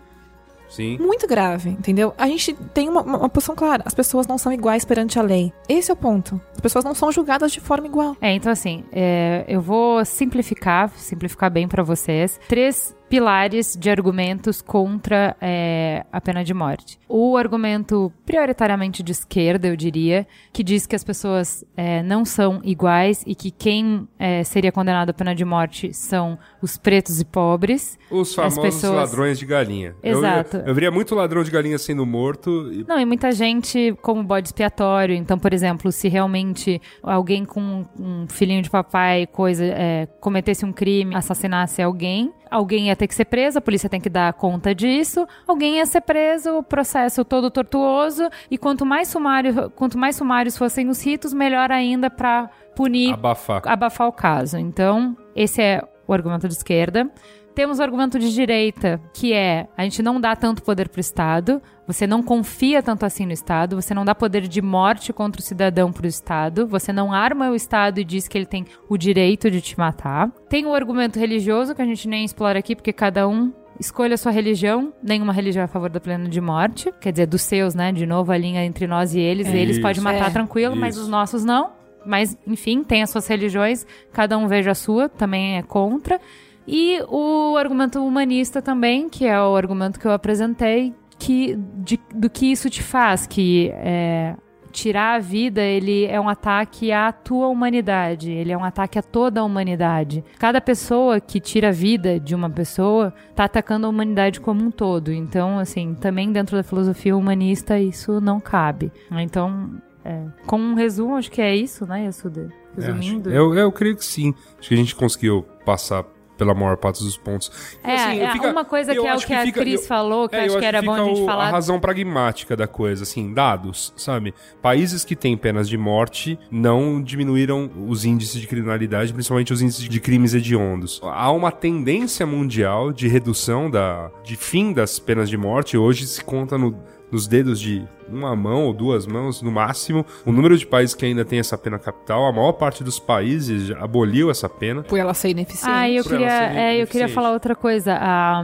[0.69, 0.97] Sim.
[0.99, 2.13] Muito grave, entendeu?
[2.17, 3.83] A gente tem uma, uma, uma posição clara.
[3.85, 5.51] As pessoas não são iguais perante a lei.
[5.67, 6.39] Esse é o ponto.
[6.53, 8.15] As pessoas não são julgadas de forma igual.
[8.21, 12.39] É, então assim, é, eu vou simplificar, simplificar bem pra vocês.
[12.47, 16.97] Três pilares de argumentos contra é, a pena de morte.
[17.09, 22.61] O argumento prioritariamente de esquerda, eu diria, que diz que as pessoas é, não são
[22.63, 27.25] iguais e que quem é, seria condenado à pena de morte são os pretos e
[27.25, 27.99] pobres.
[28.09, 29.93] Os As famosos pessoas- ladrões de galinha.
[30.01, 30.57] Eu- Exato.
[30.57, 32.71] Eu, eu veria muito ladrão de galinha sendo morto.
[32.71, 32.85] E...
[32.87, 35.13] Não, e muita gente como bode expiatório.
[35.15, 40.71] Então, por exemplo, se realmente alguém com um filhinho de papai, coisa, é, cometesse um
[40.71, 44.75] crime, assassinasse alguém, alguém ia ter que ser preso, a polícia tem que dar conta
[44.75, 50.17] disso, alguém ia ser preso, o processo todo tortuoso, e quanto mais sumário, quanto mais
[50.17, 53.61] sumários fossem os ritos, melhor ainda para punir Abafar.
[53.65, 54.57] abafar o caso.
[54.57, 57.09] Então, esse é o argumento de esquerda.
[57.53, 61.01] Temos o argumento de direita, que é a gente não dá tanto poder para o
[61.01, 65.41] Estado, você não confia tanto assim no Estado, você não dá poder de morte contra
[65.41, 68.65] o cidadão para o Estado, você não arma o Estado e diz que ele tem
[68.87, 70.29] o direito de te matar.
[70.47, 74.17] Tem o argumento religioso, que a gente nem explora aqui, porque cada um escolha a
[74.17, 77.73] sua religião, nenhuma religião é a favor da pena de morte, quer dizer, dos seus,
[77.75, 77.91] né?
[77.91, 79.81] De novo, a linha entre nós e eles, eles Isso.
[79.81, 80.31] podem matar É.
[80.31, 81.03] tranquilo, mas Isso.
[81.03, 81.71] os nossos não.
[82.05, 86.19] Mas, enfim, tem as suas religiões, cada um veja a sua, também é contra.
[86.67, 92.29] E o argumento humanista também, que é o argumento que eu apresentei, que, de- do
[92.29, 94.35] que isso te faz, que, é,
[94.71, 99.01] tirar a vida, ele é um ataque à tua humanidade, ele é um ataque a
[99.03, 100.23] toda a humanidade.
[100.39, 104.71] Cada pessoa que tira a vida de uma pessoa tá atacando a humanidade como um
[104.71, 105.11] todo.
[105.11, 108.91] Então, assim, também dentro da filosofia humanista isso não cabe.
[109.11, 109.71] Então,
[110.05, 112.49] é, com um resumo, acho que é isso, né, Yasuda?
[112.75, 113.29] Resumindo.
[113.29, 114.33] É, eu, eu creio que sim.
[114.57, 116.05] Acho que a gente conseguiu passar
[116.41, 117.51] pela maior parte dos pontos.
[117.83, 119.87] É, Assim, é fica- uma coisa que é o acho que, a fica- Cris eu-
[119.87, 121.49] falou, que É, acho que era bom a gente o- falar.
[121.49, 124.33] A razão pragmática da coisa, assim, dados, sabe?
[124.59, 129.87] Países que têm penas de morte não diminuíram os índices de criminalidade, principalmente os índices
[129.87, 130.99] de crimes hediondos.
[131.03, 135.77] Há uma tendência mundial de redução da, de fim das penas de morte.
[135.77, 136.75] Hoje se conta no-
[137.11, 141.05] nos dedos de uma mão ou duas mãos, no máximo, o número de países que
[141.05, 142.25] ainda tem essa pena capital.
[142.25, 144.83] A maior parte dos países aboliu essa pena.
[144.83, 145.73] Por ela ser ineficiente.
[145.73, 147.97] Ah, eu por queria, é, eu queria falar outra coisa.
[147.99, 148.43] Ah,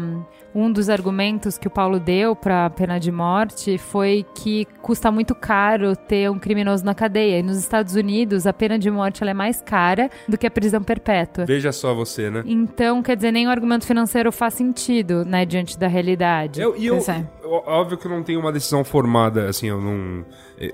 [0.55, 5.35] um dos argumentos que o Paulo deu para pena de morte foi que custa muito
[5.35, 7.39] caro ter um criminoso na cadeia.
[7.39, 10.51] E nos Estados Unidos, a pena de morte ela é mais cara do que a
[10.51, 11.45] prisão perpétua.
[11.45, 12.43] Veja só você, né?
[12.45, 16.59] Então, quer dizer, nem o argumento financeiro faz sentido, né, diante da realidade.
[16.59, 17.23] Eu, e eu, Pois é.
[17.51, 20.25] Óbvio que eu não tenho uma decisão formada, assim, eu não.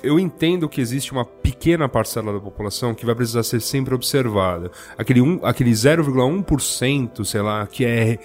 [0.02, 4.72] Eu entendo que existe uma pequena parcela da população que vai precisar ser sempre observada.
[4.98, 8.20] Aquele, um, aquele 0,1%, sei lá, que é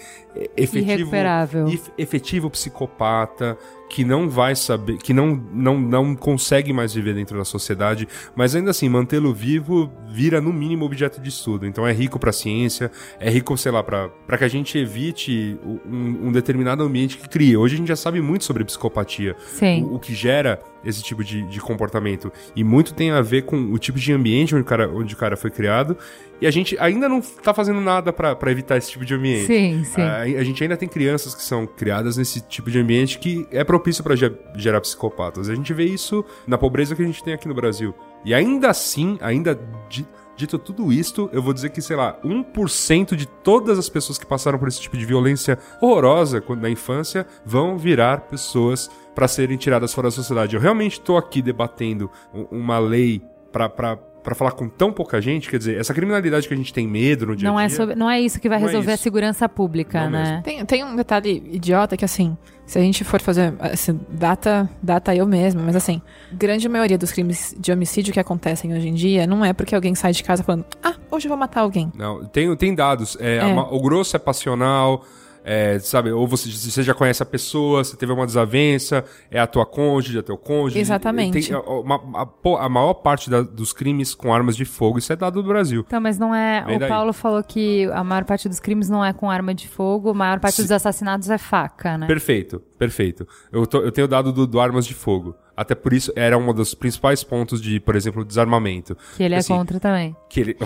[0.57, 0.93] efetivo.
[0.93, 1.66] Irrecuperável.
[1.97, 3.59] efetivo psicopata,
[3.89, 8.06] que não vai saber, que não, não, não consegue mais viver dentro da sociedade,
[8.36, 11.66] mas ainda assim, mantê-lo vivo vira no mínimo objeto de estudo.
[11.66, 15.59] Então é rico pra ciência, é rico, sei lá, pra pra que a gente evite
[15.65, 17.59] um, um determinado ambiente que cria.
[17.59, 19.82] Hoje a gente já sabe muito sobre psicopatia, Sim.
[19.85, 22.32] o, o que gera esse tipo de, de comportamento.
[22.55, 25.16] E muito tem a ver com o tipo de ambiente onde o cara, onde o
[25.16, 25.96] cara foi criado.
[26.40, 29.46] E a gente ainda não tá fazendo nada pra evitar esse tipo de ambiente.
[29.46, 30.00] Sim, sim.
[30.00, 33.64] A, a gente ainda tem crianças que são criadas nesse tipo de ambiente que é
[33.64, 35.48] propício ge- gerar psicopatas.
[35.48, 37.92] A gente vê isso na pobreza que a gente tem aqui no Brasil.
[38.24, 40.06] E ainda assim, ainda di-
[40.36, 44.24] dito tudo isto, eu vou dizer que, sei lá, 1% de todas as pessoas que
[44.24, 48.88] passaram por esse tipo de violência horrorosa na infância vão virar pessoas
[49.19, 50.55] pra serem tiradas fora da sociedade.
[50.55, 52.09] Eu realmente tô aqui debatendo
[52.53, 53.20] uma lei
[53.51, 56.73] pra pra- pra falar com tão pouca gente, quer dizer, essa criminalidade que a gente
[56.73, 57.66] tem medo no dia a Não dia.
[57.66, 59.03] é, sobre- não é isso que vai Não é resolver a isso.
[59.03, 60.40] segurança pública, Não né?
[60.45, 62.36] Tem, tem um detalhe idiota que, assim,
[62.66, 63.55] se a gente for fazer.
[63.59, 66.01] Assim, data, data eu mesma, mas assim,
[66.32, 69.95] grande maioria dos crimes de homicídio que acontecem hoje em dia não é porque alguém
[69.97, 71.90] sai de casa falando, ah, hoje eu vou matar alguém.
[71.97, 73.16] Não, tem, tem dados.
[73.19, 73.55] É, a É.
[73.55, 75.05] o grosso é passional,
[75.51, 76.12] é, sabe?
[76.12, 80.19] Ou você, você já conhece a pessoa, você teve uma desavença, é a tua cônjuge,
[80.19, 80.79] é teu cônjuge.
[80.79, 81.41] Exatamente.
[81.49, 85.11] Tem, a, uma- a- a maior parte da- dos crimes com armas de fogo, isso
[85.12, 85.85] é dado do Brasil.
[85.87, 86.62] Então, mas não é.
[86.66, 86.89] Vem o daí.
[86.89, 90.15] Paulo falou que a maior parte dos crimes não é com arma de fogo, a
[90.15, 90.62] maior parte Sim.
[90.62, 92.07] dos assassinatos é faca, né?
[92.07, 93.27] Perfeito, perfeito.
[93.51, 95.35] Eu, tô- eu tenho dado do, do armas de fogo.
[95.57, 98.97] Até por isso era um dos principais pontos de, por exemplo, desarmamento.
[99.16, 100.15] Que ele é Assim, contra também.
[100.29, 100.57] Que ele.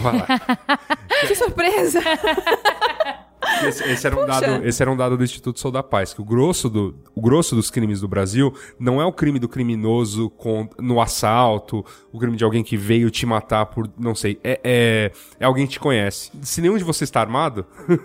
[1.27, 2.01] Que surpresa!
[3.65, 4.41] Esse, esse era um Puxa.
[4.41, 7.21] dado, esse era um dado do Instituto Sou da Paz, que o grosso, do, o
[7.21, 12.19] grosso dos crimes do Brasil não é o crime do criminoso com, no assalto, o
[12.19, 15.73] crime de alguém que veio te matar por, não sei, é, é, é alguém que
[15.75, 16.31] te conhece.
[16.43, 17.67] Se nenhum de vocês está armado,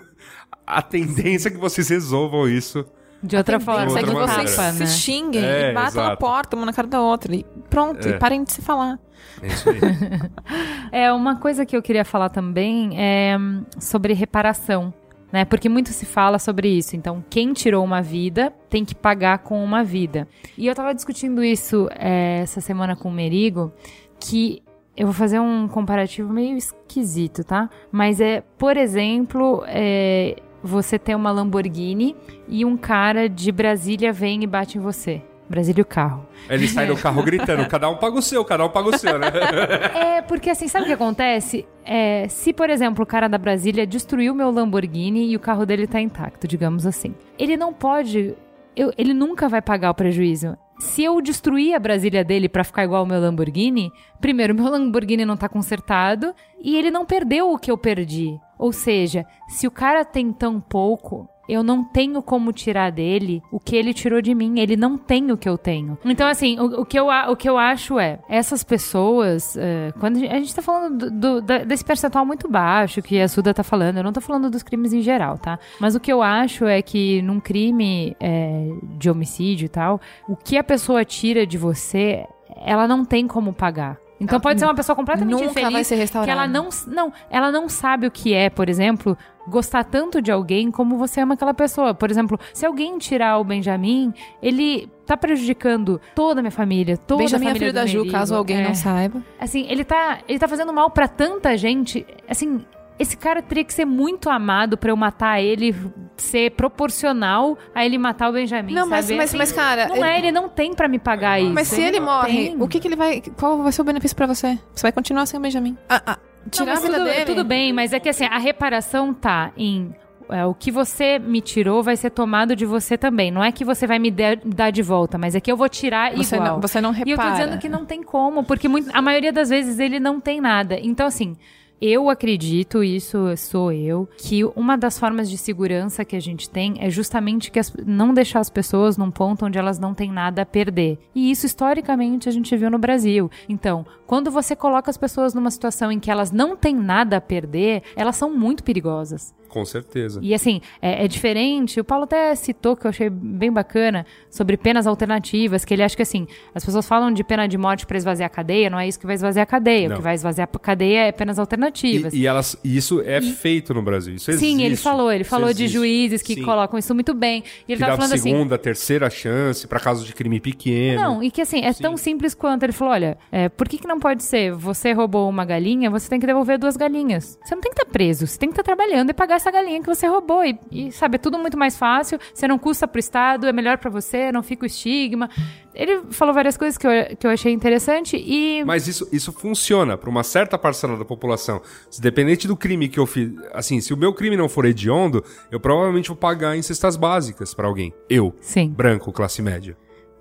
[0.66, 2.84] a tendência é que vocês resolvam isso.
[3.22, 4.72] De outra forma, outra que com vocês né?
[4.72, 6.18] se xinguem É, e batam na exato.
[6.18, 7.34] porta, uma na cara da outra.
[7.34, 8.10] E pronto, É.
[8.12, 8.98] e parem de se falar.
[9.42, 9.80] É isso aí.
[10.92, 13.36] É, uma coisa que eu queria falar também é
[13.80, 14.94] sobre reparação.
[15.30, 15.44] Né?
[15.44, 16.96] Porque muito se fala sobre isso.
[16.96, 20.26] Então, quem tirou uma vida tem que pagar com uma vida.
[20.56, 23.72] E eu tava discutindo isso é, essa semana com o Merigo,
[24.18, 24.62] que
[24.96, 27.70] eu vou fazer um comparativo meio esquisito, tá?
[27.92, 32.16] Mas é, por exemplo, é, você ter uma Lamborghini
[32.48, 35.22] e um cara de Brasília vem e bate em você.
[35.48, 36.26] Brasília o carro.
[36.48, 39.18] Ele sai do carro gritando, cada um paga o seu, cada um paga o seu,
[39.18, 39.28] né?
[40.18, 41.66] É, porque assim, sabe o que acontece?
[41.84, 45.86] É, se, por exemplo, o cara da Brasília destruiu meu Lamborghini e o carro dele
[45.86, 47.14] tá intacto, digamos assim.
[47.38, 48.34] Ele não pode.
[48.76, 50.56] eu- ele nunca vai pagar o prejuízo.
[50.78, 55.24] Se eu destruir a Brasília dele pra ficar igual ao meu Lamborghini, primeiro, meu Lamborghini
[55.24, 58.38] não tá consertado e ele não perdeu o que eu perdi.
[58.56, 63.58] Ou seja, se o cara tem tão pouco, eu não tenho como tirar dele o
[63.58, 64.58] que ele tirou de mim.
[64.60, 65.96] Ele não tem o que eu tenho.
[66.04, 70.16] Então, assim, o, o que, eu, o que eu acho é, essas pessoas, é, quando
[70.16, 73.54] a gente, a gente tá falando do- do- desse percentual muito baixo que a Suda
[73.54, 75.58] tá falando, eu não tô falando dos crimes em geral, tá?
[75.80, 78.68] Mas o que eu acho é que num crime é,
[78.98, 82.26] de homicídio e tal, o que a pessoa tira de você,
[82.64, 83.96] ela não tem como pagar.
[84.20, 87.12] Então Ela pode ser uma pessoa completamente nunca infeliz vai ser que ela não, não,
[87.30, 89.16] ela não sabe o que é, por exemplo,
[89.48, 91.94] gostar tanto de alguém como você ama aquela pessoa.
[91.94, 94.12] Por exemplo, se alguém tirar o Benjamin,
[94.42, 97.98] ele tá prejudicando toda a minha família, toda Benjamin a é família filho da Ju,
[97.98, 98.12] Merigo.
[98.12, 98.64] caso alguém É.
[98.68, 99.22] não saiba.
[99.40, 102.06] Assim, ele tá, ele tá fazendo mal pra tanta gente.
[102.28, 102.64] Assim,
[102.98, 105.74] esse cara teria que ser muito amado pra eu matar ele,
[106.16, 108.72] ser proporcional a ele matar o Benjamin.
[108.74, 109.16] Não, mas- sabe?
[109.16, 111.52] mas- Assim, mas, cara, Não ele- é, ele não tem pra me pagar isso.
[111.52, 112.60] Mas se ele não morre, tem.
[112.62, 113.22] o que, que ele vai.
[113.38, 114.58] Qual vai ser o benefício pra você?
[114.74, 115.76] Você vai continuar sem o Benjamin.
[115.88, 116.18] Ah, ah,
[116.50, 117.24] tirar mas a vida tudo, dele.
[117.24, 119.94] tudo bem, mas é que assim, a reparação tá em.
[120.30, 123.30] é, o que você me tirou vai ser tomado de você também.
[123.30, 125.68] Não é que você vai me dar dar de volta, mas é que eu vou
[125.68, 126.52] tirar Você igual.
[126.54, 127.30] não, você não E eu tô repara.
[127.30, 130.78] dizendo que não tem como, porque muito- a maioria das vezes ele não tem nada.
[130.80, 131.36] Então, assim,
[131.80, 136.74] eu acredito, isso sou eu, que uma das formas de segurança que a gente tem
[136.78, 140.42] é justamente que as- não deixar as pessoas num ponto onde elas não têm nada
[140.42, 140.98] a perder.
[141.14, 143.30] E isso, historicamente, a gente viu no Brasil.
[143.48, 147.20] Então, quando você coloca as pessoas numa situação em que elas não têm nada a
[147.20, 149.34] perder, elas são muito perigosas.
[149.48, 150.20] Com certeza.
[150.22, 151.80] E assim, é, é diferente.
[151.80, 155.96] O Paulo até citou que eu achei bem bacana sobre penas alternativas, que ele acha
[155.96, 158.86] que assim, as pessoas falam de pena de morte para esvaziar a cadeia, não é
[158.86, 159.88] isso que vai esvaziar a cadeia.
[159.88, 159.94] Não.
[159.96, 162.12] O que vai esvaziar a cadeia é penas alternativas.
[162.12, 164.14] E, e elas, e isso é feito no Brasil.
[164.14, 164.82] Isso Sim, ele existe.
[164.82, 165.72] falou, ele falou de existe.
[165.72, 166.42] juízes que Sim.
[166.42, 167.42] colocam isso muito bem.
[167.66, 168.30] E ele Que tava falando assim.
[168.30, 171.00] segunda, terceira chance pra casos de crime pequeno.
[171.00, 172.62] Não, e que assim, é tão simples quanto.
[172.64, 174.52] Ele falou: olha, é, por que, que não pode ser?
[174.52, 177.38] Você roubou uma galinha, você tem que devolver duas galinhas.
[177.42, 179.80] Você não tem que estar preso, você tem que estar trabalhando e pagar essa galinha
[179.80, 180.44] que você roubou.
[180.44, 183.78] E, e, sabe, é tudo muito mais fácil, você não custa pro Estado, é melhor
[183.78, 185.30] pra você, não fica o estigma.
[185.74, 188.64] Ele falou várias coisas que eu, que eu achei interessante e.
[188.64, 191.62] Mas isso, isso funciona para uma certa parcela da população.
[191.88, 195.24] Se dependente do crime que eu fiz, assim, se o meu crime não for hediondo,
[195.50, 197.94] eu provavelmente vou pagar em cestas básicas para alguém.
[198.10, 199.76] Eu, Sim, branco, classe média.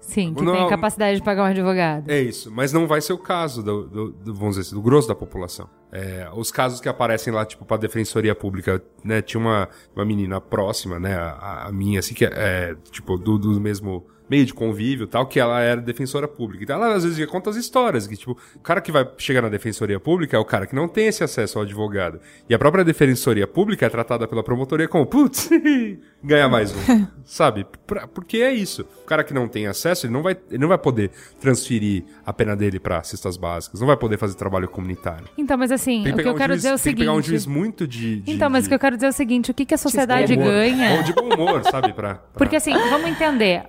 [0.07, 2.09] Sim, que Não- tem capacidade de pagar um advogado.
[2.09, 4.81] É isso, mas não vai ser o caso do, do- do- vamos dizer assim, do
[4.81, 5.69] grosso da população.
[5.91, 10.41] É, os casos que aparecem lá, tipo, pra defensoria pública, né, tinha uma, uma menina
[10.41, 14.53] próxima, né, a, a minha, assim, que é, é, tipo, do, do mesmo meio de
[14.53, 16.63] convívio tal, que ela era defensora pública.
[16.63, 19.49] Então ela às vezes conta as histórias, que tipo, o cara que vai chegar na
[19.49, 22.19] defensoria pública é o cara que não tem esse acesso ao advogado.
[22.49, 25.49] E a própria defensoria pública é tratada pela promotoria como, putz,
[26.23, 27.07] ganha mais um.
[27.23, 27.65] Sabe?
[27.85, 28.85] Pra- porque é isso.
[29.03, 32.33] O cara que não tem acesso, ele não vai, ele não vai poder transferir a
[32.33, 35.25] pena dele pra cestas básicas, não vai poder fazer trabalho comunitário.
[35.37, 36.93] Então, mas assim, Tem o que que eu um quero juiz, dizer é o tem
[36.93, 37.29] que pegar um seguinte.
[37.29, 39.51] juiz muito de, de Então, mas o de que eu quero dizer é o seguinte:
[39.51, 40.97] o que, que a sociedade ganha?
[40.97, 41.93] Ou de bom humor, sabe?
[41.93, 43.63] Pra, pra- Porque assim, vamos entender.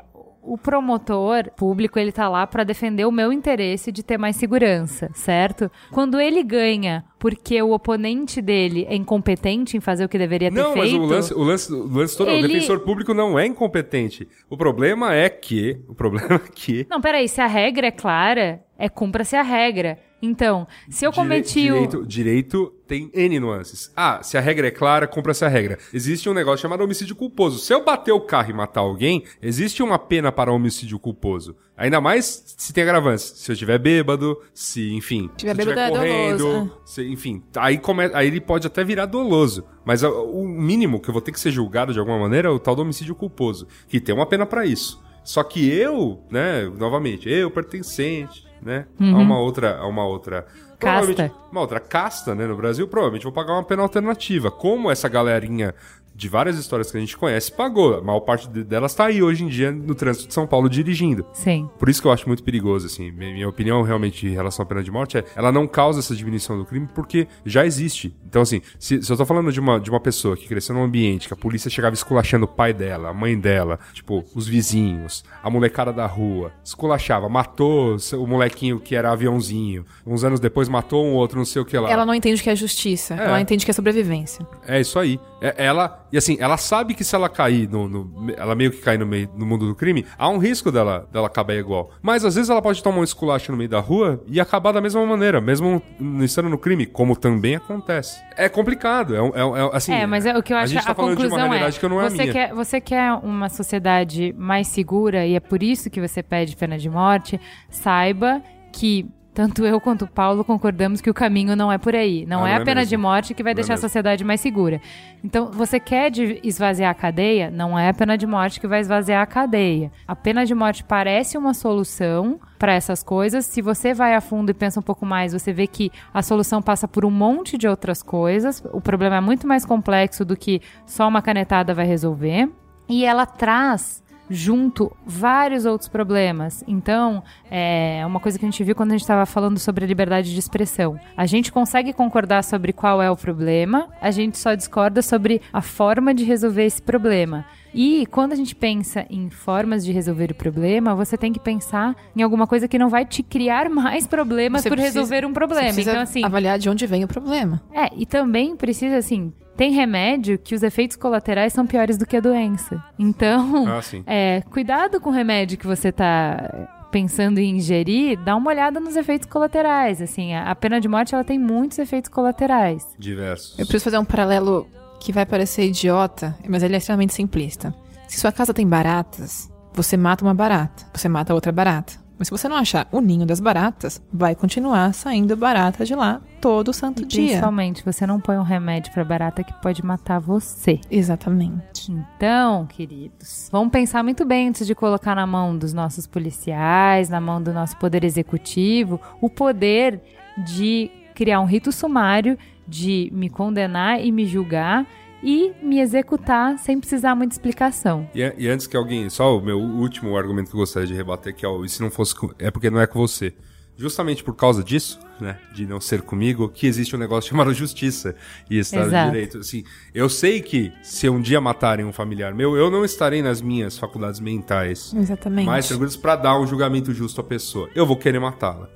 [0.51, 5.11] O promotor público, ele tá lá pra defender o meu interesse de ter mais segurança,
[5.13, 5.71] certo?
[5.91, 10.57] Quando ele ganha porque o oponente dele é incompetente em fazer o que deveria ter
[10.63, 11.03] Não, mas feito...
[11.03, 14.27] o lance, o lance, o lance todo, Ele- o defensor público não é incompetente.
[14.49, 18.65] O problema é que, o problema é que Não, peraí, se a regra é clara,
[18.79, 19.99] é cumpra-se a regra.
[20.21, 21.75] Então, se eu dire- cometi o...
[21.75, 23.93] direito, direito tem N nuances.
[23.97, 25.79] Ah, se a regra é clara, cumpra-se a regra.
[25.93, 27.59] Existe um negócio chamado homicídio culposo.
[27.59, 31.55] Se eu bater o carro e matar alguém, existe uma pena para homicídio culposo.
[31.77, 33.25] Ainda mais se tem agravantes.
[33.37, 37.43] Se eu estiver bêbado, se, enfim, Tiver se eu bêbado é correndo, doloso, se- enfim,
[37.57, 39.65] aí, come, aí ele pode até virar doloso.
[39.85, 42.51] Mas a- o mínimo que eu vou ter que ser julgado de alguma maneira é
[42.51, 45.01] o tal do homicídio culposo, que tem uma pena para isso.
[45.23, 50.47] Só que eu, né, novamente, eu pertencente, né, a uma outra, a uma outra
[50.79, 51.33] Casta.
[51.51, 54.51] uma outra casta, né, no Brasil, provavelmente vou pagar uma pena alternativa.
[54.51, 55.75] Como essa galerinha
[56.19, 59.23] de várias histórias que a gente conhece pagou, a maior parte de- delas tá aí
[59.23, 61.25] hoje em dia no trânsito de São Paulo dirigindo.
[61.33, 61.71] Sim.
[61.79, 63.13] Por isso que eu acho muito perigoso, assim.
[63.13, 66.59] Minha opinião realmente em relação à pena de morte é ela não causa essa diminuição
[66.59, 68.13] do crime porque já existe.
[68.27, 70.83] Então, assim, se, se eu tô falando de uma, de uma pessoa que cresceu num
[70.83, 75.25] ambiente que a polícia chegava esculachando o pai dela, a mãe dela, tipo, os vizinhos,
[75.43, 81.05] a molecada da rua, esculachava, matou o molequinho que era aviãozinho, uns anos depois matou
[81.07, 81.89] um outro, não sei o que lá.
[81.91, 83.15] Ela não entende o que é justiça.
[83.15, 83.25] É.
[83.25, 84.45] Ela entende que é sobrevivência.
[84.67, 85.21] É isso aí.
[85.41, 88.79] É, ela, e assim, ela sabe que se ela cair no, no- ela meio que
[88.79, 91.91] cair no meio no mundo do crime, há um risco dela, dela acabar igual.
[92.03, 94.81] Mas às vezes ela pode tomar um esculacho no meio da rua e acabar da
[94.81, 98.21] mesma maneira, mesmo não estando no crime, como também acontece.
[98.37, 99.93] É complicado, é, é, é assim.
[99.93, 101.29] É, mas é, o que eu a acho gente que tá a falando de uma
[101.29, 102.33] conclusão realidade é, que não é a você minha.
[102.33, 106.79] quer você quer uma sociedade mais segura e é por isso que você pede pena
[106.79, 107.41] de morte,
[107.71, 109.07] saiba que
[109.39, 112.27] tanto eu quanto o Paulo concordamos que o caminho não é por aí.
[112.27, 112.91] Não, Ah, é não a é pena mesmo.
[112.91, 113.89] de morte que vai Não é deixar a mesmo.
[113.89, 114.81] sociedade mais segura.
[115.23, 116.11] Então, você quer
[116.43, 117.49] esvaziar a cadeia?
[117.49, 119.93] Não é a pena de morte que vai esvaziar a cadeia.
[120.09, 123.47] A pena de morte parece uma solução para essas coisas.
[123.47, 126.61] Se você vai a fundo e pensa um pouco mais, você vê que a solução
[126.61, 128.61] passa por um monte de outras coisas.
[128.73, 132.49] O problema é muito mais complexo do que só uma canetada vai resolver.
[132.89, 136.63] E ela traz junto vários outros problemas.
[136.67, 139.89] Então, é uma coisa que a gente viu quando a gente estava falando sobre a
[139.89, 140.99] liberdade de expressão.
[141.17, 145.63] A gente consegue concordar sobre qual é o problema, a gente só discorda sobre a
[145.63, 147.45] forma de resolver esse problema.
[147.75, 151.95] E quando a gente pensa em formas de resolver o problema, você tem que pensar
[152.17, 155.29] em alguma coisa que não vai te criar mais problemas Você por precisa- resolver um
[155.29, 155.63] Você problema.
[155.65, 157.61] precisa Então, assim, avaliar de onde vem o problema.
[157.73, 162.17] é, e também precisa, assim, tem remédio que os efeitos colaterais são piores do que
[162.17, 162.83] a doença.
[162.97, 168.51] Então, Ah, é, cuidado com o remédio que você tá pensando em ingerir, dá uma
[168.51, 170.01] olhada nos efeitos colaterais.
[170.01, 172.87] Assim, a, a pena de morte ela tem muitos efeitos colaterais.
[172.97, 173.59] Diversos.
[173.59, 174.67] Eu preciso fazer um paralelo
[175.01, 177.75] que vai parecer idiota, mas ele é extremamente simplista.
[178.07, 181.95] Se sua casa tem baratas, você mata uma barata, você mata outra barata.
[182.19, 186.21] Mas se você não achar o ninho das baratas, vai continuar saindo barata de lá
[186.41, 187.27] todo santo dia.
[187.27, 190.81] Principalmente, você não põe um remédio pra barata que pode matar você.
[190.91, 191.93] Exatamente.
[191.93, 197.21] Então, queridos, vamos pensar muito bem antes de colocar na mão dos nossos policiais, na
[197.21, 200.01] mão do nosso poder executivo, o poder
[200.45, 204.87] de criar um rito sumário, de me condenar e me julgar
[205.23, 208.09] e me executar sem precisar muita explicação.
[208.15, 209.09] E, e antes que alguém.
[209.11, 211.65] Só o meu último argumento que eu gostaria de rebater, que é o.
[211.65, 212.15] E se não fosse.
[212.15, 213.35] com- É porque não é com você.
[213.81, 215.39] Justamente por causa disso, né?
[215.55, 218.17] De não ser comigo, que existe um negócio chamado justiça
[218.51, 219.05] e Estado Exato.
[219.07, 219.39] de Direito.
[219.39, 219.63] Assim,
[219.95, 223.79] eu sei que se um dia matarem um familiar meu, eu não estarei nas minhas
[223.79, 225.47] faculdades mentais Exatamente.
[225.47, 227.71] mais tranquilas pra dar um julgamento justo à pessoa.
[227.73, 228.69] Eu vou querer matá-la.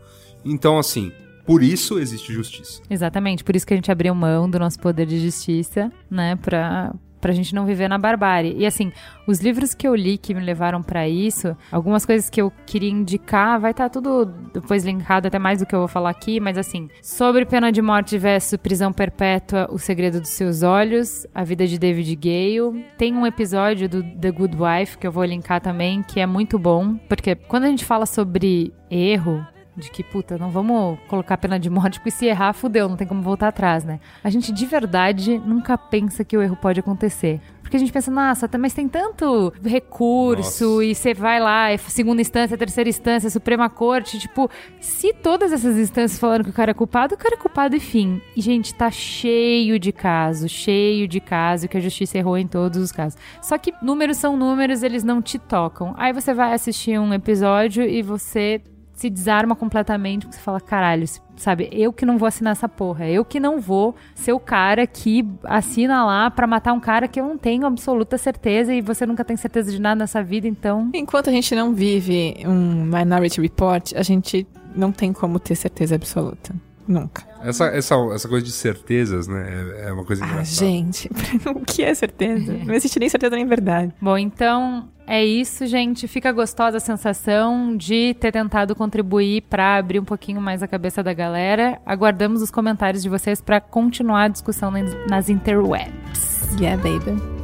[0.45, 1.11] Então, assim,
[1.47, 2.83] por isso existe justiça.
[2.89, 6.95] Exatamente, por isso que a gente abriu mão do nosso poder de justiça, né, pra,
[7.21, 8.55] pra gente não viver na barbárie.
[8.59, 8.93] E assim,
[9.27, 12.91] os livros que eu li que me levaram pra isso, algumas coisas que eu queria
[12.91, 16.59] indicar, vai estar tudo depois linkado até mais do que eu vou falar aqui, mas
[16.59, 21.67] assim, sobre pena de morte versus prisão perpétua, O Segredo dos Seus Olhos, A Vida
[21.67, 22.85] de David Gale.
[22.99, 26.59] Tem um episódio do The Good Wife que eu vou linkar também, que é muito
[26.59, 29.47] bom, porque quando a gente fala sobre erro,
[29.77, 33.07] de que, puta, não vamos colocar pena de morte, porque se errar, fudeu, não tem
[33.07, 34.01] como voltar atrás, né?
[34.23, 37.41] A gente de verdade nunca pensa que o erro pode acontecer.
[37.63, 40.85] Porque a gente pensa, nossa, tá- mas tem tanto recurso, Nossa.
[40.85, 45.79] e você vai lá, é segunda instância, terceira instância, Suprema Corte, tipo, se todas essas
[45.79, 48.21] instâncias falaram que o cara é culpado, o cara é culpado e fim.
[48.37, 52.77] E, gente, tá cheio de casos, cheio de casos que a justiça errou em todos
[52.79, 53.19] os casos.
[53.41, 55.95] Só que números são números, eles não te tocam.
[55.97, 58.61] Aí você vai assistir um episódio e você
[58.95, 61.05] se desarma completamente, você fala, caralho,
[61.37, 64.87] sabe, eu que não vou assinar essa porra, eu que não vou ser o cara
[64.87, 69.05] que assina lá pra matar um cara que eu não tenho absoluta certeza e você
[69.07, 70.91] nunca tem certeza de nada nessa vida, então.
[70.95, 75.95] Enquanto a gente não vive um Minority Report, a gente não tem como ter certeza
[75.95, 76.55] absoluta.
[76.87, 77.23] Nunca.
[77.45, 79.75] Essa, essa, essa coisa de certezas, né?
[79.79, 80.67] É, é uma coisa Ah, engraçada.
[80.71, 81.09] gente,
[81.47, 82.53] o que é certeza?
[82.65, 83.93] Não existe nem certeza nem verdade.
[84.01, 86.07] Bom, então é isso, gente.
[86.09, 91.03] Fica gostosa a sensação de ter tentado contribuir pra abrir um pouquinho mais a cabeça
[91.03, 91.81] da galera.
[91.85, 94.73] Aguardamos os comentários de vocês pra continuar a discussão
[95.09, 96.57] nas interwebs.
[96.61, 97.42] Yeah, baby.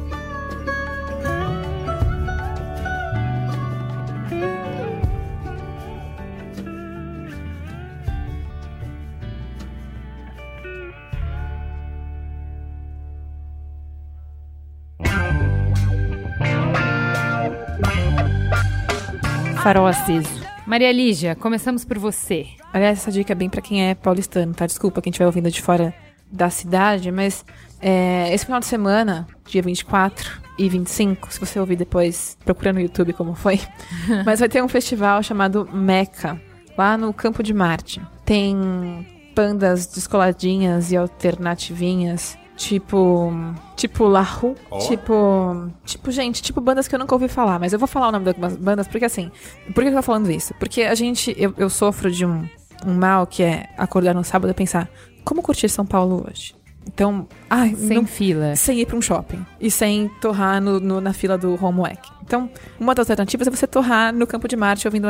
[19.69, 20.27] Farol aceso.
[20.65, 22.47] Maria Lígia, começamos por você.
[22.73, 24.65] Aliás, essa dica é bem pra quem é paulistano, tá?
[24.65, 25.93] Desculpa quem estiver ouvindo de fora
[26.31, 27.45] da cidade, mas
[27.79, 32.79] é, esse final de semana, dia 24 e 25, se você ouvir depois, procura no
[32.79, 33.61] YouTube como foi,
[34.25, 36.41] mas vai ter um festival chamado Meca,
[36.75, 38.01] lá no Campo de Marte.
[38.25, 39.05] Tem
[39.35, 43.31] bandas descoladinhas e alternativinhas, tipo.
[43.75, 44.77] Tipo La Rue, Ó.
[44.79, 45.71] tipo.
[45.85, 48.25] Tipo, gente, tipo bandas que eu nunca ouvi falar, mas eu vou falar o nome
[48.25, 49.31] de algumas bandas, porque assim.
[49.73, 50.53] Por que eu tô falando isso?
[50.59, 51.33] Porque a gente.
[51.37, 52.47] Eu, eu sofro de um,
[52.85, 54.89] um mal que é acordar no sábado e pensar,
[55.23, 56.53] como curtir São Paulo hoje?
[56.85, 58.55] Então, ai, Sem não- fila.
[58.55, 62.09] sem ir pra um shopping e sem torrar no, no- na fila do homework.
[62.23, 62.49] Então,
[62.79, 65.07] uma das alternativas é você torrar no Campo de Marte ouvindo,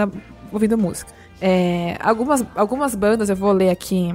[0.52, 1.12] ouvindo música.
[1.42, 4.14] É, algumas, algumas bandas eu vou ler aqui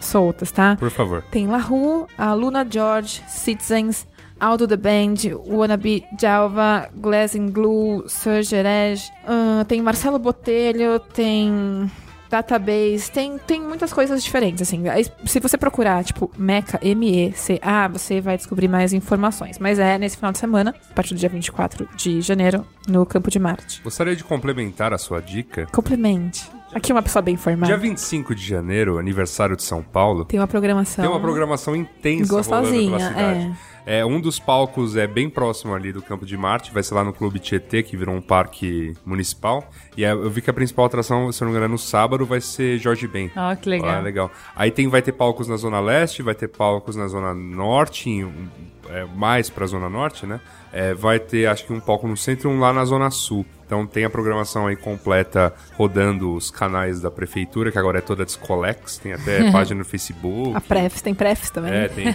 [0.00, 0.76] soltas, tá?
[0.76, 1.22] Por favor.
[1.30, 4.06] Tem La Rue, a Luna George, Citizens,
[4.38, 11.90] Aldo The Band, Wannabe Jalva, Glass and Glue, Surge Herege, ahn, tem Marcelo Botelho, tem
[12.34, 14.88] Database, tem, tem muitas coisas diferentes, assim.
[14.88, 19.58] Aí, se você procurar, tipo, Meca, M-E-C-A, você vai descobrir mais informações.
[19.58, 23.30] Mas é nesse final de semana, a partir do dia 24 de janeiro, no Campo
[23.30, 23.80] de Marte.
[23.82, 25.66] Gostaria de complementar a sua dica.
[25.72, 26.50] Complemente.
[26.74, 27.66] Aqui uma pessoa bem informada.
[27.66, 31.04] Dia 25 de janeiro, aniversário de São Paulo, Tem uma programação.
[31.04, 33.56] tem uma programação intensa rolando Gostosinha, pela cidade.
[33.86, 37.04] É, um dos palcos é bem próximo ali do Campo de Marte, vai ser lá
[37.04, 39.68] no Clube Tietê, que virou um parque municipal.
[39.96, 42.24] E é, eu vi que a principal atração, se eu não me engano, no sábado
[42.24, 43.30] vai ser Jorge Ben.
[43.36, 43.90] Ó, que legal.
[43.90, 44.30] Ah, legal.
[44.56, 48.32] Aí tem, vai ter palcos na Zona Leste, vai ter palcos na Zona Norte, em-
[48.90, 50.40] é, mais pra Zona Norte, né?
[50.72, 53.46] É, vai ter, acho que um palco no centro e um lá na Zona Sul.
[53.64, 58.24] Então tem a programação aí completa rodando os canais da prefeitura, que agora é toda
[58.24, 60.54] Descolex, tem até página no Facebook.
[60.54, 61.72] A Prefs, tem Prefs também.
[61.72, 62.06] É, tem.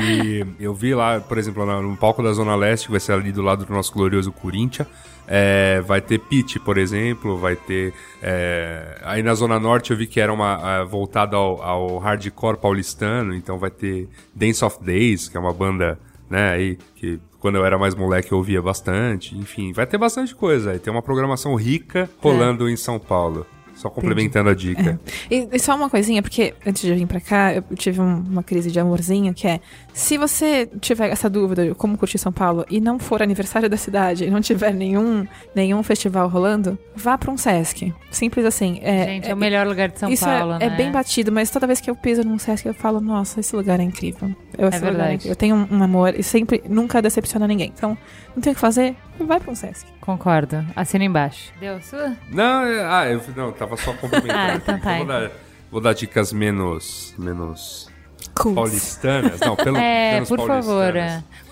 [0.00, 3.32] e eu vi lá, por exemplo, no palco da Zona Leste, que vai ser ali
[3.32, 4.88] do lado do nosso glorioso Corinthians.
[5.28, 7.92] É, vai ter Pitch, por exemplo, vai ter.
[8.22, 10.80] é, aí na Zona Norte eu vi que era uma.
[10.82, 15.52] é, voltada ao, ao hardcore paulistano, então vai ter Dance of Days, que é uma
[15.52, 15.98] banda,
[16.30, 19.36] né, aí, que quando eu era mais moleque eu ouvia bastante.
[19.36, 20.72] Enfim, vai ter bastante coisa.
[20.72, 23.46] Aí tem uma programação rica rolando em São Paulo.
[23.76, 24.98] Só complementando a dica.
[25.30, 28.20] E, e só uma coisinha, porque antes de eu vir pra cá, eu tive um-
[28.20, 29.60] uma crise de amorzinho, que é,
[29.96, 33.78] se você tiver essa dúvida de como curtir São Paulo e não for aniversário da
[33.78, 37.94] cidade e não tiver nenhum, nenhum festival rolando, vá pra um Sesc.
[38.10, 38.78] Simples assim.
[38.82, 40.66] É, Gente, é, o melhor lugar de São isso Paulo, é, né?
[40.66, 43.56] é bem batido, mas toda vez que eu piso num Sesc, eu falo, nossa, esse
[43.56, 44.36] lugar é incrível.
[44.58, 45.14] Eu, esse lugar verdade.
[45.14, 45.32] incrível.
[45.32, 47.72] eu tenho um, um amor e sempre, nunca decepciona ninguém.
[47.74, 47.96] Então,
[48.34, 49.86] não tem o que fazer, vai pra um Sesc.
[50.02, 50.62] Concordo.
[50.76, 51.50] Assina embaixo.
[51.58, 52.14] Deu sua?
[52.30, 54.34] Não, é- ah, eu não, tava só complementando.
[54.38, 55.30] Ah, então tá, vou, dar,
[55.70, 57.14] vou dar dicas menos.
[57.18, 57.95] menos.
[58.38, 58.54] Cool.
[58.54, 59.40] paulistanas.
[59.40, 60.92] Não, pelo É, menos por favor.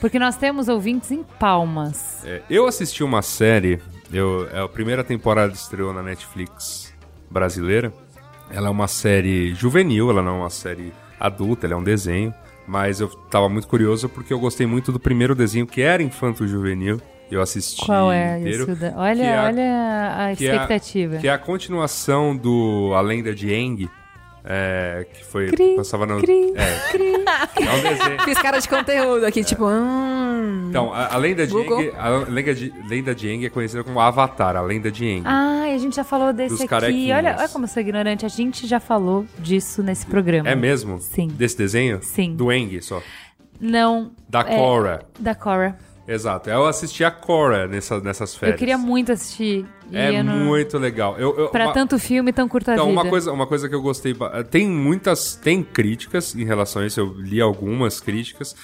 [0.01, 2.25] Porque nós temos ouvintes em Palmas.
[2.25, 3.81] É, eu assisti uma série,
[4.13, 6.93] eu, é a primeira temporada estreou na Netflix
[7.31, 7.93] brasileira.
[8.51, 12.33] Ela é uma série juvenil, ela não é uma série adulta, ela é um desenho.
[12.67, 17.01] Mas eu tava muito curioso porque eu gostei muito do primeiro desenho, que era infanto-juvenil.
[17.31, 18.67] Eu assisti Qual é inteiro.
[18.97, 21.17] Olha, é a- olha a que é a- expectativa.
[21.17, 23.89] Que é a continuação do A Lenda de Aang,
[24.45, 28.23] é, que foi Cri, passava no cri, é, é um desenho.
[28.25, 30.67] Fiz cara de conteúdo aqui, tipo, hum.
[30.69, 31.57] Então, a, a Lenda de.
[31.57, 35.23] Aang, a lenda de, lenda de Aang é conhecida como Avatar, a Lenda de Aang.
[35.25, 37.11] Ah, a gente já falou desse Dos aqui.
[37.13, 38.27] Olha, olha como eu sou ignorante.
[38.27, 40.49] A gente já falou disso nesse programa.
[40.49, 41.01] É mesmo?
[41.01, 41.29] Sim.
[41.29, 42.01] Desse desenho?
[42.03, 42.35] Sim.
[42.35, 43.03] Do Aang só.
[43.61, 44.13] Não.
[44.29, 45.03] Da é, Korra.
[45.19, 45.79] Da Cora.
[46.07, 46.51] Exato.
[46.51, 48.55] Eu assisti a Korra nessa, nessas férias.
[48.57, 49.67] Eu queria muito assistir.
[49.93, 51.17] É não- muito legal.
[51.19, 53.01] Eu, eu, Pra uma- tanto filme tão curta Então, vida.
[53.01, 54.15] uma coisa, uma coisa que eu gostei.
[54.51, 55.35] Tem muitas.
[55.37, 57.01] Tem críticas em relação a isso.
[57.01, 58.55] Eu li algumas críticas,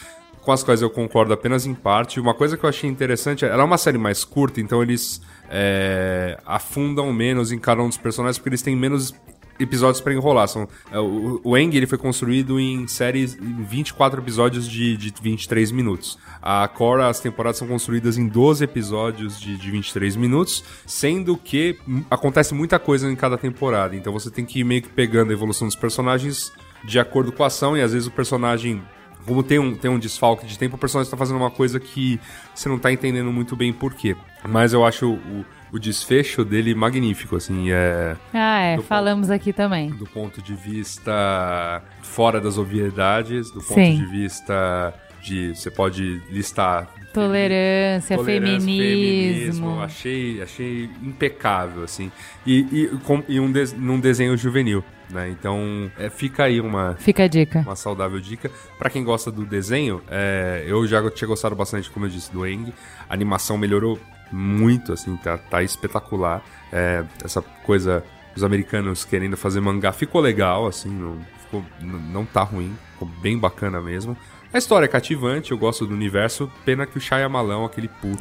[0.43, 2.21] com as quais eu concordo apenas em parte.
[2.21, 3.45] Uma coisa que eu achei interessante.
[3.45, 7.97] Ela é uma série mais curta, então eles é, afundam menos em cada um dos
[7.99, 9.15] personagens, porque eles têm menos
[9.61, 10.49] episódios pra enrolar.
[10.49, 15.13] São, é, o, o Aang ele foi construído em séries em 24 episódios de, de
[15.23, 16.19] 23 minutos.
[16.43, 21.79] A Korra, as temporadas são construídas em 12 episódios de, de 23 minutos, sendo que
[22.11, 23.95] acontece muita coisa em cada temporada.
[23.95, 26.53] Então você tem que ir meio que pegando a evolução dos personagens
[26.85, 28.83] de acordo com a ação, e às vezes o personagem.
[29.27, 32.19] Como tem um, tem um desfalque de tempo, o personagem tá fazendo uma coisa que
[32.55, 34.17] você não tá entendendo muito bem por quê.
[34.49, 38.79] Mas eu acho o, o desfecho dele magnífico, assim, é Ah, é.
[38.79, 39.91] Falamos aqui também.
[39.91, 43.97] do ponto de vista fora das obviedades, do ponto Sim.
[43.99, 49.81] de vista de você pode listar Tolerância, tolerância, feminismo.
[49.81, 52.11] achei achei impecável assim
[52.47, 55.29] e, e, com, e um des, num desenho juvenil, né?
[55.29, 57.59] Então é, fica aí uma Fica a dica.
[57.61, 58.51] uma saudável dica.
[58.79, 62.47] Pra quem gosta do desenho, é, eu já tinha gostado bastante, como eu disse, do
[62.47, 62.73] Eng.
[63.09, 63.99] A animação melhorou
[64.33, 66.43] muito, assim, tá, tá espetacular.
[66.73, 68.05] É, essa coisa,
[68.35, 73.39] os americanos querendo fazer mangá ficou legal, assim, não, ficou, não tá ruim, ficou bem
[73.39, 74.17] bacana mesmo.
[74.53, 78.21] A história é cativante, eu gosto do universo, pena que o Shyamalan, aquele puto,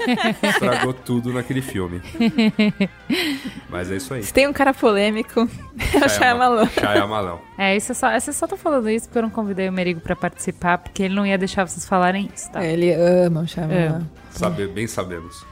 [0.42, 2.00] estragou tudo naquele filme.
[3.68, 4.22] Mas é isso aí.
[4.22, 5.46] Se tem um cara polêmico,
[5.92, 6.66] é o Shyamalan.
[6.68, 7.38] Shyamalan.
[7.58, 10.00] É, isso é só, você só tá falando isso porque eu não convidei o Merigo
[10.00, 12.64] pra participar, porque ele não ia deixar vocês falarem isso, tá?
[12.64, 14.08] Ele ama o Shyamalan.
[14.36, 15.46] Sabe, bem sabemos.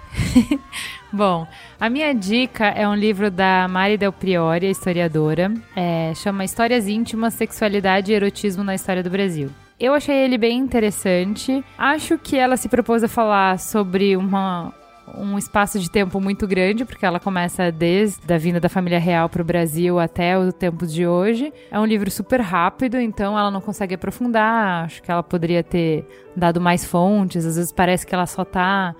[1.10, 1.46] Bom,
[1.80, 5.52] a minha dica é um livro da Mari Del Priori, historiadora.
[5.74, 9.50] É, chama Histórias Íntimas, Sexualidade e Erotismo na História do Brasil.
[9.80, 11.64] Eu achei ele bem interessante.
[11.78, 14.72] Acho que ela se propôs a falar sobre uma,
[15.16, 19.28] um espaço de tempo muito grande, porque ela começa desde a vinda da família real
[19.28, 21.52] para o Brasil até os tempos de hoje.
[21.70, 24.84] É um livro super rápido, então ela não consegue aprofundar.
[24.84, 27.44] Acho que ela poderia ter dado mais fontes.
[27.44, 28.94] Às vezes parece que ela só tá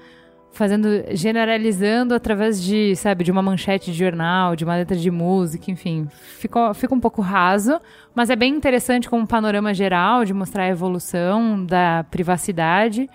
[0.55, 5.71] fazendo, generalizando através de, sabe, de uma manchete de jornal, de uma letra de música,
[5.71, 6.07] enfim.
[6.39, 7.81] Ficou, fica um pouco raso,
[8.15, 13.11] mas é bem interessante como um panorama geral de mostrar a evolução da privacidade.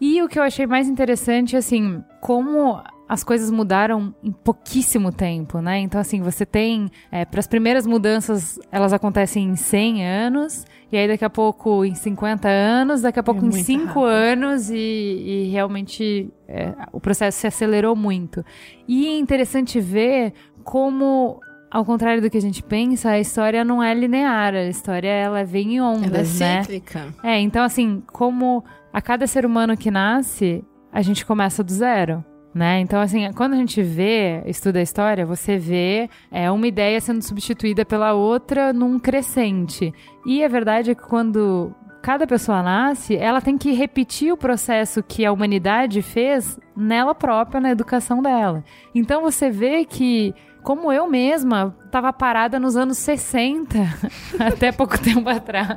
[0.00, 5.60] E o que eu achei mais interessante, assim, como as coisas mudaram em pouquíssimo tempo,
[5.60, 5.78] né?
[5.78, 6.90] Então, assim, você tem.
[7.12, 11.84] É, para as primeiras mudanças, elas acontecem em 100 anos, e aí daqui a pouco
[11.84, 14.04] em 50 anos, daqui a pouco É em muito 5 rápido.
[14.04, 18.44] anos, e, e realmente é, o processo se acelerou muito.
[18.88, 20.32] E é interessante ver
[20.64, 21.40] como.
[21.70, 25.42] Ao contrário do que a gente pensa, a história não é linear, a história ela
[25.44, 26.62] vem em ondas, Ela é né?
[26.62, 27.14] cíclica.
[27.20, 28.64] É, então assim, como
[28.94, 32.24] a cada ser humano que nasce, a gente começa do zero.
[32.54, 32.78] Né?
[32.78, 37.20] Então, assim, quando a gente vê, estuda a história, você vê é, uma ideia sendo
[37.20, 39.92] substituída pela outra num crescente.
[40.24, 45.02] E a verdade é que quando cada pessoa nasce, ela tem que repetir o processo
[45.02, 48.62] que a humanidade fez nela própria, na educação dela.
[48.94, 53.78] Então você vê que, como eu mesma, estava parada nos anos 60,
[54.40, 55.68] até pouco tempo atrás.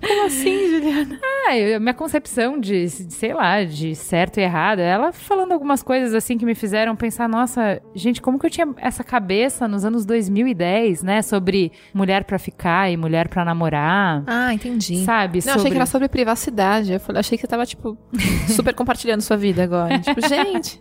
[0.00, 1.20] Como assim, Juliana?
[1.46, 5.80] Ah, eu- minha concepção de, de, sei lá, de certo e errado, ela falando algumas
[5.80, 9.84] coisas assim que me fizeram pensar, nossa, gente, como que eu tinha essa cabeça nos
[9.84, 15.04] anos 2010, né, sobre mulher pra ficar e mulher pra namorar, Ah, entendi.
[15.04, 15.38] sabe?
[15.44, 15.70] Não, achei sobre...
[15.70, 16.92] que era sobre privacidade.
[16.92, 17.96] Eu falei, achei que você tava, tipo,
[18.48, 19.96] super compartilhando sua vida agora.
[20.00, 20.80] tipo, gente.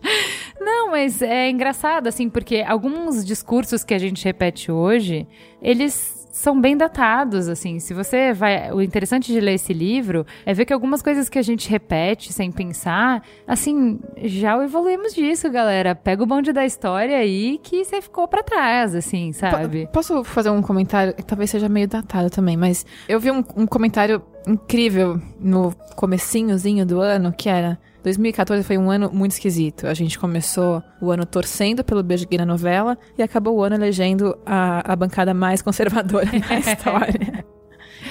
[0.59, 5.27] Não, mas é engraçado, assim, porque alguns discursos que a gente repete hoje,
[5.61, 7.77] eles são bem datados, assim.
[7.79, 8.71] Se você vai.
[8.71, 12.31] O interessante de ler esse livro é ver que algumas coisas que a gente repete
[12.31, 15.93] sem pensar, assim, já evoluímos disso, galera.
[15.93, 19.85] Pega o bonde da história aí que você ficou pra trás, assim, sabe?
[19.87, 23.43] Po- Posso fazer um comentário que talvez seja meio datado também, mas eu vi um,
[23.55, 29.87] um comentário incrível no comecinhozinho do ano, que era 2014 foi um ano muito esquisito.
[29.87, 33.75] A gente começou o ano torcendo pelo beijo gay na novela e acabou o ano
[33.75, 37.45] elegendo a, a bancada mais conservadora da história.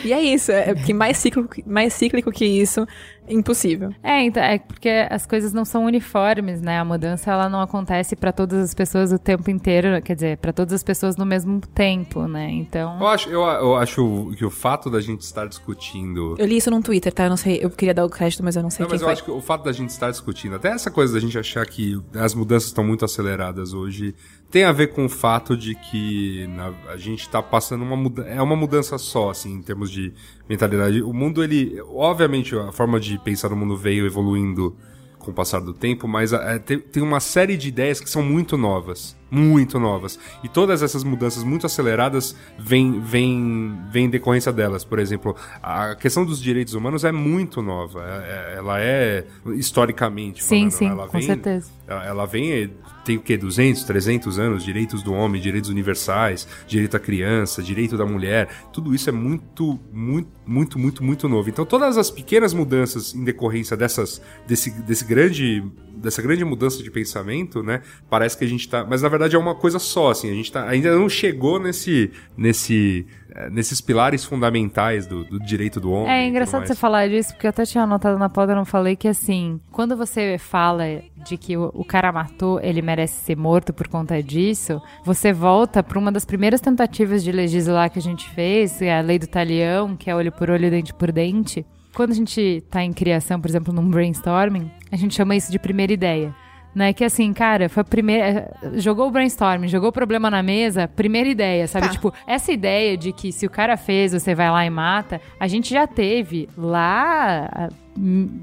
[0.04, 2.86] E é isso, é que mais cíclico, mais cíclico que isso,
[3.28, 3.90] impossível.
[4.02, 6.78] É, então, é porque as coisas não são uniformes, né?
[6.78, 10.52] A mudança ela não acontece pra todas as pessoas o tempo inteiro, quer dizer, pra
[10.52, 12.50] todas as pessoas no mesmo tempo, né?
[12.50, 12.98] Então.
[13.00, 16.34] Eu acho, eu, eu acho que o fato da gente estar discutindo.
[16.38, 17.24] Eu li isso num Twitter, tá?
[17.24, 19.00] Eu não sei, eu queria dar o crédito, mas eu não sei Não, quem mas
[19.02, 19.12] eu foi.
[19.12, 22.00] acho que o fato da gente estar discutindo, até essa coisa da gente achar que
[22.14, 24.14] as mudanças estão muito aceleradas hoje,
[24.50, 28.28] tem a ver com o fato de que na- a gente está passando uma mudança.
[28.28, 30.12] É uma mudança só, assim, em termos de
[30.50, 31.00] mentalidade.
[31.00, 31.80] O mundo, ele.
[31.94, 34.76] Obviamente, a forma de pensar no mundo veio evoluindo
[35.18, 38.22] com o passar do tempo, mas é, tem, tem uma série de ideias que são
[38.22, 39.16] muito novas.
[39.30, 40.18] Muito novas.
[40.42, 44.84] E todas essas mudanças muito aceleradas vêm vêm vêm em decorrência delas.
[44.84, 48.00] Por exemplo, a questão dos direitos humanos é muito nova.
[48.04, 49.24] É- é- Ela é,
[49.70, 51.70] historicamente Sim, falando, sim, ela com vem, certeza.
[51.86, 52.70] Ela, vem, eh,
[53.04, 53.36] tem o quê?
[53.36, 58.48] 200, 300 anos, direitos do homem, direitos universais, direito à criança, direito da mulher.
[58.72, 61.48] Tudo isso é muito, muito, muito, muito, muito novo.
[61.48, 65.64] Então, todas as pequenas mudanças em decorrência dessas, desse, desse grande,
[65.96, 67.82] dessa grande mudança de pensamento, né?
[68.08, 68.84] Parece que a gente tá.
[68.88, 70.30] Mas na verdade é uma coisa só, assim.
[70.30, 75.80] A gente tá, ainda não chegou nesse, nesse, eh, nesses pilares fundamentais do, do direito
[75.80, 76.10] do homem.
[76.10, 78.96] É engraçado você falar disso, porque eu até tinha anotado na pauta, eu não falei
[78.96, 80.84] que assim, quando você fala
[81.16, 85.82] de que o, o cara matou, ele merece ser morto por conta disso, você volta
[85.82, 89.26] para uma das primeiras tentativas de legislar que a gente fez, é a lei do
[89.26, 91.64] talião, que é olho por olho, dente por dente.
[91.94, 95.58] Quando a gente tá em criação, por exemplo, num brainstorming, a gente chama isso de
[95.58, 96.34] primeira ideia.
[96.72, 98.52] Né, que assim, cara, foi a primeira.
[98.74, 101.88] Jogou o brainstorming, jogou o problema na mesa, primeira ideia, sabe?
[101.88, 101.92] Tá.
[101.92, 105.48] Tipo, essa ideia de que se o cara fez, você vai lá e mata, a
[105.48, 107.70] gente já teve lá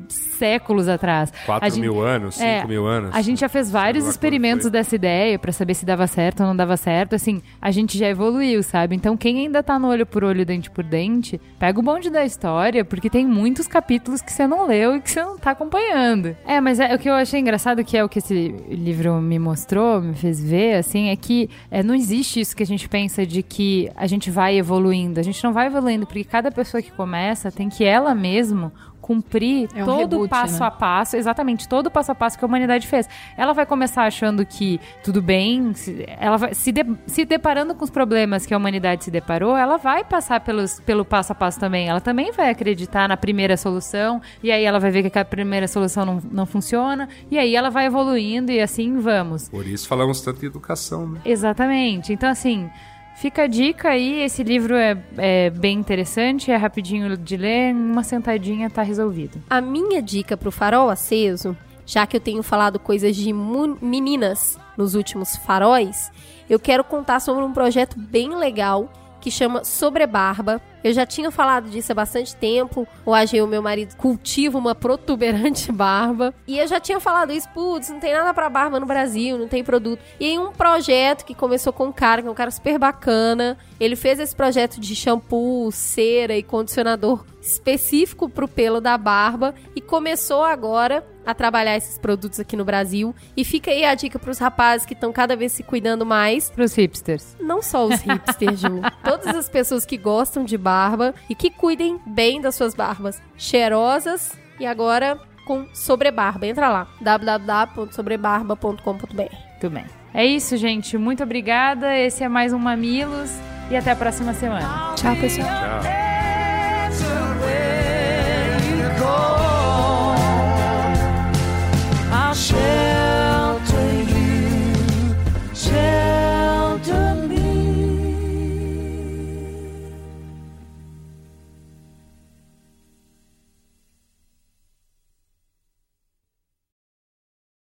[0.09, 1.31] séculos atrás.
[1.45, 3.15] 4 A gente- mil anos, 5 é, mil anos.
[3.15, 6.47] A gente já fez vários quando experimentos dessa ideia pra saber se dava certo ou
[6.47, 7.15] não dava certo.
[7.15, 8.95] Assim, a gente já evoluiu, sabe?
[8.95, 12.25] Então, quem ainda tá no olho por olho, dente por dente, pega o bonde da
[12.25, 16.35] história, porque tem muitos capítulos que você não leu e que você não tá acompanhando.
[16.45, 19.39] É, mas é, o que eu achei engraçado, que é o que esse livro me
[19.39, 23.25] mostrou, me fez ver, assim, é que é, não existe isso que a gente pensa
[23.25, 25.19] de que a gente vai evoluindo.
[25.19, 28.71] A gente não vai evoluindo, porque cada pessoa que começa tem que ela mesmo
[29.07, 30.65] cumprir É um todo o passo né?
[30.67, 33.07] a passo, exatamente, todo o passo a passo que a humanidade fez.
[33.37, 37.83] Ela vai começar achando que tudo bem, se- ela vai se, de- se deparando com
[37.85, 41.57] os problemas que a humanidade se deparou, ela vai passar pelos, pelo passo a passo
[41.59, 41.87] também.
[41.87, 45.67] Ela também vai acreditar na primeira solução, e aí ela vai ver que a primeira
[45.67, 49.47] solução não, não funciona, e aí ela vai evoluindo e assim vamos.
[49.47, 51.21] Por isso falamos tanto em educação, né?
[51.23, 52.11] Exatamente.
[52.11, 52.69] Então, assim,
[53.17, 54.21] fica a dica aí.
[54.21, 59.41] Esse livro é, é bem interessante, é rapidinho de ler, uma sentadinha tá resolvido.
[59.49, 64.95] A minha dica pro farol aceso, já que eu tenho falado coisas de meninas nos
[64.95, 66.11] últimos faróis,
[66.49, 71.31] eu quero contar sobre um projeto bem legal que chama Sobre Barba, Eu já tinha
[71.31, 72.87] falado disso há bastante tempo.
[73.05, 76.33] O AG, o meu marido, cultiva uma protuberante barba.
[76.47, 79.47] E eu já tinha falado isso, putz, não tem nada para barba no Brasil, não
[79.47, 80.01] tem produto.
[80.19, 83.57] E em um projeto que começou com um cara, que é um cara super bacana,
[83.79, 89.81] ele fez esse projeto de shampoo, cera e condicionador específico pro pelo da barba e
[89.81, 93.13] começou agora a trabalhar esses produtos aqui no Brasil.
[93.35, 96.49] E fica aí a dica pros rapazes que estão cada vez se cuidando mais.
[96.49, 97.35] Pros hipsters.
[97.39, 98.81] Não só os hipsters, Ju.
[99.03, 104.37] Todas as pessoas que gostam de barba e que cuidem bem das suas barbas cheirosas.
[104.59, 106.45] E agora com sobrebarba.
[106.45, 109.13] Entra lá, www.sobrebarba.com.br.
[109.13, 109.85] Muito bem.
[110.13, 110.97] É isso, gente.
[110.97, 111.97] Muito obrigada.
[111.97, 113.31] Esse é mais um Mamilos.
[113.71, 114.93] E até a próxima semana.
[114.95, 115.47] Tchau, pessoal.
[115.47, 116.26] Tchau.